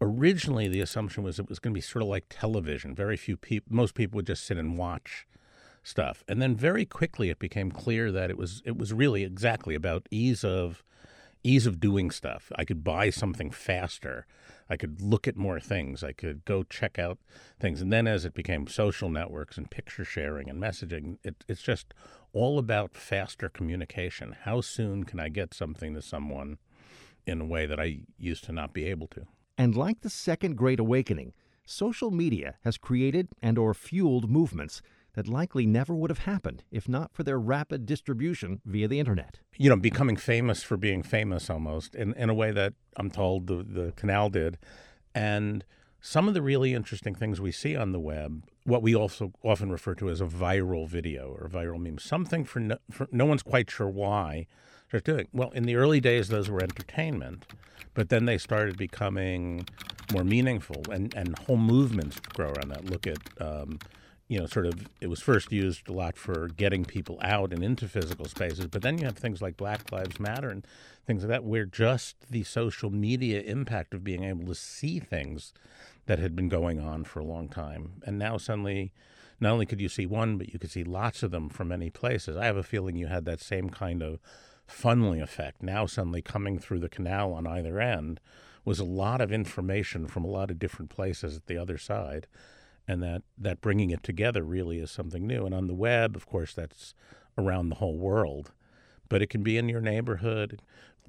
originally 0.00 0.68
the 0.68 0.80
assumption 0.80 1.24
was 1.24 1.38
it 1.38 1.48
was 1.50 1.58
going 1.58 1.74
to 1.74 1.78
be 1.78 1.82
sort 1.82 2.02
of 2.02 2.08
like 2.08 2.24
television. 2.30 2.94
Very 2.94 3.18
few 3.18 3.36
people, 3.36 3.76
most 3.76 3.94
people 3.94 4.16
would 4.16 4.26
just 4.26 4.46
sit 4.46 4.56
and 4.56 4.78
watch 4.78 5.26
stuff. 5.84 6.24
And 6.26 6.42
then 6.42 6.56
very 6.56 6.84
quickly 6.84 7.30
it 7.30 7.38
became 7.38 7.70
clear 7.70 8.10
that 8.10 8.30
it 8.30 8.36
was 8.36 8.62
it 8.64 8.76
was 8.76 8.92
really 8.92 9.22
exactly 9.22 9.76
about 9.76 10.08
ease 10.10 10.42
of 10.42 10.82
ease 11.44 11.66
of 11.66 11.78
doing 11.78 12.10
stuff. 12.10 12.50
I 12.56 12.64
could 12.64 12.82
buy 12.82 13.10
something 13.10 13.50
faster. 13.50 14.26
I 14.68 14.76
could 14.76 15.02
look 15.02 15.28
at 15.28 15.36
more 15.36 15.60
things. 15.60 16.02
I 16.02 16.12
could 16.12 16.44
go 16.46 16.62
check 16.62 16.98
out 16.98 17.18
things. 17.60 17.82
And 17.82 17.92
then 17.92 18.06
as 18.06 18.24
it 18.24 18.32
became 18.32 18.66
social 18.66 19.10
networks 19.10 19.58
and 19.58 19.70
picture 19.70 20.06
sharing 20.06 20.48
and 20.48 20.60
messaging, 20.60 21.18
it, 21.22 21.44
it's 21.46 21.60
just 21.60 21.92
all 22.32 22.58
about 22.58 22.96
faster 22.96 23.50
communication. 23.50 24.34
How 24.44 24.62
soon 24.62 25.04
can 25.04 25.20
I 25.20 25.28
get 25.28 25.52
something 25.52 25.94
to 25.94 26.00
someone 26.00 26.56
in 27.26 27.42
a 27.42 27.46
way 27.46 27.66
that 27.66 27.78
I 27.78 28.00
used 28.18 28.44
to 28.44 28.52
not 28.52 28.72
be 28.72 28.86
able 28.86 29.06
to? 29.08 29.26
And 29.58 29.76
like 29.76 30.00
the 30.00 30.10
Second 30.10 30.56
Great 30.56 30.80
Awakening, 30.80 31.34
social 31.66 32.10
media 32.10 32.54
has 32.64 32.78
created 32.78 33.28
and 33.42 33.58
or 33.58 33.74
fueled 33.74 34.30
movements 34.30 34.80
that 35.14 35.28
likely 35.28 35.66
never 35.66 35.94
would 35.94 36.10
have 36.10 36.20
happened 36.20 36.62
if 36.70 36.88
not 36.88 37.12
for 37.12 37.22
their 37.22 37.38
rapid 37.38 37.86
distribution 37.86 38.60
via 38.64 38.86
the 38.86 39.00
internet. 39.00 39.38
You 39.56 39.70
know, 39.70 39.76
becoming 39.76 40.16
famous 40.16 40.62
for 40.62 40.76
being 40.76 41.02
famous 41.02 41.48
almost 41.48 41.94
in, 41.94 42.14
in 42.14 42.28
a 42.28 42.34
way 42.34 42.50
that 42.52 42.74
I'm 42.96 43.10
told 43.10 43.46
the, 43.46 43.62
the 43.62 43.92
canal 43.96 44.28
did. 44.28 44.58
And 45.14 45.64
some 46.00 46.28
of 46.28 46.34
the 46.34 46.42
really 46.42 46.74
interesting 46.74 47.14
things 47.14 47.40
we 47.40 47.52
see 47.52 47.74
on 47.76 47.92
the 47.92 48.00
web, 48.00 48.44
what 48.64 48.82
we 48.82 48.94
also 48.94 49.32
often 49.42 49.70
refer 49.70 49.94
to 49.94 50.10
as 50.10 50.20
a 50.20 50.26
viral 50.26 50.86
video 50.86 51.34
or 51.38 51.48
viral 51.48 51.80
meme, 51.80 51.98
something 51.98 52.44
for 52.44 52.60
no, 52.60 52.76
for 52.90 53.08
no 53.10 53.24
one's 53.24 53.42
quite 53.42 53.70
sure 53.70 53.88
why 53.88 54.46
they're 54.90 55.00
doing. 55.00 55.28
Well, 55.32 55.50
in 55.52 55.64
the 55.64 55.76
early 55.76 56.00
days, 56.00 56.28
those 56.28 56.50
were 56.50 56.62
entertainment, 56.62 57.46
but 57.94 58.10
then 58.10 58.26
they 58.26 58.38
started 58.38 58.76
becoming 58.76 59.66
more 60.12 60.24
meaningful, 60.24 60.82
and, 60.90 61.14
and 61.14 61.38
whole 61.38 61.56
movements 61.56 62.20
grow 62.20 62.52
around 62.52 62.68
that. 62.68 62.84
Look 62.84 63.06
at 63.06 63.18
um, 63.40 63.78
you 64.28 64.38
know, 64.38 64.46
sort 64.46 64.66
of, 64.66 64.88
it 65.00 65.08
was 65.08 65.20
first 65.20 65.52
used 65.52 65.88
a 65.88 65.92
lot 65.92 66.16
for 66.16 66.48
getting 66.48 66.84
people 66.84 67.18
out 67.22 67.52
and 67.52 67.62
into 67.62 67.86
physical 67.88 68.24
spaces. 68.24 68.66
But 68.66 68.82
then 68.82 68.98
you 68.98 69.04
have 69.04 69.16
things 69.16 69.42
like 69.42 69.56
Black 69.56 69.92
Lives 69.92 70.18
Matter 70.18 70.48
and 70.48 70.66
things 71.06 71.22
like 71.22 71.28
that, 71.28 71.44
where 71.44 71.66
just 71.66 72.16
the 72.30 72.42
social 72.42 72.90
media 72.90 73.42
impact 73.42 73.92
of 73.92 74.02
being 74.02 74.24
able 74.24 74.46
to 74.46 74.54
see 74.54 74.98
things 74.98 75.52
that 76.06 76.18
had 76.18 76.34
been 76.34 76.48
going 76.48 76.80
on 76.80 77.04
for 77.04 77.20
a 77.20 77.24
long 77.24 77.48
time. 77.48 78.02
And 78.06 78.18
now 78.18 78.38
suddenly, 78.38 78.92
not 79.40 79.52
only 79.52 79.66
could 79.66 79.80
you 79.80 79.88
see 79.88 80.06
one, 80.06 80.38
but 80.38 80.52
you 80.52 80.58
could 80.58 80.70
see 80.70 80.84
lots 80.84 81.22
of 81.22 81.30
them 81.30 81.50
from 81.50 81.68
many 81.68 81.90
places. 81.90 82.36
I 82.36 82.46
have 82.46 82.56
a 82.56 82.62
feeling 82.62 82.96
you 82.96 83.08
had 83.08 83.26
that 83.26 83.40
same 83.40 83.68
kind 83.68 84.02
of 84.02 84.20
funneling 84.68 85.22
effect. 85.22 85.62
Now, 85.62 85.84
suddenly 85.84 86.22
coming 86.22 86.58
through 86.58 86.80
the 86.80 86.88
canal 86.88 87.34
on 87.34 87.46
either 87.46 87.78
end 87.78 88.20
was 88.64 88.80
a 88.80 88.84
lot 88.84 89.20
of 89.20 89.30
information 89.30 90.06
from 90.06 90.24
a 90.24 90.28
lot 90.28 90.50
of 90.50 90.58
different 90.58 90.90
places 90.90 91.36
at 91.36 91.46
the 91.46 91.58
other 91.58 91.76
side 91.76 92.26
and 92.86 93.02
that 93.02 93.22
that 93.38 93.60
bringing 93.60 93.90
it 93.90 94.02
together 94.02 94.42
really 94.42 94.78
is 94.78 94.90
something 94.90 95.26
new. 95.26 95.46
And 95.46 95.54
on 95.54 95.66
the 95.66 95.74
web, 95.74 96.16
of 96.16 96.26
course, 96.26 96.54
that's 96.54 96.94
around 97.36 97.68
the 97.68 97.76
whole 97.76 97.96
world, 97.96 98.52
but 99.08 99.22
it 99.22 99.30
can 99.30 99.42
be 99.42 99.56
in 99.58 99.68
your 99.68 99.80
neighborhood. 99.80 100.60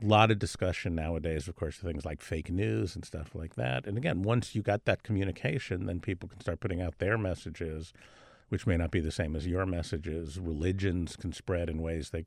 A 0.02 0.06
lot 0.06 0.32
of 0.32 0.40
discussion 0.40 0.94
nowadays, 0.96 1.48
of 1.48 1.56
course, 1.56 1.78
things 1.78 2.04
like 2.04 2.22
fake 2.22 2.52
news 2.52 2.96
and 2.96 3.06
stuff 3.06 3.34
like 3.34 3.56
that. 3.56 3.86
And 3.86 3.98
again, 3.98 4.24
once 4.24 4.54
you 4.54 4.62
got 4.62 4.86
that 4.86 5.04
communication, 5.04 5.86
then 5.86 6.02
people 6.02 6.28
can 6.28 6.42
start 6.42 6.60
putting 6.60 6.82
out 6.82 7.00
their 7.00 7.18
messages, 7.18 7.94
which 8.50 8.68
may 8.68 8.76
not 8.76 8.92
be 8.92 9.00
the 9.00 9.12
same 9.12 9.36
as 9.36 9.48
your 9.48 9.66
messages. 9.66 10.38
Religions 10.38 11.16
can 11.16 11.32
spread 11.32 11.70
in 11.70 11.82
ways 11.82 12.10
they 12.10 12.26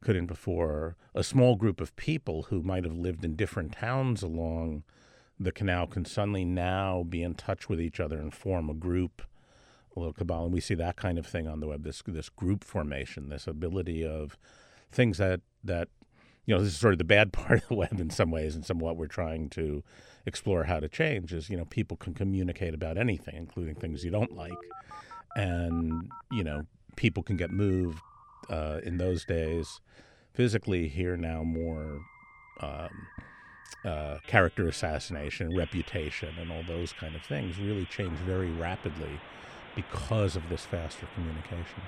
couldn't 0.00 0.26
before. 0.26 0.96
A 1.14 1.22
small 1.22 1.54
group 1.54 1.80
of 1.80 1.94
people 1.94 2.44
who 2.44 2.60
might 2.62 2.84
have 2.84 2.96
lived 2.96 3.24
in 3.24 3.36
different 3.36 3.72
towns 3.72 4.22
along 4.22 4.82
the 5.38 5.52
canal 5.52 5.86
can 5.86 6.04
suddenly 6.04 6.44
now 6.44 7.02
be 7.02 7.22
in 7.22 7.34
touch 7.34 7.68
with 7.68 7.80
each 7.80 8.00
other 8.00 8.18
and 8.18 8.32
form 8.32 8.70
a 8.70 8.74
group, 8.74 9.22
a 9.94 9.98
little 9.98 10.14
cabal. 10.14 10.44
And 10.44 10.52
we 10.52 10.60
see 10.60 10.74
that 10.74 10.96
kind 10.96 11.18
of 11.18 11.26
thing 11.26 11.46
on 11.46 11.60
the 11.60 11.66
web, 11.66 11.84
this 11.84 12.02
this 12.06 12.28
group 12.28 12.64
formation, 12.64 13.28
this 13.28 13.46
ability 13.46 14.06
of 14.06 14.36
things 14.90 15.18
that 15.18 15.40
that 15.62 15.88
you 16.46 16.54
know, 16.54 16.62
this 16.62 16.72
is 16.72 16.78
sort 16.78 16.94
of 16.94 16.98
the 16.98 17.04
bad 17.04 17.32
part 17.32 17.62
of 17.62 17.68
the 17.68 17.74
web 17.74 18.00
in 18.00 18.10
some 18.10 18.30
ways, 18.30 18.54
and 18.54 18.64
some 18.64 18.78
what 18.78 18.96
we're 18.96 19.06
trying 19.06 19.50
to 19.50 19.82
explore 20.24 20.64
how 20.64 20.80
to 20.80 20.88
change 20.88 21.32
is, 21.32 21.50
you 21.50 21.56
know, 21.56 21.64
people 21.66 21.96
can 21.96 22.14
communicate 22.14 22.74
about 22.74 22.96
anything, 22.96 23.36
including 23.36 23.74
things 23.74 24.04
you 24.04 24.10
don't 24.10 24.32
like. 24.32 24.52
And, 25.36 26.10
you 26.32 26.42
know, 26.42 26.62
people 26.96 27.22
can 27.22 27.36
get 27.36 27.50
moved 27.50 28.00
uh, 28.48 28.80
in 28.82 28.96
those 28.96 29.24
days 29.24 29.80
physically 30.32 30.88
here 30.88 31.16
now 31.16 31.42
more 31.42 32.00
um, 32.60 32.90
uh, 33.84 34.18
character 34.26 34.68
assassination, 34.68 35.56
reputation, 35.56 36.34
and 36.40 36.50
all 36.50 36.62
those 36.66 36.92
kind 36.92 37.14
of 37.14 37.22
things 37.22 37.58
really 37.58 37.84
change 37.86 38.16
very 38.18 38.50
rapidly 38.50 39.20
because 39.74 40.36
of 40.36 40.48
this 40.48 40.64
faster 40.64 41.06
communication. 41.14 41.82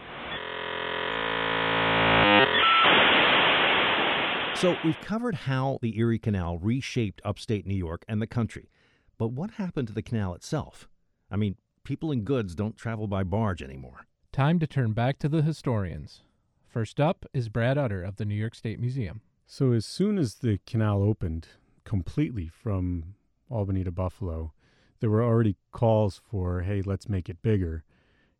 So, 4.55 4.77
we've 4.85 5.01
covered 5.01 5.37
how 5.37 5.79
the 5.83 5.97
Erie 5.99 6.19
Canal 6.19 6.59
reshaped 6.59 7.23
upstate 7.25 7.65
New 7.65 7.77
York 7.77 8.05
and 8.09 8.21
the 8.21 8.27
country. 8.27 8.71
But 9.17 9.29
what 9.29 9.53
happened 9.53 9.87
to 9.89 9.95
the 9.95 10.03
canal 10.03 10.35
itself? 10.35 10.89
I 11.31 11.37
mean, 11.37 11.57
people 11.85 12.11
and 12.11 12.25
goods 12.25 12.55
don't 12.55 12.77
travel 12.77 13.07
by 13.07 13.23
barge 13.23 13.63
anymore. 13.63 14.07
Time 14.33 14.59
to 14.59 14.67
turn 14.67 14.93
back 14.93 15.19
to 15.21 15.29
the 15.29 15.43
historians. 15.43 16.23
First 16.69 17.01
up 17.01 17.25
is 17.33 17.49
Brad 17.49 17.79
Utter 17.79 18.03
of 18.03 18.17
the 18.17 18.25
New 18.25 18.35
York 18.35 18.55
State 18.55 18.79
Museum. 18.79 19.21
So, 19.47 19.73
as 19.73 19.87
soon 19.87 20.19
as 20.19 20.37
the 20.37 20.59
canal 20.67 21.03
opened, 21.03 21.49
completely 21.89 22.49
from 22.49 23.15
Albany 23.49 23.83
to 23.83 23.91
Buffalo. 23.91 24.53
There 25.01 25.09
were 25.09 25.25
already 25.25 25.57
calls 25.73 26.21
for, 26.31 26.61
hey, 26.61 26.83
let's 26.83 27.09
make 27.09 27.31
it 27.31 27.41
bigger. 27.41 27.83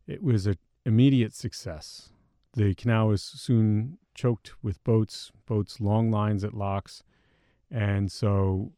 It 0.07 0.23
was 0.23 0.47
an 0.47 0.59
immediate 0.85 1.33
success. 1.33 2.11
The 2.53 2.75
canal 2.75 3.09
was 3.09 3.23
soon 3.23 3.97
choked 4.15 4.53
with 4.63 4.85
boats, 4.85 5.33
boats, 5.47 5.81
long 5.81 6.11
lines 6.11 6.45
at 6.45 6.53
locks. 6.53 7.03
And 7.71 8.13
so, 8.13 8.73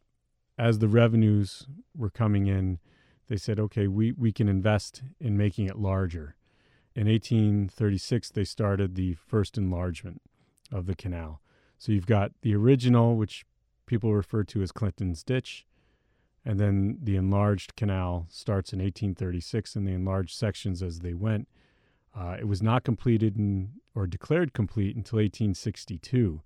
as 0.57 0.79
the 0.79 0.87
revenues 0.87 1.66
were 1.97 2.11
coming 2.11 2.47
in, 2.47 2.79
they 3.27 3.39
said, 3.39 3.59
okay, 3.59 3.89
we, 3.89 4.12
we 4.12 4.31
can 4.31 4.49
invest 4.49 5.03
in 5.18 5.37
making 5.37 5.66
it 5.66 5.79
larger. 5.79 6.37
In 6.95 7.09
1836, 7.09 8.31
they 8.31 8.45
started 8.45 8.95
the 8.95 9.14
first 9.14 9.59
enlargement 9.59 10.23
of 10.71 10.87
the 10.87 10.95
canal. 10.95 11.41
So 11.77 11.91
you've 11.91 12.07
got 12.07 12.31
the 12.43 12.55
original, 12.55 13.16
which 13.16 13.45
people 13.91 14.14
refer 14.14 14.45
to 14.45 14.62
as 14.62 14.70
Clinton's 14.70 15.24
Ditch. 15.24 15.66
And 16.45 16.61
then 16.61 16.99
the 17.03 17.16
enlarged 17.16 17.74
canal 17.74 18.26
starts 18.30 18.72
in 18.72 18.78
1836, 18.78 19.74
and 19.74 19.86
the 19.86 19.93
enlarged 19.93 20.38
sections 20.38 20.80
as 20.80 21.01
they 21.01 21.12
went. 21.12 21.49
Uh, 22.16 22.36
it 22.38 22.47
was 22.47 22.62
not 22.62 22.84
completed 22.84 23.36
in, 23.36 23.72
or 23.95 24.07
declared 24.07 24.53
complete 24.53 24.97
until 24.97 25.16
1862 25.16 26.41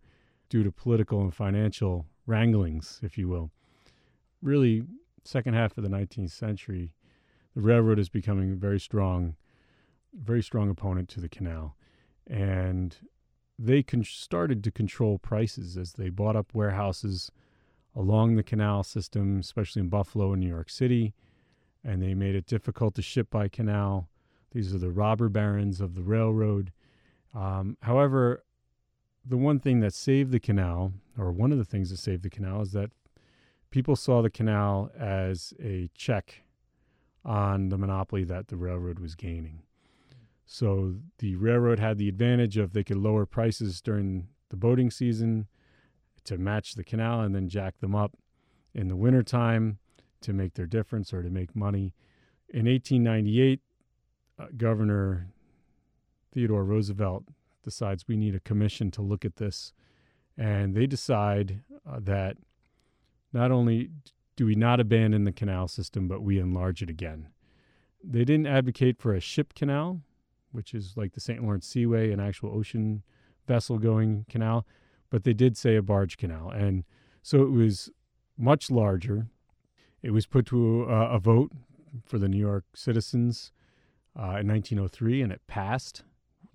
due 0.48 0.62
to 0.64 0.72
political 0.72 1.20
and 1.20 1.34
financial 1.34 2.06
wranglings, 2.26 2.98
if 3.02 3.18
you 3.18 3.28
will. 3.28 3.50
Really, 4.42 4.82
second 5.24 5.52
half 5.52 5.76
of 5.76 5.84
the 5.84 5.90
19th 5.90 6.30
century, 6.30 6.94
the 7.54 7.60
railroad 7.60 7.98
is 7.98 8.08
becoming 8.08 8.52
a 8.52 8.56
very 8.56 8.80
strong, 8.80 9.36
very 10.14 10.42
strong 10.42 10.70
opponent 10.70 11.10
to 11.10 11.20
the 11.20 11.28
canal. 11.28 11.76
And 12.26 12.96
they 13.58 13.82
con- 13.82 14.04
started 14.04 14.64
to 14.64 14.70
control 14.70 15.18
prices 15.18 15.76
as 15.76 15.92
they 15.92 16.08
bought 16.08 16.36
up 16.36 16.54
warehouses 16.54 17.30
along 17.94 18.34
the 18.34 18.42
canal 18.42 18.82
system, 18.82 19.38
especially 19.38 19.80
in 19.80 19.88
Buffalo 19.88 20.32
and 20.32 20.40
New 20.40 20.48
York 20.48 20.70
City, 20.70 21.14
and 21.84 22.02
they 22.02 22.14
made 22.14 22.34
it 22.34 22.46
difficult 22.46 22.94
to 22.94 23.02
ship 23.02 23.30
by 23.30 23.48
canal. 23.48 24.08
These 24.52 24.74
are 24.74 24.78
the 24.78 24.90
robber 24.90 25.28
barons 25.28 25.80
of 25.80 25.94
the 25.94 26.02
railroad. 26.02 26.72
Um, 27.34 27.76
however, 27.82 28.44
the 29.24 29.36
one 29.36 29.58
thing 29.58 29.80
that 29.80 29.94
saved 29.94 30.32
the 30.32 30.40
canal, 30.40 30.92
or 31.16 31.32
one 31.32 31.52
of 31.52 31.58
the 31.58 31.64
things 31.64 31.90
that 31.90 31.98
saved 31.98 32.22
the 32.22 32.30
canal, 32.30 32.62
is 32.62 32.72
that 32.72 32.90
people 33.70 33.96
saw 33.96 34.22
the 34.22 34.30
canal 34.30 34.90
as 34.98 35.54
a 35.62 35.88
check 35.94 36.42
on 37.24 37.70
the 37.70 37.78
monopoly 37.78 38.24
that 38.24 38.48
the 38.48 38.56
railroad 38.56 38.98
was 38.98 39.14
gaining. 39.14 39.62
So 40.46 40.96
the 41.18 41.36
railroad 41.36 41.78
had 41.78 41.98
the 41.98 42.08
advantage 42.08 42.56
of 42.56 42.72
they 42.72 42.84
could 42.84 42.96
lower 42.96 43.26
prices 43.26 43.80
during 43.80 44.28
the 44.50 44.56
boating 44.56 44.90
season 44.90 45.46
to 46.24 46.38
match 46.38 46.74
the 46.74 46.84
canal 46.84 47.20
and 47.20 47.34
then 47.34 47.48
jack 47.48 47.78
them 47.78 47.94
up 47.94 48.16
in 48.74 48.88
the 48.88 48.96
wintertime 48.96 49.78
to 50.20 50.32
make 50.32 50.54
their 50.54 50.66
difference 50.66 51.12
or 51.12 51.22
to 51.22 51.30
make 51.30 51.54
money. 51.54 51.94
In 52.48 52.66
1898, 52.66 53.60
uh, 54.38 54.46
Governor 54.56 55.28
Theodore 56.32 56.64
Roosevelt 56.64 57.24
decides 57.62 58.06
we 58.06 58.16
need 58.16 58.34
a 58.34 58.40
commission 58.40 58.90
to 58.92 59.02
look 59.02 59.24
at 59.24 59.36
this. 59.36 59.72
And 60.36 60.74
they 60.74 60.86
decide 60.86 61.60
uh, 61.88 62.00
that 62.02 62.36
not 63.32 63.50
only 63.50 63.90
do 64.36 64.46
we 64.46 64.54
not 64.54 64.80
abandon 64.80 65.24
the 65.24 65.32
canal 65.32 65.68
system, 65.68 66.08
but 66.08 66.22
we 66.22 66.38
enlarge 66.38 66.82
it 66.82 66.90
again? 66.90 67.28
They 68.02 68.24
didn't 68.24 68.46
advocate 68.46 68.98
for 68.98 69.14
a 69.14 69.20
ship 69.20 69.54
canal, 69.54 70.00
which 70.54 70.74
is 70.74 70.94
like 70.96 71.12
the 71.12 71.20
St. 71.20 71.42
Lawrence 71.42 71.66
Seaway, 71.66 72.12
an 72.12 72.20
actual 72.20 72.50
ocean 72.54 73.02
vessel 73.46 73.78
going 73.78 74.24
canal, 74.28 74.66
but 75.10 75.24
they 75.24 75.34
did 75.34 75.56
say 75.56 75.76
a 75.76 75.82
barge 75.82 76.16
canal. 76.16 76.50
And 76.50 76.84
so 77.22 77.42
it 77.42 77.50
was 77.50 77.90
much 78.38 78.70
larger. 78.70 79.26
It 80.02 80.10
was 80.10 80.26
put 80.26 80.46
to 80.46 80.84
a, 80.84 81.16
a 81.16 81.18
vote 81.18 81.52
for 82.04 82.18
the 82.18 82.28
New 82.28 82.38
York 82.38 82.64
citizens 82.74 83.52
uh, 84.16 84.38
in 84.40 84.48
1903, 84.48 85.22
and 85.22 85.32
it 85.32 85.40
passed 85.46 86.04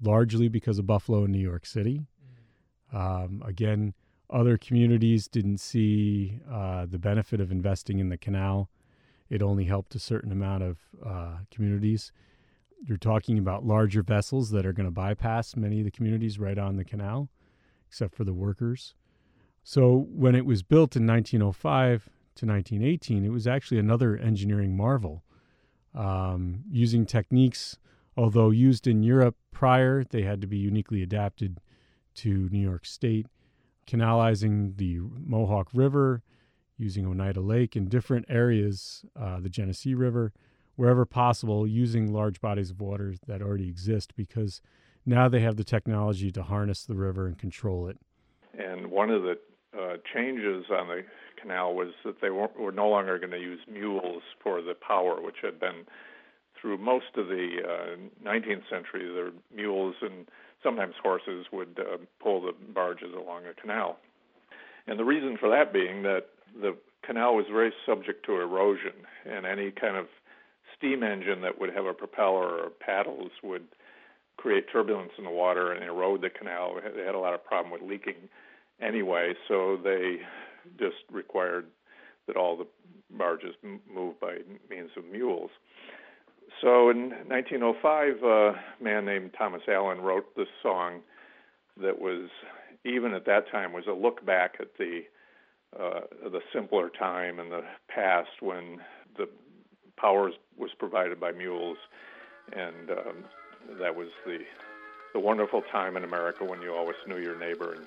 largely 0.01 0.47
because 0.47 0.79
of 0.79 0.87
Buffalo 0.87 1.23
and 1.23 1.33
New 1.33 1.39
York 1.39 1.65
City. 1.65 2.05
Um, 2.93 3.43
again, 3.45 3.93
other 4.29 4.57
communities 4.57 5.27
didn't 5.27 5.59
see 5.59 6.39
uh, 6.49 6.85
the 6.85 6.99
benefit 6.99 7.41
of 7.41 7.51
investing 7.51 7.99
in 7.99 8.09
the 8.09 8.17
canal. 8.17 8.69
It 9.29 9.41
only 9.41 9.65
helped 9.65 9.95
a 9.95 9.99
certain 9.99 10.31
amount 10.31 10.63
of 10.63 10.77
uh, 11.05 11.37
communities. 11.51 12.11
You're 12.85 12.97
talking 12.97 13.37
about 13.37 13.65
larger 13.65 14.01
vessels 14.01 14.51
that 14.51 14.65
are 14.65 14.73
going 14.73 14.87
to 14.87 14.91
bypass 14.91 15.55
many 15.55 15.79
of 15.79 15.85
the 15.85 15.91
communities 15.91 16.39
right 16.39 16.57
on 16.57 16.77
the 16.77 16.85
canal, 16.85 17.29
except 17.87 18.15
for 18.15 18.23
the 18.23 18.33
workers. 18.33 18.95
So 19.63 20.07
when 20.09 20.35
it 20.35 20.45
was 20.45 20.63
built 20.63 20.95
in 20.95 21.05
1905 21.05 22.09
to 22.35 22.45
1918, 22.45 23.25
it 23.25 23.29
was 23.29 23.47
actually 23.47 23.79
another 23.79 24.17
engineering 24.17 24.75
marvel. 24.75 25.23
Um, 25.93 26.63
using 26.71 27.05
techniques, 27.05 27.77
although 28.15 28.51
used 28.51 28.87
in 28.87 29.03
Europe 29.03 29.35
prior, 29.51 30.03
they 30.03 30.21
had 30.21 30.39
to 30.41 30.47
be 30.47 30.57
uniquely 30.57 31.03
adapted 31.03 31.59
to 32.15 32.47
New 32.49 32.61
York 32.61 32.85
State, 32.85 33.27
canalizing 33.85 34.77
the 34.77 34.99
Mohawk 34.99 35.69
River, 35.73 36.23
using 36.77 37.05
Oneida 37.05 37.41
Lake 37.41 37.75
in 37.75 37.89
different 37.89 38.25
areas, 38.29 39.03
uh, 39.19 39.39
the 39.39 39.49
Genesee 39.49 39.93
River, 39.93 40.31
wherever 40.79 41.05
possible, 41.05 41.67
using 41.67 42.13
large 42.13 42.39
bodies 42.39 42.71
of 42.71 42.79
water 42.79 43.13
that 43.27 43.41
already 43.41 43.67
exist 43.67 44.15
because 44.15 44.61
now 45.05 45.27
they 45.27 45.41
have 45.41 45.57
the 45.57 45.63
technology 45.65 46.31
to 46.31 46.41
harness 46.41 46.85
the 46.85 46.95
river 46.95 47.27
and 47.27 47.37
control 47.37 47.89
it. 47.89 47.97
And 48.57 48.89
one 48.89 49.09
of 49.09 49.23
the 49.23 49.37
uh, 49.77 49.97
changes 50.13 50.67
on 50.71 50.87
the 50.87 51.03
canal 51.35 51.75
was 51.75 51.89
that 52.05 52.21
they 52.21 52.29
were, 52.29 52.47
no 52.71 52.87
longer 52.87 53.19
going 53.19 53.31
to 53.31 53.41
use 53.41 53.59
mules 53.69 54.23
for 54.41 54.61
the 54.61 54.73
power, 54.73 55.21
which 55.21 55.35
had 55.41 55.59
been 55.59 55.83
through 56.59 56.77
most 56.77 57.17
of 57.17 57.27
the 57.27 57.57
uh, 57.61 58.25
19th 58.25 58.69
century. 58.69 59.03
The 59.03 59.33
mules 59.53 59.95
and 60.01 60.27
sometimes 60.63 60.93
horses 61.03 61.47
would 61.51 61.77
uh, 61.77 61.97
pull 62.23 62.39
the 62.39 62.53
barges 62.73 63.13
along 63.13 63.43
the 63.43 63.53
canal. 63.59 63.97
And 64.87 64.97
the 64.97 65.03
reason 65.03 65.35
for 65.37 65.49
that 65.49 65.73
being 65.73 66.03
that 66.03 66.27
the 66.61 66.77
canal 67.03 67.35
was 67.35 67.47
very 67.51 67.73
subject 67.85 68.25
to 68.27 68.39
erosion, 68.39 68.93
and 69.25 69.45
any 69.45 69.71
kind 69.71 69.97
of 69.97 70.07
steam 70.79 71.03
engine 71.03 71.41
that 71.41 71.59
would 71.59 71.73
have 71.75 71.85
a 71.85 71.93
propeller 71.93 72.47
or 72.47 72.69
paddles 72.69 73.31
would 73.43 73.67
create 74.37 74.65
turbulence 74.71 75.11
in 75.17 75.25
the 75.25 75.29
water 75.29 75.73
and 75.73 75.83
erode 75.83 76.21
the 76.21 76.29
canal. 76.29 76.75
They 76.95 77.03
had 77.03 77.15
a 77.15 77.19
lot 77.19 77.33
of 77.33 77.43
problem 77.43 77.71
with 77.71 77.81
leaking 77.81 78.29
anyway, 78.81 79.33
so 79.47 79.77
they 79.83 80.17
just 80.79 80.95
required 81.11 81.65
that 82.25 82.37
all 82.37 82.57
the 82.57 82.67
barges 83.11 83.53
move 83.93 84.19
by 84.19 84.37
means 84.69 84.91
of 84.95 85.03
mules. 85.05 85.51
So 86.61 86.89
in 86.89 87.09
1905, 87.27 88.23
a 88.23 88.53
man 88.81 89.05
named 89.05 89.31
Thomas 89.37 89.61
Allen 89.67 90.01
wrote 90.01 90.35
this 90.35 90.47
song 90.63 91.01
that 91.81 91.99
was, 91.99 92.29
even 92.85 93.13
at 93.13 93.25
that 93.25 93.51
time, 93.51 93.73
was 93.73 93.85
a 93.87 93.93
look 93.93 94.25
back 94.25 94.55
at 94.59 94.69
the 94.77 95.01
uh, 95.79 96.01
the 96.23 96.39
simpler 96.51 96.89
time 96.89 97.39
in 97.39 97.49
the 97.49 97.61
past 97.93 98.29
when 98.39 98.79
the 99.17 99.29
power 99.99 100.31
was 100.57 100.71
provided 100.77 101.19
by 101.19 101.31
mules, 101.31 101.77
and 102.53 102.89
um, 102.91 103.23
that 103.79 103.95
was 103.95 104.09
the 104.25 104.39
the 105.13 105.19
wonderful 105.19 105.63
time 105.71 105.97
in 105.97 106.03
America 106.03 106.45
when 106.45 106.61
you 106.61 106.73
always 106.73 106.97
knew 107.07 107.17
your 107.17 107.37
neighbor 107.39 107.73
and 107.73 107.85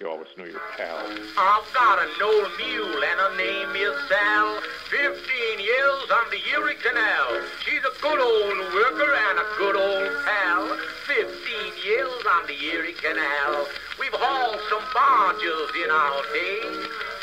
you 0.00 0.08
always 0.08 0.28
knew 0.36 0.44
your 0.44 0.60
pal. 0.76 0.98
I've 1.38 1.68
got 1.72 1.98
an 1.98 2.12
old 2.22 2.50
mule 2.60 3.02
and 3.02 3.18
her 3.18 3.34
name 3.36 3.72
is 3.74 3.96
Sal. 4.06 4.60
Fifteen 4.90 5.58
years 5.58 6.06
on 6.12 6.28
the 6.30 6.38
Erie 6.52 6.76
Canal. 6.76 7.40
She's 7.64 7.80
a 7.80 7.94
good 8.02 8.20
old 8.20 8.58
worker 8.76 9.10
and 9.10 9.38
a 9.40 9.46
good 9.56 9.76
old 9.76 10.12
pal. 10.28 10.76
Fifteen 11.08 11.72
years 11.82 12.22
on 12.36 12.46
the 12.46 12.58
Erie 12.68 12.94
Canal. 13.00 13.66
We've 13.98 14.14
hauled 14.14 14.60
some 14.70 14.84
barges 14.94 15.68
in 15.82 15.90
our 15.90 16.20
day, 16.36 16.62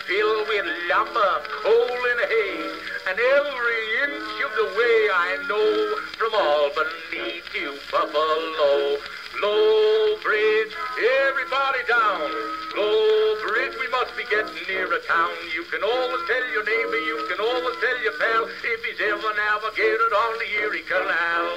filled 0.10 0.48
with 0.50 0.66
lumber, 0.90 1.34
coal, 1.62 1.96
and 2.12 2.22
hay. 2.28 2.60
And 3.08 3.16
every 3.16 3.84
inch 4.04 4.25
the 4.56 4.72
way 4.72 5.00
I 5.12 5.36
know 5.52 6.00
from 6.16 6.32
Albany 6.32 7.44
to 7.52 7.76
Buffalo. 7.92 8.96
Low 9.44 10.16
bridge, 10.24 10.72
everybody 10.96 11.84
down. 11.92 12.32
Low 12.72 13.36
bridge, 13.44 13.76
we 13.76 13.92
must 13.92 14.16
be 14.16 14.24
getting 14.32 14.56
near 14.72 14.88
a 14.88 15.02
town. 15.04 15.36
You 15.54 15.64
can 15.68 15.84
always 15.84 16.24
tell 16.32 16.46
your 16.56 16.64
neighbor, 16.64 17.04
you 17.04 17.28
can 17.28 17.44
always 17.44 17.76
tell 17.84 18.00
your 18.00 18.16
pal 18.16 18.48
if 18.48 18.80
he's 18.86 19.02
ever 19.04 19.28
navigated 19.36 20.14
on 20.24 20.40
the 20.40 20.50
Erie 20.64 20.88
Canal. 20.88 21.52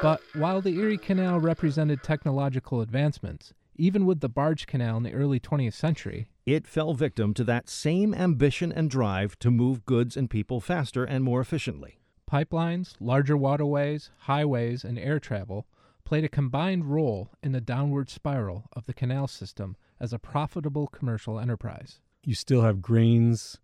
But 0.00 0.22
while 0.32 0.62
the 0.62 0.78
Erie 0.80 0.96
Canal 0.96 1.40
represented 1.40 2.02
technological 2.02 2.80
advancements, 2.80 3.52
even 3.76 4.06
with 4.06 4.20
the 4.20 4.30
barge 4.30 4.66
canal 4.66 4.96
in 4.96 5.02
the 5.02 5.12
early 5.12 5.40
20th 5.40 5.74
century, 5.74 6.28
it 6.46 6.66
fell 6.66 6.94
victim 6.94 7.34
to 7.34 7.44
that 7.44 7.68
same 7.68 8.14
ambition 8.14 8.72
and 8.72 8.88
drive 8.88 9.38
to 9.40 9.50
move 9.50 9.84
goods 9.84 10.16
and 10.16 10.30
people 10.30 10.60
faster 10.60 11.04
and 11.04 11.22
more 11.22 11.42
efficiently. 11.42 11.99
Pipelines, 12.30 12.94
larger 13.00 13.36
waterways, 13.36 14.10
highways, 14.18 14.84
and 14.84 14.96
air 14.98 15.18
travel 15.18 15.66
played 16.04 16.22
a 16.22 16.28
combined 16.28 16.84
role 16.84 17.30
in 17.42 17.50
the 17.50 17.60
downward 17.60 18.08
spiral 18.08 18.68
of 18.72 18.86
the 18.86 18.94
canal 18.94 19.26
system 19.26 19.76
as 19.98 20.12
a 20.12 20.18
profitable 20.18 20.86
commercial 20.86 21.40
enterprise. 21.40 22.00
You 22.22 22.34
still 22.34 22.62
have 22.62 22.80
grains, 22.80 23.58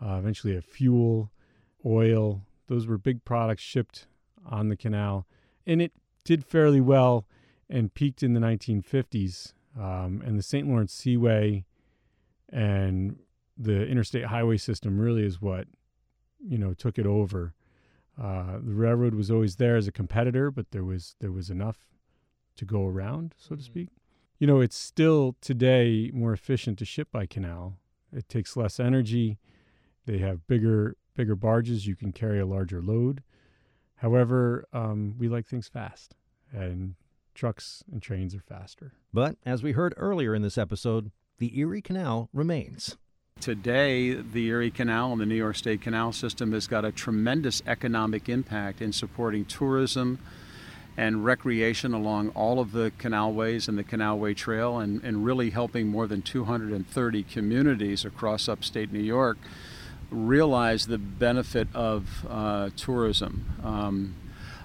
uh, 0.00 0.18
eventually 0.18 0.56
a 0.56 0.62
fuel, 0.62 1.32
oil. 1.84 2.42
Those 2.68 2.86
were 2.86 2.96
big 2.96 3.24
products 3.24 3.62
shipped 3.62 4.06
on 4.44 4.68
the 4.68 4.76
canal. 4.76 5.26
And 5.66 5.82
it 5.82 5.92
did 6.22 6.44
fairly 6.44 6.80
well 6.80 7.26
and 7.68 7.92
peaked 7.92 8.22
in 8.22 8.34
the 8.34 8.40
1950s. 8.40 9.52
Um, 9.76 10.22
and 10.24 10.38
the 10.38 10.44
St. 10.44 10.68
Lawrence 10.68 10.92
Seaway 10.92 11.64
and 12.50 13.18
the 13.58 13.84
interstate 13.84 14.26
highway 14.26 14.58
system 14.58 15.00
really 15.00 15.24
is 15.24 15.42
what, 15.42 15.66
you 16.38 16.56
know, 16.56 16.72
took 16.72 16.98
it 16.98 17.06
over. 17.06 17.54
Uh, 18.20 18.58
the 18.62 18.74
railroad 18.74 19.14
was 19.14 19.30
always 19.30 19.56
there 19.56 19.76
as 19.76 19.86
a 19.86 19.92
competitor, 19.92 20.50
but 20.50 20.70
there 20.70 20.84
was 20.84 21.16
there 21.20 21.32
was 21.32 21.50
enough 21.50 21.86
to 22.56 22.64
go 22.64 22.86
around, 22.86 23.34
so 23.36 23.54
to 23.54 23.62
speak. 23.62 23.88
You 24.38 24.46
know, 24.46 24.60
it's 24.60 24.76
still 24.76 25.36
today 25.40 26.10
more 26.12 26.32
efficient 26.32 26.78
to 26.78 26.84
ship 26.84 27.08
by 27.10 27.26
canal. 27.26 27.78
It 28.12 28.28
takes 28.28 28.56
less 28.56 28.80
energy. 28.80 29.38
They 30.06 30.18
have 30.18 30.46
bigger 30.46 30.96
bigger 31.14 31.36
barges. 31.36 31.86
You 31.86 31.96
can 31.96 32.12
carry 32.12 32.40
a 32.40 32.46
larger 32.46 32.82
load. 32.82 33.22
However, 33.96 34.66
um, 34.72 35.14
we 35.18 35.28
like 35.28 35.46
things 35.46 35.68
fast, 35.68 36.14
and 36.52 36.94
trucks 37.34 37.82
and 37.90 38.02
trains 38.02 38.34
are 38.34 38.40
faster. 38.40 38.92
But 39.12 39.36
as 39.44 39.62
we 39.62 39.72
heard 39.72 39.94
earlier 39.96 40.34
in 40.34 40.42
this 40.42 40.58
episode, 40.58 41.10
the 41.38 41.58
Erie 41.58 41.82
Canal 41.82 42.28
remains. 42.32 42.96
Today, 43.40 44.14
the 44.14 44.46
Erie 44.48 44.70
Canal 44.70 45.12
and 45.12 45.20
the 45.20 45.26
New 45.26 45.36
York 45.36 45.56
State 45.56 45.82
Canal 45.82 46.10
System 46.12 46.52
has 46.52 46.66
got 46.66 46.84
a 46.84 46.90
tremendous 46.90 47.62
economic 47.66 48.28
impact 48.28 48.80
in 48.80 48.92
supporting 48.92 49.44
tourism 49.44 50.18
and 50.96 51.24
recreation 51.24 51.92
along 51.92 52.30
all 52.30 52.58
of 52.58 52.72
the 52.72 52.90
canalways 52.98 53.68
and 53.68 53.78
the 53.78 53.84
Canalway 53.84 54.34
Trail, 54.34 54.78
and, 54.78 55.00
and 55.04 55.24
really 55.24 55.50
helping 55.50 55.86
more 55.86 56.06
than 56.06 56.22
230 56.22 57.22
communities 57.24 58.04
across 58.04 58.48
upstate 58.48 58.90
New 58.90 58.98
York 58.98 59.36
realize 60.10 60.86
the 60.86 60.98
benefit 60.98 61.68
of 61.74 62.26
uh, 62.28 62.70
tourism. 62.74 63.44
Um, 63.62 64.14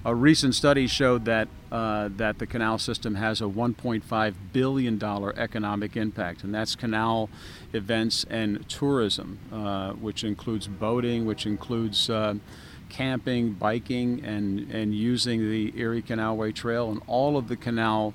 a 0.04 0.16
recent 0.16 0.56
study 0.56 0.88
showed 0.88 1.26
that 1.26 1.48
uh, 1.72 2.10
that 2.18 2.40
the 2.40 2.48
canal 2.48 2.78
system 2.78 3.16
has 3.16 3.40
a 3.40 3.46
1.5 3.46 4.34
billion 4.52 4.98
dollar 4.98 5.34
economic 5.38 5.96
impact, 5.96 6.44
and 6.44 6.54
that's 6.54 6.76
canal 6.76 7.30
events 7.72 8.26
and 8.30 8.68
tourism, 8.68 9.40
uh, 9.54 9.92
which 9.94 10.24
includes 10.24 10.68
boating, 10.68 11.26
which 11.26 11.46
includes 11.46 12.10
uh, 12.10 12.36
camping, 12.90 13.54
biking, 13.54 14.24
and 14.26 14.72
and 14.72 14.96
using 14.96 15.40
the 15.50 15.72
Erie 15.80 16.02
Canalway 16.02 16.54
Trail 16.54 16.90
and 16.92 17.02
all 17.08 17.38
of 17.38 17.48
the 17.48 17.56
canal 17.56 18.14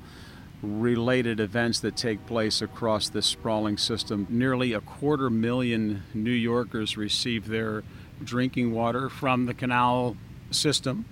related 0.62 1.39
events 1.39 1.80
that 1.80 1.97
take 1.97 2.26
place 2.26 2.61
across 2.61 3.09
this 3.09 3.26
sprawling 3.26 3.78
system. 3.78 4.26
Nearly 4.28 4.72
a 4.72 4.80
quarter 4.80 5.30
million 5.30 6.03
New 6.14 6.30
Yorkers 6.30 6.97
receive 6.97 7.47
their 7.47 7.84
drinking 8.22 8.72
water 8.72 9.09
from 9.09 9.47
the 9.47 9.55
canal 9.55 10.16
system. 10.51 11.05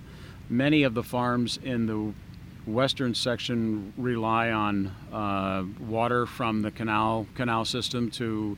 Many 0.49 0.83
of 0.83 0.93
the 0.93 1.03
farms 1.03 1.57
in 1.63 1.87
the 1.87 2.13
western 2.71 3.15
section 3.15 3.93
rely 3.97 4.51
on 4.51 4.87
uh, 5.11 5.63
water 5.79 6.25
from 6.25 6.61
the 6.61 6.71
canal 6.71 7.27
canal 7.35 7.65
system 7.65 8.11
to 8.11 8.57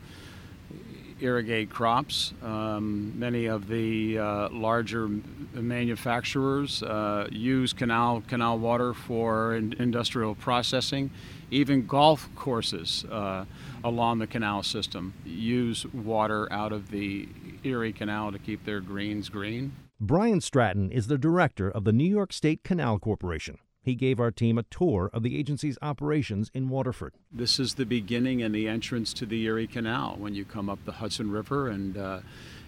irrigate 1.20 1.70
crops. 1.70 2.34
Um, 2.44 3.18
many 3.18 3.46
of 3.46 3.68
the 3.68 4.20
uh, 4.20 4.50
larger 4.50 5.10
manufacturers 5.54 6.84
uh, 6.84 7.28
use 7.32 7.74
canal 7.74 8.22
canal 8.28 8.60
water 8.60 8.94
for 8.94 9.56
in- 9.56 9.74
industrial 9.80 10.36
processing. 10.36 11.10
Even 11.52 11.88
golf 11.88 12.30
courses 12.36 13.06
uh, 13.06 13.46
along 13.84 14.20
the 14.20 14.28
canal 14.28 14.62
system 14.62 15.14
use 15.26 15.86
water 15.88 16.52
out 16.52 16.74
of 16.74 16.92
the 16.92 17.30
Erie 17.64 17.94
Canal 17.94 18.32
to 18.34 18.40
keep 18.40 18.66
their 18.66 18.82
greens 18.82 19.30
green. 19.30 19.72
Brian 20.00 20.40
Stratton 20.40 20.92
is 20.92 21.08
the 21.08 21.18
director 21.18 21.72
of 21.72 21.84
the 21.84 21.92
New 21.92 22.08
York 22.08 22.32
State 22.32 22.64
Canal 22.64 23.00
Corporation. 23.00 23.58
He 23.82 23.96
gave 23.96 24.20
our 24.20 24.30
team 24.30 24.60
a 24.60 24.64
tour 24.64 25.10
of 25.12 25.24
the 25.24 25.36
agency's 25.36 25.76
operations 25.82 26.52
in 26.54 26.70
Waterford. 26.70 27.16
This 27.32 27.60
is 27.60 27.74
the 27.74 27.86
beginning 27.86 28.44
and 28.44 28.54
the 28.54 28.68
entrance 28.68 29.12
to 29.14 29.26
the 29.26 29.42
Erie 29.46 29.66
Canal 29.66 30.18
when 30.20 30.36
you 30.36 30.46
come 30.46 30.70
up 30.70 30.78
the 30.86 30.92
Hudson 30.92 31.32
River 31.32 31.70
and 31.70 31.98
uh, 31.98 32.20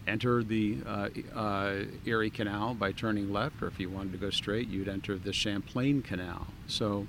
enter 0.08 0.44
the 0.44 0.80
uh, 0.88 1.10
uh, 1.36 1.76
Erie 2.04 2.32
Canal 2.32 2.74
by 2.74 2.92
turning 2.92 3.32
left, 3.32 3.62
or 3.62 3.68
if 3.68 3.80
you 3.80 3.92
wanted 3.92 4.14
to 4.14 4.18
go 4.18 4.32
straight, 4.32 4.68
you'd 4.68 4.90
enter 4.90 5.16
the 5.16 5.32
Champlain 5.32 6.02
Canal. 6.02 6.48
So, 6.66 7.06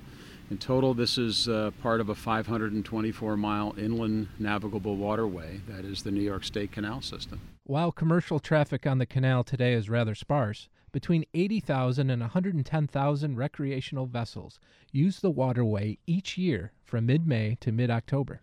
in 0.51 0.59
total, 0.59 0.93
this 0.93 1.17
is 1.17 1.49
uh, 1.49 1.71
part 1.81 2.03
of 2.03 2.11
a 2.11 2.15
524 2.15 3.39
mile 3.39 3.75
inland 3.79 4.29
navigable 4.39 4.97
waterway 4.97 5.63
that 5.67 5.87
is 5.87 6.03
the 6.03 6.11
New 6.11 6.21
York 6.21 6.45
State 6.45 6.73
Canal 6.73 7.01
System. 7.01 7.41
While 7.71 7.93
commercial 7.93 8.41
traffic 8.41 8.85
on 8.85 8.99
the 8.99 9.07
canal 9.07 9.45
today 9.45 9.75
is 9.75 9.89
rather 9.89 10.17
sparse, 10.17 10.69
between 10.91 11.25
80,000 11.33 12.11
and 12.11 12.21
110,000 12.21 13.37
recreational 13.37 14.07
vessels 14.07 14.59
use 14.91 15.21
the 15.21 15.31
waterway 15.31 15.99
each 16.05 16.37
year 16.37 16.73
from 16.83 17.07
mid 17.07 17.29
May 17.29 17.57
to 17.61 17.71
mid 17.71 17.89
October. 17.89 18.41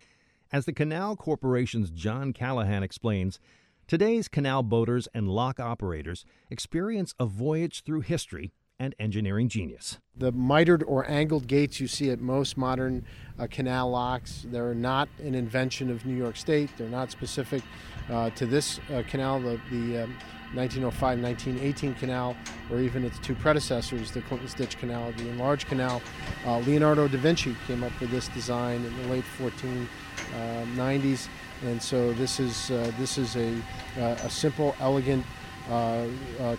As 0.50 0.64
the 0.64 0.72
Canal 0.72 1.14
Corporation's 1.14 1.90
John 1.90 2.32
Callahan 2.32 2.82
explains, 2.82 3.38
today's 3.86 4.28
canal 4.28 4.62
boaters 4.62 5.08
and 5.12 5.28
lock 5.28 5.60
operators 5.60 6.24
experience 6.48 7.14
a 7.20 7.26
voyage 7.26 7.82
through 7.82 8.00
history 8.00 8.50
and 8.80 8.94
engineering 8.98 9.48
genius. 9.48 9.98
The 10.16 10.30
mitered 10.32 10.84
or 10.84 11.08
angled 11.10 11.46
gates 11.46 11.80
you 11.80 11.88
see 11.88 12.10
at 12.10 12.20
most 12.20 12.56
modern 12.56 13.04
uh, 13.38 13.48
canal 13.50 13.90
locks, 13.90 14.46
they're 14.50 14.74
not 14.74 15.08
an 15.18 15.34
invention 15.34 15.90
of 15.90 16.06
New 16.06 16.16
York 16.16 16.36
State. 16.36 16.70
They're 16.76 16.88
not 16.88 17.10
specific 17.10 17.62
uh, 18.10 18.30
to 18.30 18.46
this 18.46 18.78
uh, 18.92 19.02
canal, 19.08 19.40
the, 19.40 19.60
the 19.70 20.04
um, 20.04 20.16
1905-1918 20.54 21.98
canal, 21.98 22.36
or 22.70 22.78
even 22.78 23.04
its 23.04 23.18
two 23.18 23.34
predecessors, 23.34 24.12
the 24.12 24.22
Clinton 24.22 24.48
Ditch 24.56 24.78
Canal, 24.78 25.12
the 25.12 25.28
enlarged 25.28 25.66
canal. 25.66 26.00
Uh, 26.46 26.58
Leonardo 26.60 27.06
da 27.06 27.18
Vinci 27.18 27.54
came 27.66 27.82
up 27.82 27.92
with 28.00 28.10
this 28.10 28.28
design 28.28 28.84
in 28.84 29.02
the 29.02 29.08
late 29.08 29.24
1490s, 29.38 31.26
uh, 31.26 31.66
and 31.66 31.82
so 31.82 32.12
this 32.14 32.40
is 32.40 32.70
uh, 32.70 32.90
this 32.98 33.18
is 33.18 33.36
a, 33.36 33.52
a 33.98 34.30
simple, 34.30 34.74
elegant 34.80 35.24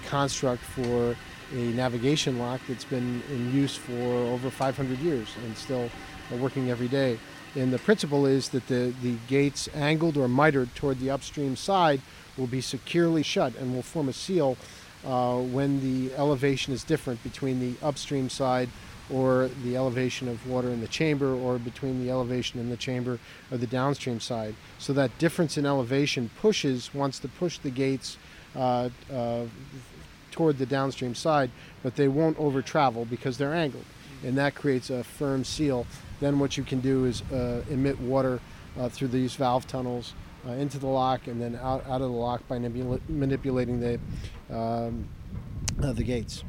construct 0.05 0.61
for 0.61 1.15
a 1.51 1.71
navigation 1.73 2.37
lock 2.37 2.61
that's 2.67 2.83
been 2.83 3.21
in 3.31 3.53
use 3.53 3.75
for 3.75 3.93
over 3.93 4.49
500 4.49 4.99
years 4.99 5.29
and 5.45 5.57
still 5.57 5.89
working 6.39 6.69
every 6.69 6.87
day. 6.87 7.17
And 7.55 7.73
the 7.73 7.79
principle 7.79 8.25
is 8.25 8.49
that 8.49 8.67
the, 8.67 8.93
the 9.01 9.15
gates 9.27 9.67
angled 9.73 10.17
or 10.17 10.27
mitered 10.27 10.73
toward 10.75 10.99
the 10.99 11.09
upstream 11.09 11.55
side 11.55 12.01
will 12.37 12.47
be 12.47 12.61
securely 12.61 13.23
shut 13.23 13.55
and 13.55 13.73
will 13.73 13.81
form 13.81 14.09
a 14.09 14.13
seal 14.13 14.57
uh, 15.05 15.37
when 15.37 15.81
the 15.81 16.13
elevation 16.15 16.73
is 16.73 16.83
different 16.83 17.23
between 17.23 17.59
the 17.59 17.73
upstream 17.85 18.29
side 18.29 18.69
or 19.09 19.49
the 19.63 19.75
elevation 19.75 20.27
of 20.27 20.47
water 20.47 20.69
in 20.69 20.81
the 20.81 20.87
chamber 20.87 21.33
or 21.33 21.57
between 21.57 22.03
the 22.03 22.11
elevation 22.11 22.59
in 22.59 22.69
the 22.69 22.77
chamber 22.77 23.17
or 23.51 23.57
the 23.57 23.65
downstream 23.65 24.19
side. 24.19 24.53
So 24.77 24.93
that 24.93 25.17
difference 25.17 25.57
in 25.57 25.65
elevation 25.65 26.29
pushes, 26.39 26.93
wants 26.93 27.17
to 27.19 27.27
push 27.27 27.57
the 27.57 27.71
gates 27.71 28.17
uh, 28.55 28.89
uh, 29.11 29.45
toward 30.31 30.57
the 30.57 30.65
downstream 30.65 31.15
side, 31.15 31.51
but 31.83 31.95
they 31.95 32.07
won't 32.07 32.37
over 32.39 32.61
travel 32.61 33.05
because 33.05 33.37
they're 33.37 33.53
angled. 33.53 33.85
And 34.23 34.37
that 34.37 34.55
creates 34.55 34.89
a 34.89 35.03
firm 35.03 35.43
seal. 35.43 35.85
Then 36.19 36.39
what 36.39 36.57
you 36.57 36.63
can 36.63 36.81
do 36.81 37.05
is 37.05 37.21
uh, 37.31 37.63
emit 37.69 37.99
water 37.99 38.41
uh, 38.77 38.89
through 38.89 39.09
these 39.09 39.35
valve 39.35 39.67
tunnels 39.67 40.13
uh, 40.47 40.51
into 40.51 40.77
the 40.77 40.87
lock 40.87 41.27
and 41.27 41.41
then 41.41 41.55
out, 41.61 41.85
out 41.85 42.01
of 42.01 42.09
the 42.11 42.17
lock 42.17 42.47
by 42.47 42.59
manipulating 42.59 43.79
the, 43.79 43.99
um, 44.53 45.07
uh, 45.81 45.93
the 45.93 46.03
gates. 46.03 46.43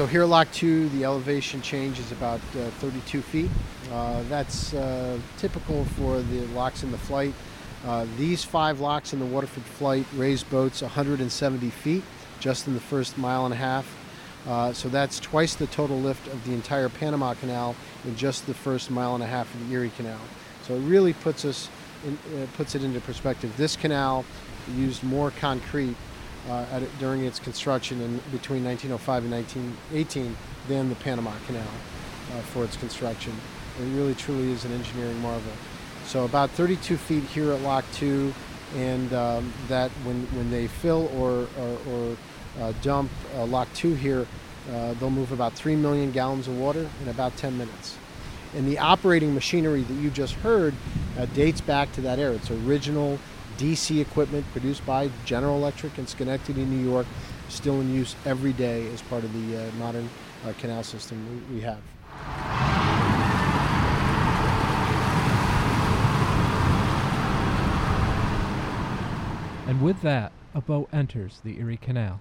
here 0.11 0.25
lock 0.25 0.51
2, 0.51 0.89
the 0.89 1.05
elevation 1.05 1.61
change 1.61 1.97
is 1.97 2.11
about 2.11 2.41
uh, 2.57 2.69
32 2.81 3.21
feet. 3.21 3.49
Uh, 3.89 4.21
that's 4.27 4.73
uh, 4.73 5.17
typical 5.37 5.85
for 5.85 6.21
the 6.21 6.41
locks 6.47 6.83
in 6.83 6.91
the 6.91 6.97
flight. 6.97 7.33
Uh, 7.85 8.05
these 8.17 8.43
five 8.43 8.81
locks 8.81 9.13
in 9.13 9.19
the 9.19 9.25
Waterford 9.25 9.63
flight 9.63 10.05
raise 10.17 10.43
boats 10.43 10.81
170 10.81 11.69
feet 11.69 12.03
just 12.41 12.67
in 12.67 12.73
the 12.73 12.81
first 12.81 13.17
mile 13.17 13.45
and 13.45 13.53
a 13.53 13.57
half. 13.57 13.95
Uh, 14.45 14.73
so 14.73 14.89
that's 14.89 15.17
twice 15.17 15.55
the 15.55 15.67
total 15.67 15.97
lift 15.97 16.27
of 16.27 16.43
the 16.43 16.51
entire 16.51 16.89
Panama 16.89 17.33
Canal 17.35 17.73
in 18.03 18.13
just 18.17 18.45
the 18.47 18.53
first 18.53 18.91
mile 18.91 19.15
and 19.15 19.23
a 19.23 19.27
half 19.27 19.53
of 19.53 19.65
the 19.65 19.73
Erie 19.73 19.93
Canal. 19.95 20.19
So 20.63 20.75
it 20.75 20.81
really 20.81 21.13
puts 21.13 21.45
us 21.45 21.69
in, 22.05 22.17
puts 22.57 22.75
it 22.75 22.83
into 22.83 22.99
perspective. 22.99 23.55
This 23.55 23.77
canal 23.77 24.25
used 24.75 25.03
more 25.03 25.31
concrete 25.31 25.95
uh, 26.49 26.65
it, 26.73 26.99
during 26.99 27.23
its 27.23 27.39
construction 27.39 28.01
in 28.01 28.17
between 28.31 28.63
1905 28.63 29.23
and 29.23 29.31
1918 29.31 30.35
than 30.67 30.89
the 30.89 30.95
Panama 30.95 31.31
Canal 31.45 31.61
uh, 31.61 32.41
for 32.41 32.63
its 32.63 32.77
construction. 32.77 33.33
It 33.79 33.83
really 33.95 34.15
truly 34.15 34.51
is 34.51 34.65
an 34.65 34.71
engineering 34.71 35.19
marvel. 35.21 35.51
So 36.05 36.25
about 36.25 36.49
32 36.51 36.97
feet 36.97 37.23
here 37.23 37.51
at 37.51 37.61
Lock 37.61 37.85
2, 37.93 38.33
and 38.75 39.13
um, 39.13 39.53
that 39.67 39.91
when, 40.03 40.23
when 40.35 40.49
they 40.49 40.67
fill 40.67 41.09
or, 41.15 41.47
or, 41.59 41.77
or 41.89 42.17
uh, 42.59 42.73
dump 42.81 43.11
uh, 43.35 43.45
Lock 43.45 43.67
2 43.73 43.93
here, 43.93 44.27
uh, 44.71 44.93
they'll 44.93 45.09
move 45.09 45.31
about 45.31 45.53
3 45.53 45.75
million 45.75 46.11
gallons 46.11 46.47
of 46.47 46.57
water 46.57 46.89
in 47.01 47.09
about 47.09 47.35
10 47.37 47.57
minutes. 47.57 47.97
And 48.55 48.67
the 48.67 48.79
operating 48.79 49.33
machinery 49.33 49.81
that 49.83 49.93
you 49.93 50.09
just 50.09 50.33
heard 50.35 50.73
uh, 51.17 51.25
dates 51.27 51.61
back 51.61 51.91
to 51.93 52.01
that 52.01 52.19
era. 52.19 52.33
It's 52.35 52.51
original 52.51 53.17
DC 53.61 54.01
equipment 54.01 54.43
produced 54.53 54.83
by 54.87 55.11
General 55.23 55.55
Electric 55.57 55.99
in 55.99 56.07
Schenectady, 56.07 56.65
New 56.65 56.83
York, 56.83 57.05
still 57.47 57.79
in 57.79 57.93
use 57.93 58.15
every 58.25 58.53
day 58.53 58.91
as 58.91 59.03
part 59.03 59.23
of 59.23 59.31
the 59.33 59.55
uh, 59.55 59.71
modern 59.73 60.09
uh, 60.43 60.53
canal 60.57 60.81
system 60.81 61.45
we, 61.47 61.57
we 61.57 61.61
have. 61.61 61.77
And 69.67 69.79
with 69.79 70.01
that, 70.01 70.31
a 70.55 70.61
boat 70.61 70.89
enters 70.91 71.39
the 71.43 71.59
Erie 71.59 71.77
Canal. 71.77 72.19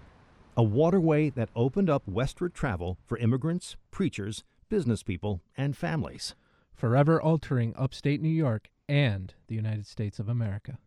A 0.59 0.63
waterway 0.63 1.31
that 1.31 1.49
opened 1.57 1.89
up 1.89 2.07
westward 2.07 2.53
travel 2.53 2.99
for 3.07 3.17
immigrants, 3.17 3.77
preachers, 3.91 4.45
business 4.69 5.03
people, 5.03 5.41
and 5.57 5.75
families. 5.75 6.35
Forever 6.75 7.21
altering 7.21 7.73
upstate 7.79 8.21
New 8.21 8.29
York 8.29 8.69
and 8.91 9.33
the 9.49 9.55
United 9.55 9.87
States 9.87 10.19
of 10.19 10.29
America. 10.29 10.79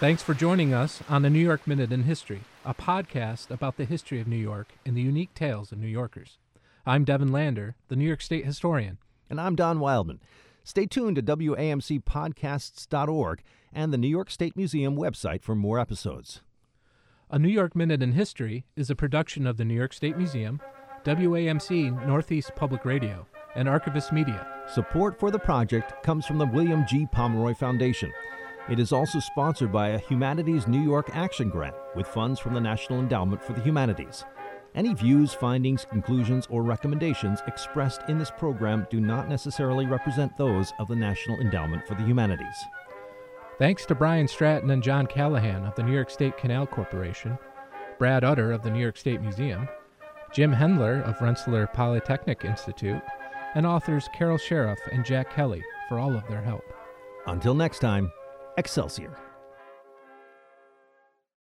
Thanks 0.00 0.22
for 0.22 0.32
joining 0.32 0.72
us 0.72 1.02
on 1.08 1.22
the 1.22 1.30
New 1.30 1.40
York 1.40 1.66
Minute 1.66 1.90
in 1.90 2.04
History, 2.04 2.42
a 2.64 2.72
podcast 2.72 3.50
about 3.50 3.76
the 3.76 3.84
history 3.84 4.20
of 4.20 4.28
New 4.28 4.36
York 4.36 4.68
and 4.86 4.96
the 4.96 5.02
unique 5.02 5.34
tales 5.34 5.72
of 5.72 5.78
New 5.78 5.88
Yorkers. 5.88 6.38
I'm 6.86 7.04
Devin 7.04 7.32
Lander, 7.32 7.74
the 7.88 7.96
New 7.96 8.06
York 8.06 8.22
State 8.22 8.46
historian. 8.46 8.98
And 9.28 9.40
I'm 9.40 9.56
Don 9.56 9.80
Wildman. 9.80 10.20
Stay 10.62 10.86
tuned 10.86 11.16
to 11.16 11.22
WAMCpodcasts.org 11.22 13.42
and 13.72 13.92
the 13.92 13.98
New 13.98 14.06
York 14.06 14.30
State 14.30 14.56
Museum 14.56 14.96
website 14.96 15.42
for 15.42 15.56
more 15.56 15.80
episodes. 15.80 16.42
A 17.28 17.40
New 17.40 17.48
York 17.48 17.74
Minute 17.74 18.00
in 18.00 18.12
History 18.12 18.66
is 18.76 18.90
a 18.90 18.94
production 18.94 19.48
of 19.48 19.56
the 19.56 19.64
New 19.64 19.74
York 19.74 19.92
State 19.92 20.16
Museum, 20.16 20.60
WAMC 21.08 22.06
Northeast 22.06 22.52
Public 22.54 22.84
Radio, 22.84 23.26
and 23.54 23.66
Archivist 23.66 24.12
Media. 24.12 24.46
Support 24.74 25.18
for 25.18 25.30
the 25.30 25.38
project 25.38 26.02
comes 26.02 26.26
from 26.26 26.36
the 26.36 26.44
William 26.44 26.84
G. 26.86 27.06
Pomeroy 27.10 27.54
Foundation. 27.54 28.12
It 28.68 28.78
is 28.78 28.92
also 28.92 29.18
sponsored 29.18 29.72
by 29.72 29.88
a 29.88 29.98
Humanities 29.98 30.68
New 30.68 30.82
York 30.82 31.08
Action 31.14 31.48
Grant 31.48 31.74
with 31.96 32.06
funds 32.06 32.38
from 32.38 32.52
the 32.52 32.60
National 32.60 32.98
Endowment 33.00 33.42
for 33.42 33.54
the 33.54 33.62
Humanities. 33.62 34.26
Any 34.74 34.92
views, 34.92 35.32
findings, 35.32 35.86
conclusions, 35.86 36.46
or 36.50 36.62
recommendations 36.62 37.40
expressed 37.46 38.02
in 38.10 38.18
this 38.18 38.30
program 38.30 38.86
do 38.90 39.00
not 39.00 39.30
necessarily 39.30 39.86
represent 39.86 40.36
those 40.36 40.74
of 40.78 40.88
the 40.88 40.96
National 40.96 41.40
Endowment 41.40 41.88
for 41.88 41.94
the 41.94 42.04
Humanities. 42.04 42.64
Thanks 43.56 43.86
to 43.86 43.94
Brian 43.94 44.28
Stratton 44.28 44.70
and 44.72 44.82
John 44.82 45.06
Callahan 45.06 45.64
of 45.64 45.74
the 45.74 45.84
New 45.84 45.94
York 45.94 46.10
State 46.10 46.36
Canal 46.36 46.66
Corporation, 46.66 47.38
Brad 47.98 48.24
Utter 48.24 48.52
of 48.52 48.62
the 48.62 48.70
New 48.70 48.78
York 48.78 48.98
State 48.98 49.22
Museum, 49.22 49.66
Jim 50.32 50.52
Hendler 50.52 51.02
of 51.02 51.20
Rensselaer 51.20 51.66
Polytechnic 51.66 52.44
Institute, 52.44 53.02
and 53.54 53.66
authors 53.66 54.08
Carol 54.14 54.38
Sheriff 54.38 54.78
and 54.92 55.04
Jack 55.04 55.34
Kelly 55.34 55.62
for 55.88 55.98
all 55.98 56.14
of 56.14 56.26
their 56.28 56.42
help. 56.42 56.64
Until 57.26 57.54
next 57.54 57.78
time, 57.80 58.12
Excelsior. 58.56 59.16